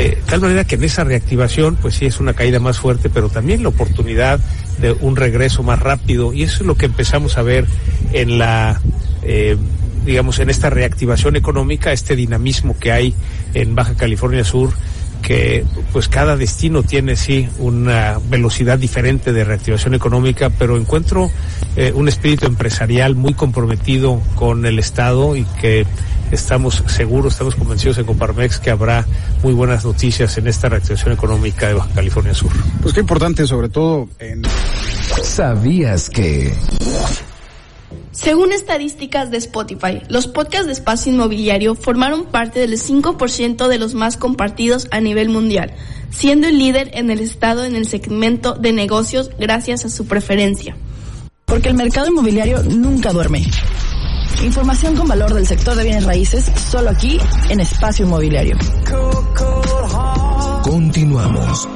Eh, 0.00 0.16
tal 0.26 0.40
manera 0.40 0.62
que 0.62 0.76
en 0.76 0.84
esa 0.84 1.02
reactivación, 1.02 1.74
pues 1.74 1.96
sí 1.96 2.06
es 2.06 2.20
una 2.20 2.32
caída 2.32 2.60
más 2.60 2.78
fuerte, 2.78 3.10
pero 3.10 3.30
también 3.30 3.64
la 3.64 3.70
oportunidad 3.70 4.38
de 4.80 4.92
un 4.92 5.16
regreso 5.16 5.64
más 5.64 5.80
rápido, 5.80 6.32
y 6.32 6.44
eso 6.44 6.58
es 6.60 6.66
lo 6.68 6.76
que 6.76 6.86
empezamos 6.86 7.36
a 7.36 7.42
ver 7.42 7.66
en 8.12 8.38
la, 8.38 8.80
eh, 9.24 9.56
digamos, 10.06 10.38
en 10.38 10.50
esta 10.50 10.70
reactivación 10.70 11.34
económica, 11.34 11.92
este 11.92 12.14
dinamismo 12.14 12.78
que 12.78 12.92
hay 12.92 13.12
en 13.54 13.74
Baja 13.74 13.94
California 13.94 14.44
Sur, 14.44 14.70
que 15.20 15.64
pues 15.92 16.06
cada 16.06 16.36
destino 16.36 16.84
tiene 16.84 17.16
sí 17.16 17.48
una 17.58 18.20
velocidad 18.30 18.78
diferente 18.78 19.32
de 19.32 19.42
reactivación 19.42 19.94
económica, 19.94 20.48
pero 20.48 20.76
encuentro 20.76 21.28
eh, 21.74 21.90
un 21.92 22.06
espíritu 22.06 22.46
empresarial 22.46 23.16
muy 23.16 23.34
comprometido 23.34 24.22
con 24.36 24.64
el 24.64 24.78
Estado 24.78 25.34
y 25.34 25.42
que 25.60 25.86
estamos 26.30 26.82
seguros, 26.86 27.32
estamos 27.32 27.54
convencidos 27.54 27.98
en 27.98 28.04
Coparmex 28.04 28.58
que 28.58 28.70
habrá 28.70 29.06
muy 29.42 29.52
buenas 29.52 29.84
noticias 29.84 30.36
en 30.38 30.46
esta 30.46 30.68
reactivación 30.68 31.12
económica 31.12 31.68
de 31.68 31.74
Baja 31.74 31.90
California 31.94 32.34
Sur. 32.34 32.50
Pues 32.82 32.94
qué 32.94 33.00
importante, 33.00 33.46
sobre 33.46 33.68
todo 33.68 34.08
en... 34.18 34.42
¿Sabías 35.22 36.10
que... 36.10 36.52
Según 38.12 38.52
estadísticas 38.52 39.30
de 39.30 39.38
Spotify, 39.38 40.02
los 40.08 40.26
podcasts 40.26 40.66
de 40.66 40.72
espacio 40.72 41.12
inmobiliario 41.12 41.74
formaron 41.74 42.24
parte 42.24 42.58
del 42.60 42.72
5% 42.72 43.68
de 43.68 43.78
los 43.78 43.94
más 43.94 44.16
compartidos 44.16 44.88
a 44.90 45.00
nivel 45.00 45.28
mundial, 45.28 45.72
siendo 46.10 46.48
el 46.48 46.58
líder 46.58 46.90
en 46.94 47.10
el 47.10 47.20
estado 47.20 47.64
en 47.64 47.76
el 47.76 47.86
segmento 47.86 48.54
de 48.54 48.72
negocios 48.72 49.30
gracias 49.38 49.84
a 49.84 49.88
su 49.88 50.06
preferencia. 50.06 50.76
Porque 51.44 51.68
el 51.68 51.74
mercado 51.74 52.08
inmobiliario 52.08 52.62
nunca 52.62 53.12
duerme. 53.12 53.46
Información 54.42 54.94
con 54.94 55.08
valor 55.08 55.34
del 55.34 55.46
sector 55.46 55.74
de 55.74 55.82
bienes 55.82 56.04
raíces 56.04 56.44
solo 56.70 56.90
aquí 56.90 57.18
en 57.48 57.58
Espacio 57.60 58.06
Inmobiliario. 58.06 58.56
Continuamos. 60.62 61.68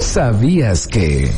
¿Sabías 0.00 0.86
que... 0.86 1.30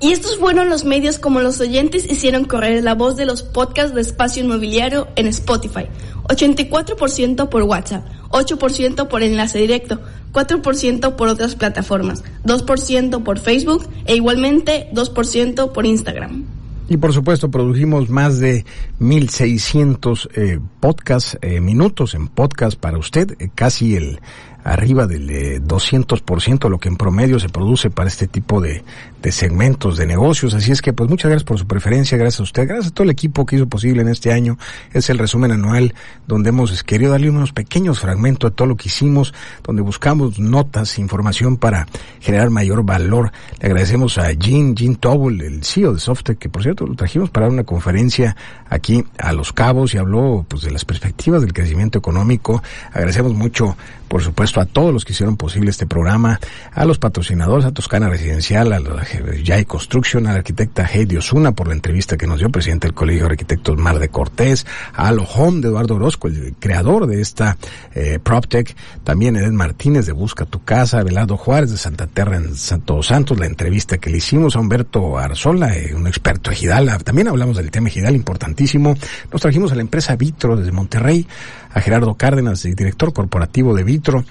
Y 0.00 0.12
estos 0.12 0.38
fueron 0.38 0.70
los 0.70 0.84
medios 0.84 1.18
como 1.18 1.40
los 1.40 1.60
oyentes 1.60 2.10
hicieron 2.10 2.46
correr 2.46 2.82
la 2.82 2.94
voz 2.94 3.16
de 3.16 3.26
los 3.26 3.42
podcasts 3.42 3.94
de 3.94 4.00
espacio 4.00 4.42
inmobiliario 4.42 5.08
en 5.14 5.26
Spotify. 5.26 5.86
84% 6.24 7.48
por 7.48 7.62
WhatsApp, 7.64 8.06
8% 8.30 9.08
por 9.08 9.22
enlace 9.22 9.58
directo, 9.58 10.00
4% 10.32 11.16
por 11.16 11.28
otras 11.28 11.54
plataformas, 11.54 12.24
2% 12.44 13.22
por 13.22 13.38
Facebook 13.38 13.86
e 14.06 14.16
igualmente 14.16 14.88
2% 14.94 15.72
por 15.72 15.84
Instagram. 15.84 16.59
Y 16.90 16.96
por 16.96 17.12
supuesto 17.12 17.52
produjimos 17.52 18.10
más 18.10 18.40
de 18.40 18.66
1600 18.98 20.28
eh, 20.34 20.58
podcast 20.80 21.36
eh, 21.40 21.60
minutos 21.60 22.14
en 22.16 22.26
podcast 22.26 22.76
para 22.76 22.98
usted, 22.98 23.36
eh, 23.38 23.48
casi 23.54 23.94
el 23.94 24.20
arriba 24.64 25.06
del 25.06 25.30
eh, 25.30 25.60
200%, 25.60 26.68
lo 26.68 26.78
que 26.78 26.88
en 26.88 26.96
promedio 26.96 27.38
se 27.38 27.48
produce 27.48 27.90
para 27.90 28.08
este 28.08 28.26
tipo 28.26 28.60
de, 28.60 28.82
de 29.22 29.32
segmentos 29.32 29.96
de 29.96 30.06
negocios. 30.06 30.54
Así 30.54 30.72
es 30.72 30.82
que, 30.82 30.92
pues 30.92 31.08
muchas 31.08 31.30
gracias 31.30 31.44
por 31.44 31.58
su 31.58 31.66
preferencia, 31.66 32.16
gracias 32.16 32.40
a 32.40 32.42
usted, 32.44 32.66
gracias 32.66 32.88
a 32.88 32.94
todo 32.94 33.04
el 33.04 33.10
equipo 33.10 33.46
que 33.46 33.56
hizo 33.56 33.68
posible 33.68 34.02
en 34.02 34.08
este 34.08 34.32
año. 34.32 34.58
Es 34.92 35.10
el 35.10 35.18
resumen 35.18 35.52
anual 35.52 35.94
donde 36.26 36.50
hemos 36.50 36.82
querido 36.82 37.12
darle 37.12 37.30
unos 37.30 37.52
pequeños 37.52 38.00
fragmentos 38.00 38.50
de 38.50 38.54
todo 38.56 38.68
lo 38.68 38.76
que 38.76 38.88
hicimos, 38.88 39.34
donde 39.62 39.82
buscamos 39.82 40.38
notas, 40.38 40.98
información 40.98 41.56
para 41.56 41.86
generar 42.20 42.50
mayor 42.50 42.84
valor. 42.84 43.32
Le 43.60 43.66
agradecemos 43.66 44.18
a 44.18 44.32
Jean, 44.32 44.74
Jean 44.74 44.96
Tobel, 44.96 45.40
el 45.40 45.64
CEO 45.64 45.94
de 45.94 46.00
Softec, 46.00 46.38
que 46.38 46.48
por 46.48 46.62
cierto 46.62 46.86
lo 46.86 46.94
trajimos 46.94 47.30
para 47.30 47.48
una 47.48 47.64
conferencia 47.64 48.36
aquí 48.68 49.04
a 49.18 49.32
Los 49.32 49.52
Cabos 49.52 49.94
y 49.94 49.98
habló 49.98 50.44
pues 50.48 50.62
de 50.62 50.70
las 50.70 50.84
perspectivas 50.84 51.42
del 51.42 51.52
crecimiento 51.52 51.98
económico. 51.98 52.62
Agradecemos 52.92 53.34
mucho, 53.34 53.76
por 54.10 54.24
supuesto, 54.24 54.60
a 54.60 54.66
todos 54.66 54.92
los 54.92 55.04
que 55.04 55.12
hicieron 55.12 55.36
posible 55.36 55.70
este 55.70 55.86
programa, 55.86 56.40
a 56.72 56.84
los 56.84 56.98
patrocinadores, 56.98 57.64
a 57.64 57.70
Toscana 57.70 58.08
Residencial, 58.08 58.72
a 58.72 58.80
la 58.80 59.06
Jai 59.44 59.64
Construction, 59.64 60.26
a 60.26 60.32
la 60.32 60.38
arquitecta 60.38 60.84
Heidi 60.84 61.16
Osuna 61.16 61.52
por 61.52 61.68
la 61.68 61.74
entrevista 61.74 62.16
que 62.16 62.26
nos 62.26 62.40
dio, 62.40 62.50
presidente 62.50 62.88
del 62.88 62.94
Colegio 62.94 63.26
de 63.26 63.30
Arquitectos 63.30 63.78
Mar 63.78 64.00
de 64.00 64.08
Cortés, 64.08 64.66
a 64.94 65.06
Alo 65.06 65.22
Home 65.22 65.60
de 65.60 65.68
Eduardo 65.68 65.94
Orozco, 65.94 66.26
el 66.26 66.56
creador 66.58 67.06
de 67.06 67.20
esta 67.20 67.56
eh, 67.94 68.18
PropTech, 68.20 68.74
también 69.04 69.36
Edén 69.36 69.54
Martínez 69.54 70.06
de 70.06 70.12
Busca 70.12 70.44
tu 70.44 70.64
Casa, 70.64 71.04
Velado 71.04 71.36
Juárez 71.36 71.70
de 71.70 71.78
Santa 71.78 72.08
Terra 72.08 72.34
en 72.34 72.56
Santo 72.56 73.04
Santos, 73.04 73.38
la 73.38 73.46
entrevista 73.46 73.98
que 73.98 74.10
le 74.10 74.16
hicimos 74.16 74.56
a 74.56 74.58
Humberto 74.58 75.18
Arzola, 75.18 75.76
eh, 75.76 75.94
un 75.94 76.08
experto 76.08 76.50
ejidal, 76.50 77.00
también 77.04 77.28
hablamos 77.28 77.56
del 77.56 77.70
tema 77.70 77.86
ejidal 77.86 78.16
importantísimo, 78.16 78.96
nos 79.32 79.40
trajimos 79.40 79.70
a 79.70 79.76
la 79.76 79.82
empresa 79.82 80.16
Vitro 80.16 80.56
desde 80.56 80.72
Monterrey, 80.72 81.28
a 81.72 81.80
Gerardo 81.80 82.14
Cárdenas, 82.14 82.62
director 82.62 83.12
corporativo 83.12 83.74
de 83.74 83.84
Vitro, 83.84 84.24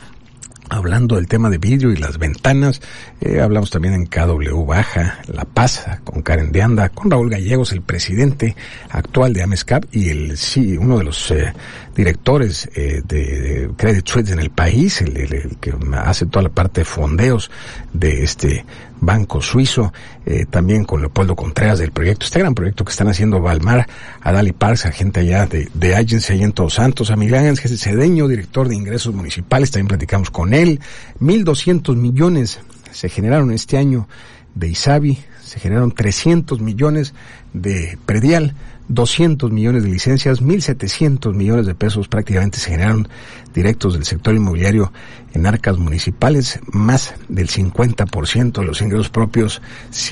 hablando 0.70 1.16
del 1.16 1.28
tema 1.28 1.50
de 1.50 1.58
vidrio 1.58 1.92
y 1.92 1.98
las 1.98 2.18
ventanas. 2.18 2.82
Eh, 3.20 3.42
hablamos 3.42 3.72
también 3.72 3.96
en 3.96 4.06
KW 4.06 4.66
Baja, 4.66 5.20
La 5.28 5.46
Paz, 5.46 5.86
con 6.04 6.22
Karen 6.22 6.52
de 6.52 6.62
Anda, 6.62 6.90
con 6.90 7.10
Raúl 7.10 7.30
Gallegos, 7.30 7.72
el 7.72 7.82
presidente 7.82 8.56
actual 8.90 9.34
de 9.34 9.44
Amescap 9.44 9.84
y 9.92 10.10
el 10.10 10.38
sí, 10.38 10.78
uno 10.78 11.00
de 11.00 11.04
los 11.04 11.32
eh, 11.32 11.54
directores 11.96 12.70
eh, 12.76 13.02
de, 13.06 13.70
Credit 13.76 14.08
Suisse 14.08 14.32
en 14.32 14.40
el 14.40 14.52
país, 14.52 15.02
el, 15.02 15.18
el, 15.18 15.58
que 15.60 15.74
hace 15.94 16.28
toda 16.28 16.44
la 16.44 16.50
parte 16.50 16.82
de 16.82 16.86
fondeos 16.86 17.50
de 17.92 18.24
este 18.24 18.66
banco 19.02 19.42
suizo, 19.42 19.94
eh, 20.26 20.46
también 20.50 20.86
con 20.86 21.02
Leopoldo 21.02 21.36
Contreras 21.36 21.80
del 21.80 21.92
proyecto, 21.92 22.26
este 22.26 22.40
gran 22.40 22.56
proyecto 22.56 22.84
que 22.84 22.92
están 22.92 23.08
haciendo 23.08 23.42
Valmar, 23.42 23.88
a 24.22 24.32
Dali 24.32 24.52
Parks, 24.52 24.86
a 24.86 24.92
gente 24.92 25.22
allá 25.22 25.46
de, 25.46 25.70
de 25.74 25.96
Agency 25.96 26.34
allá 26.34 26.46
en 26.46 26.52
Todos 26.52 26.76
Santos, 26.76 27.12
a 27.12 27.16
Miguel 27.16 27.48
Ángel 27.48 27.78
Cedeño, 27.78 28.28
director 28.28 28.68
de 28.68 28.76
ingresos 28.76 29.14
municipales, 29.14 29.72
también 29.72 29.88
platicamos 29.88 30.30
con 30.30 30.54
él, 30.54 30.80
1.200 31.20 31.96
millones 31.96 32.60
se 32.92 33.10
generaron 33.10 33.52
este 33.52 33.78
año 33.78 34.08
de 34.56 34.68
Isabi, 34.68 35.20
se 35.44 35.60
generaron 35.60 35.92
300 35.92 36.60
millones 36.60 37.14
de 37.54 37.98
predial, 38.06 38.56
200 38.90 39.52
millones 39.52 39.84
de 39.84 39.90
licencias, 39.90 40.42
1.700 40.42 41.34
millones 41.34 41.66
de 41.66 41.76
pesos 41.76 42.08
prácticamente 42.08 42.60
se 42.60 42.72
generaron 42.72 43.08
directos 43.54 43.94
del 43.94 44.04
sector 44.04 44.36
inmobiliario 44.36 44.92
en 45.34 45.46
arcas 45.46 45.78
municipales, 45.78 46.60
más 46.72 47.14
del 47.30 47.48
50% 47.48 48.60
de 48.60 48.66
los 48.66 48.82
ingresos 48.82 49.10
propios, 49.10 49.62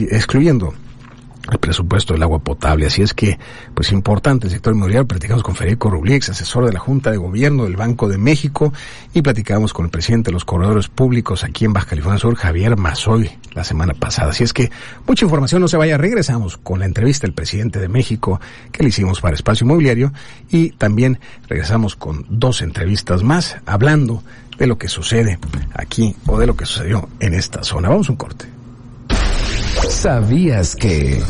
excluyendo 0.10 0.74
el 1.52 1.60
presupuesto 1.60 2.14
del 2.14 2.24
agua 2.24 2.40
potable. 2.40 2.88
Así 2.88 3.02
es 3.02 3.14
que, 3.14 3.38
pues 3.74 3.92
importante 3.92 4.48
el 4.48 4.54
sector 4.54 4.74
inmobiliario. 4.74 5.08
Platicamos 5.08 5.44
con 5.44 5.56
Federico 5.56 5.90
Rublix, 5.90 6.30
asesor 6.30 6.66
de 6.66 6.74
la 6.74 6.80
Junta 6.80 7.12
de 7.12 7.18
Gobierno 7.18 7.64
del 7.64 7.76
Banco 7.76 8.08
de 8.08 8.18
México, 8.18 8.74
y 9.14 9.22
platicamos 9.22 9.74
con 9.74 9.86
el 9.86 9.92
presidente 9.92 10.30
de 10.30 10.34
los 10.34 10.46
corredores 10.46 10.88
públicos 10.88 11.44
aquí 11.44 11.66
en 11.66 11.74
Baja 11.74 11.88
California 11.88 12.20
Sur, 12.20 12.36
Javier 12.36 12.78
Mazoy, 12.78 13.32
la 13.54 13.64
semana 13.64 13.94
pasada. 13.94 14.32
Así 14.32 14.44
es 14.44 14.54
que, 14.54 14.72
mucha 15.06 15.26
información, 15.26 15.62
no 15.62 15.68
se 15.68 15.78
vaya. 15.78 15.98
Regresamos 15.98 16.58
con 16.58 16.80
la 16.80 16.86
entrevista 16.86 17.28
del 17.28 17.34
presidente 17.34 17.80
de 17.80 17.88
México 17.88 18.40
que 18.72 18.84
le 18.84 18.90
hicimos 18.90 19.22
para 19.22 19.36
Espacio 19.36 19.66
Inmobiliario 19.66 20.12
y 20.50 20.72
también 20.72 21.20
regresamos 21.48 21.96
con 21.96 22.26
dos 22.30 22.62
entrevistas 22.62 23.24
más 23.24 23.58
hablando 23.66 24.24
de 24.58 24.68
lo 24.68 24.78
que 24.78 24.88
sucede 24.88 25.40
aquí 25.74 26.16
o 26.26 26.40
de 26.40 26.48
lo 26.48 26.56
que 26.56 26.66
sucedió 26.66 27.10
en 27.20 27.34
esta 27.34 27.64
zona. 27.64 27.90
Vamos 27.90 28.10
a 28.10 28.12
un 28.12 28.18
corte. 28.18 28.57
¿Sabías 29.90 30.76
que... 30.76 31.22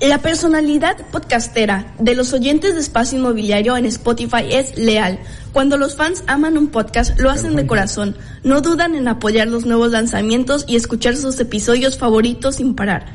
La 0.00 0.18
personalidad 0.18 0.96
podcastera 1.10 1.94
de 1.98 2.14
los 2.14 2.32
oyentes 2.32 2.74
de 2.74 2.80
Espacio 2.80 3.18
Inmobiliario 3.18 3.76
en 3.76 3.84
Spotify 3.84 4.44
es 4.50 4.78
leal. 4.78 5.18
Cuando 5.52 5.76
los 5.76 5.94
fans 5.94 6.24
aman 6.26 6.56
un 6.56 6.68
podcast, 6.68 7.18
lo 7.20 7.30
hacen 7.30 7.54
de 7.54 7.66
corazón. 7.66 8.16
No 8.42 8.62
dudan 8.62 8.94
en 8.94 9.08
apoyar 9.08 9.48
los 9.48 9.66
nuevos 9.66 9.90
lanzamientos 9.90 10.64
y 10.66 10.76
escuchar 10.76 11.16
sus 11.16 11.38
episodios 11.38 11.98
favoritos 11.98 12.56
sin 12.56 12.74
parar. 12.74 13.06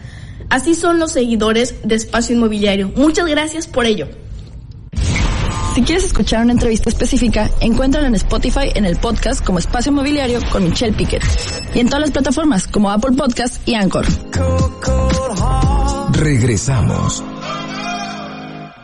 Así 0.49 0.75
son 0.75 0.99
los 0.99 1.11
seguidores 1.11 1.75
de 1.83 1.95
Espacio 1.95 2.35
Inmobiliario. 2.35 2.91
Muchas 2.95 3.25
gracias 3.25 3.67
por 3.67 3.85
ello. 3.87 4.07
Si 5.75 5.81
quieres 5.81 6.05
escuchar 6.05 6.41
una 6.41 6.53
entrevista 6.53 6.87
específica, 6.87 7.51
encuéntrala 7.59 8.07
en 8.07 8.15
Spotify 8.15 8.71
en 8.75 8.85
el 8.85 8.95
podcast 8.95 9.43
como 9.45 9.59
Espacio 9.59 9.91
Mobiliario 9.91 10.39
con 10.49 10.63
Michelle 10.63 10.93
Piquet. 10.93 11.21
Y 11.73 11.79
en 11.79 11.87
todas 11.87 11.99
las 11.99 12.11
plataformas 12.11 12.65
como 12.65 12.89
Apple 12.89 13.11
Podcast 13.17 13.67
y 13.67 13.75
Anchor. 13.75 14.05
Regresamos. 16.13 17.21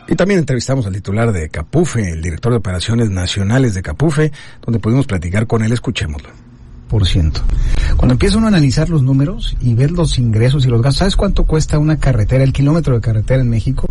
Y 0.06 0.14
también 0.16 0.40
entrevistamos 0.40 0.84
al 0.84 0.92
titular 0.92 1.32
de 1.32 1.48
Capufe, 1.48 2.10
el 2.10 2.20
director 2.20 2.52
de 2.52 2.58
operaciones 2.58 3.08
nacionales 3.08 3.72
de 3.72 3.80
Capufe, 3.80 4.30
donde 4.60 4.78
pudimos 4.78 5.06
platicar 5.06 5.46
con 5.46 5.64
él. 5.64 5.72
Escuchémoslo. 5.72 6.41
Cuando 7.96 8.12
empieza 8.12 8.38
uno 8.38 8.46
a 8.46 8.48
analizar 8.48 8.90
los 8.90 9.02
números 9.02 9.56
y 9.60 9.74
ver 9.74 9.90
los 9.90 10.18
ingresos 10.18 10.66
y 10.66 10.68
los 10.68 10.82
gastos, 10.82 10.98
¿sabes 10.98 11.16
cuánto 11.16 11.44
cuesta 11.44 11.78
una 11.78 11.98
carretera, 11.98 12.44
el 12.44 12.52
kilómetro 12.52 12.94
de 12.94 13.00
carretera 13.00 13.42
en 13.42 13.48
México? 13.48 13.86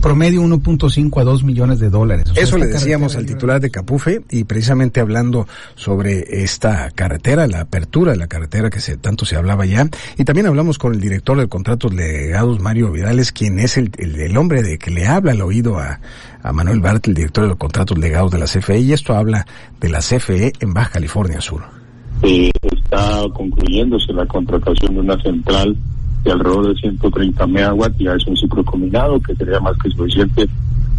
Promedio 0.00 0.42
1.5 0.42 1.20
a 1.20 1.24
2 1.24 1.44
millones 1.44 1.78
de 1.78 1.90
dólares. 1.90 2.30
O 2.30 2.34
sea, 2.34 2.42
Eso 2.42 2.56
le 2.56 2.66
decíamos 2.66 3.16
al 3.16 3.26
titular 3.26 3.60
de 3.60 3.70
Capufe 3.70 4.22
y 4.30 4.44
precisamente 4.44 5.00
hablando 5.00 5.46
sobre 5.74 6.42
esta 6.42 6.90
carretera, 6.92 7.46
la 7.46 7.60
apertura 7.60 8.12
de 8.12 8.18
la 8.18 8.28
carretera 8.28 8.70
que 8.70 8.80
se, 8.80 8.96
tanto 8.96 9.24
se 9.24 9.36
hablaba 9.36 9.66
ya. 9.66 9.88
Y 10.16 10.24
también 10.24 10.46
hablamos 10.46 10.78
con 10.78 10.94
el 10.94 11.00
director 11.00 11.38
de 11.38 11.48
contratos 11.48 11.92
legados, 11.92 12.60
Mario 12.60 12.92
Vidales, 12.92 13.32
quien 13.32 13.58
es 13.58 13.76
el, 13.76 13.90
el, 13.98 14.20
el 14.20 14.36
hombre 14.36 14.62
de 14.62 14.78
que 14.78 14.90
le 14.90 15.06
habla 15.06 15.32
al 15.32 15.40
oído 15.42 15.78
a, 15.78 16.00
a 16.42 16.52
Manuel 16.52 16.80
Bart, 16.80 17.06
el 17.08 17.14
director 17.14 17.44
de 17.44 17.48
los 17.48 17.58
contratos 17.58 17.98
legados 17.98 18.30
de 18.30 18.38
la 18.38 18.46
CFE. 18.46 18.78
Y 18.78 18.92
esto 18.92 19.14
habla 19.14 19.46
de 19.80 19.88
la 19.88 19.98
CFE 19.98 20.52
en 20.60 20.74
Baja 20.74 20.90
California 20.92 21.40
Sur. 21.40 21.77
Eh, 22.22 22.50
está 22.62 23.22
concluyéndose 23.32 24.12
la 24.12 24.26
contratación 24.26 24.94
de 24.94 25.00
una 25.00 25.20
central 25.22 25.76
de 26.24 26.32
alrededor 26.32 26.74
de 26.74 26.80
130 26.80 27.46
megawatts, 27.46 27.98
ya 27.98 28.14
es 28.14 28.26
un 28.26 28.36
ciclo 28.36 28.64
combinado 28.64 29.20
que 29.20 29.34
sería 29.36 29.60
más 29.60 29.76
que 29.78 29.90
suficiente 29.90 30.48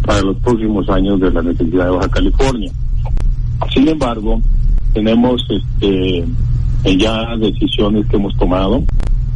para 0.04 0.22
los 0.22 0.36
próximos 0.38 0.88
años 0.88 1.20
de 1.20 1.30
la 1.30 1.42
necesidad 1.42 1.84
de 1.84 1.90
Baja 1.90 2.08
California. 2.08 2.72
Sin 3.72 3.88
embargo, 3.88 4.40
tenemos 4.94 5.44
este, 5.50 6.24
ya 6.96 7.36
decisiones 7.36 8.06
que 8.06 8.16
hemos 8.16 8.36
tomado 8.36 8.82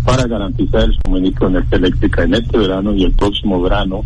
para 0.05 0.27
garantizar 0.27 0.85
el 0.85 0.97
suministro 1.05 1.49
de 1.49 1.59
energía 1.59 1.79
eléctrica 1.79 2.23
en 2.25 2.35
este 2.35 2.59
verano 2.59 2.95
y 2.95 3.05
el 3.05 3.13
próximo 3.13 3.61
verano, 3.61 4.03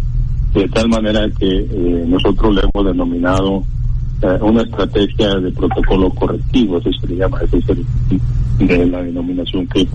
de 0.52 0.68
tal 0.68 0.88
manera 0.88 1.28
que 1.38 1.58
eh, 1.58 2.04
nosotros 2.06 2.54
le 2.54 2.62
hemos 2.62 2.86
denominado 2.86 3.62
una 4.40 4.62
estrategia 4.62 5.34
de 5.36 5.52
protocolo 5.52 6.10
correctivo, 6.10 6.78
eso 6.78 6.90
se 7.00 7.06
le 7.06 7.16
llama, 7.16 7.40
eso 7.42 7.56
es 7.56 7.68
el, 7.68 8.66
de 8.66 8.86
la 8.86 9.02
denominación 9.02 9.66
que... 9.68 9.86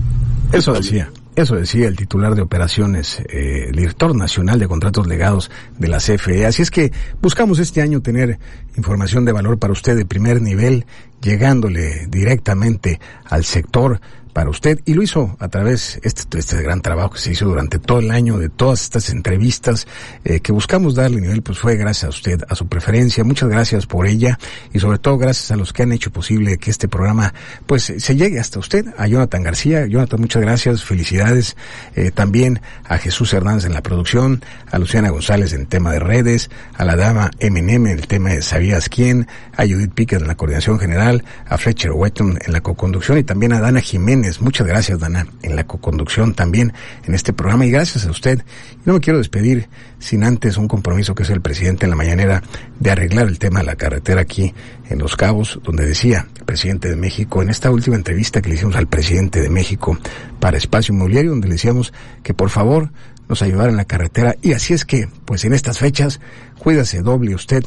Eso 0.52 0.72
decía. 0.72 1.10
Eso 1.36 1.56
decía 1.56 1.88
el 1.88 1.96
titular 1.96 2.36
de 2.36 2.42
operaciones, 2.42 3.18
eh, 3.28 3.66
el 3.68 3.74
director 3.74 4.14
nacional 4.14 4.60
de 4.60 4.68
contratos 4.68 5.08
legados 5.08 5.50
de 5.78 5.88
la 5.88 5.98
CFE. 5.98 6.46
Así 6.46 6.62
es 6.62 6.70
que 6.70 6.92
buscamos 7.20 7.58
este 7.58 7.82
año 7.82 8.00
tener 8.00 8.38
información 8.76 9.24
de 9.24 9.32
valor 9.32 9.58
para 9.58 9.72
usted 9.72 9.96
de 9.96 10.06
primer 10.06 10.40
nivel, 10.40 10.86
llegándole 11.24 12.06
directamente 12.08 13.00
al 13.24 13.44
sector 13.44 14.00
para 14.34 14.50
usted 14.50 14.80
y 14.84 14.94
lo 14.94 15.02
hizo 15.02 15.36
a 15.38 15.48
través 15.48 16.00
de 16.02 16.08
este, 16.08 16.38
este 16.38 16.60
gran 16.60 16.82
trabajo 16.82 17.10
que 17.10 17.20
se 17.20 17.30
hizo 17.30 17.46
durante 17.46 17.78
todo 17.78 18.00
el 18.00 18.10
año 18.10 18.36
de 18.36 18.48
todas 18.50 18.82
estas 18.82 19.08
entrevistas 19.10 19.86
eh, 20.24 20.40
que 20.40 20.50
buscamos 20.52 20.96
darle 20.96 21.20
nivel 21.20 21.42
pues 21.42 21.58
fue 21.58 21.76
gracias 21.76 22.04
a 22.04 22.08
usted 22.08 22.42
a 22.48 22.54
su 22.56 22.66
preferencia. 22.66 23.22
Muchas 23.22 23.48
gracias 23.48 23.86
por 23.86 24.06
ella 24.06 24.38
y 24.72 24.80
sobre 24.80 24.98
todo 24.98 25.16
gracias 25.18 25.52
a 25.52 25.56
los 25.56 25.72
que 25.72 25.84
han 25.84 25.92
hecho 25.92 26.10
posible 26.10 26.58
que 26.58 26.70
este 26.70 26.88
programa 26.88 27.32
pues 27.66 27.94
se 27.96 28.16
llegue 28.16 28.40
hasta 28.40 28.58
usted 28.58 28.86
a 28.98 29.06
Jonathan 29.06 29.44
García. 29.44 29.86
Jonathan 29.86 30.20
muchas 30.20 30.42
gracias 30.42 30.84
felicidades 30.84 31.56
eh, 31.94 32.10
también 32.10 32.60
a 32.84 32.98
Jesús 32.98 33.32
Hernández 33.32 33.66
en 33.66 33.72
la 33.72 33.82
producción 33.82 34.42
a 34.72 34.78
Luciana 34.80 35.10
González 35.10 35.52
en 35.52 35.66
tema 35.66 35.92
de 35.92 36.00
redes 36.00 36.50
a 36.76 36.84
la 36.84 36.96
dama 36.96 37.30
MNM 37.40 37.86
en 37.86 37.98
el 37.98 38.08
tema 38.08 38.30
de 38.30 38.42
sabías 38.42 38.88
quién 38.88 39.28
a 39.56 39.62
Judith 39.62 39.92
Piquet 39.94 40.20
en 40.20 40.26
la 40.26 40.34
coordinación 40.34 40.80
general 40.80 41.13
A 41.46 41.58
Fletcher 41.58 41.92
Wetton 41.92 42.38
en 42.44 42.52
la 42.52 42.60
coconducción 42.60 43.18
y 43.18 43.24
también 43.24 43.52
a 43.52 43.60
Dana 43.60 43.80
Jiménez. 43.80 44.40
Muchas 44.40 44.66
gracias, 44.66 44.98
Dana, 44.98 45.26
en 45.42 45.56
la 45.56 45.64
coconducción 45.64 46.34
también 46.34 46.72
en 47.04 47.14
este 47.14 47.32
programa 47.32 47.66
y 47.66 47.70
gracias 47.70 48.06
a 48.06 48.10
usted. 48.10 48.42
no 48.84 48.94
me 48.94 49.00
quiero 49.00 49.18
despedir 49.18 49.68
sin 49.98 50.24
antes 50.24 50.56
un 50.56 50.68
compromiso 50.68 51.14
que 51.14 51.22
es 51.22 51.30
el 51.30 51.40
presidente 51.40 51.86
en 51.86 51.90
la 51.90 51.96
mañanera 51.96 52.42
de 52.78 52.90
arreglar 52.90 53.28
el 53.28 53.38
tema 53.38 53.60
de 53.60 53.66
la 53.66 53.76
carretera 53.76 54.22
aquí 54.22 54.54
en 54.90 54.98
Los 54.98 55.16
Cabos, 55.16 55.60
donde 55.62 55.86
decía 55.86 56.26
el 56.36 56.44
presidente 56.44 56.88
de 56.88 56.96
México, 56.96 57.42
en 57.42 57.50
esta 57.50 57.70
última 57.70 57.96
entrevista 57.96 58.42
que 58.42 58.48
le 58.48 58.56
hicimos 58.56 58.76
al 58.76 58.86
presidente 58.86 59.40
de 59.40 59.48
México 59.48 59.98
para 60.40 60.58
Espacio 60.58 60.94
Inmobiliario, 60.94 61.30
donde 61.30 61.48
le 61.48 61.54
decíamos 61.54 61.92
que 62.22 62.34
por 62.34 62.50
favor 62.50 62.90
nos 63.28 63.42
ayudara 63.42 63.70
en 63.70 63.76
la 63.76 63.84
carretera. 63.84 64.36
Y 64.42 64.52
así 64.52 64.74
es 64.74 64.84
que, 64.84 65.08
pues 65.24 65.44
en 65.44 65.54
estas 65.54 65.78
fechas, 65.78 66.20
cuídase 66.58 67.02
doble 67.02 67.34
usted. 67.34 67.64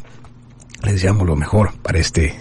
Les 0.83 0.93
deseamos 0.93 1.25
lo 1.25 1.35
mejor 1.35 1.73
para 1.81 1.99
este 1.99 2.35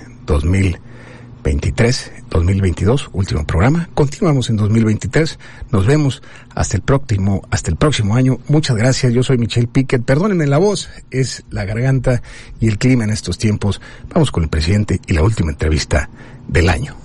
2023, 1.47 2.13
2022, 2.29 3.11
último 3.13 3.47
programa. 3.47 3.89
Continuamos 3.95 4.51
en 4.51 4.57
2023. 4.57 5.39
Nos 5.71 5.87
vemos 5.87 6.21
hasta 6.57 6.77
el 6.77 6.83
próximo, 6.83 7.43
hasta 7.51 7.71
el 7.71 7.77
próximo 7.77 8.17
año. 8.17 8.39
Muchas 8.49 8.77
gracias. 8.77 9.13
Yo 9.13 9.23
soy 9.23 9.39
Michelle 9.39 9.69
Piquet. 9.69 10.03
Perdónenme 10.03 10.49
la 10.49 10.59
voz, 10.59 10.91
es 11.13 11.45
la 11.51 11.65
garganta 11.65 12.21
y 12.59 12.67
el 12.67 12.79
clima 12.79 13.05
en 13.05 13.11
estos 13.11 13.39
tiempos. 13.39 13.81
Vamos 14.13 14.33
con 14.33 14.43
el 14.43 14.49
presidente 14.49 15.01
y 15.07 15.13
la 15.13 15.23
última 15.23 15.53
entrevista 15.53 16.11
del 16.49 16.69
año. 16.69 16.97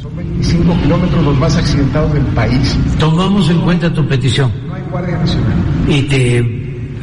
Son 0.00 0.16
25 0.16 0.74
kilómetros 0.80 1.24
los 1.24 1.38
más 1.38 1.54
accidentados 1.54 2.14
del 2.14 2.24
país. 2.28 2.78
Tomamos 2.98 3.50
en 3.50 3.60
cuenta 3.60 3.92
tu 3.92 4.08
petición. 4.08 4.50
No 4.68 4.74
hay 4.74 4.82
Guardia 4.90 5.18
Nacional. 5.18 5.58
Y 5.86 6.02
te 6.04 6.38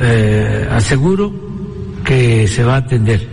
eh, 0.02 0.68
aseguro 0.72 1.32
que 2.04 2.48
se 2.48 2.64
va 2.64 2.76
a 2.76 2.78
atender 2.78 3.28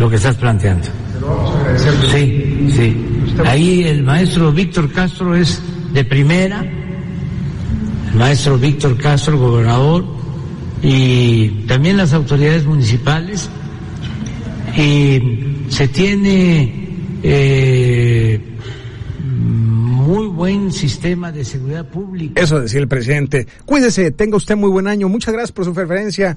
lo 0.00 0.10
que 0.10 0.16
estás 0.16 0.34
planteando. 0.34 1.01
Te 1.12 1.20
lo 1.20 1.26
vamos 1.28 1.50
a 1.54 1.60
agradecer. 1.60 1.94
Sí, 2.10 2.70
sí. 2.74 2.96
Ahí 3.44 3.84
el 3.84 4.02
maestro 4.02 4.52
Víctor 4.52 4.90
Castro 4.92 5.34
es 5.34 5.60
de 5.92 6.04
primera, 6.04 6.60
el 8.12 8.18
maestro 8.18 8.58
Víctor 8.58 8.96
Castro, 8.98 9.38
gobernador, 9.38 10.04
y 10.82 11.48
también 11.66 11.96
las 11.96 12.12
autoridades 12.12 12.64
municipales. 12.64 13.48
Y 14.76 15.66
se 15.68 15.88
tiene 15.88 16.88
eh, 17.22 18.40
muy 19.22 20.26
buen 20.26 20.72
sistema 20.72 21.30
de 21.30 21.44
seguridad 21.44 21.86
pública. 21.88 22.40
Eso 22.40 22.60
decía 22.60 22.80
el 22.80 22.88
presidente. 22.88 23.46
Cuídese, 23.64 24.10
tenga 24.10 24.36
usted 24.36 24.56
muy 24.56 24.70
buen 24.70 24.86
año. 24.86 25.08
Muchas 25.08 25.32
gracias 25.32 25.52
por 25.52 25.64
su 25.64 25.74
preferencia. 25.74 26.36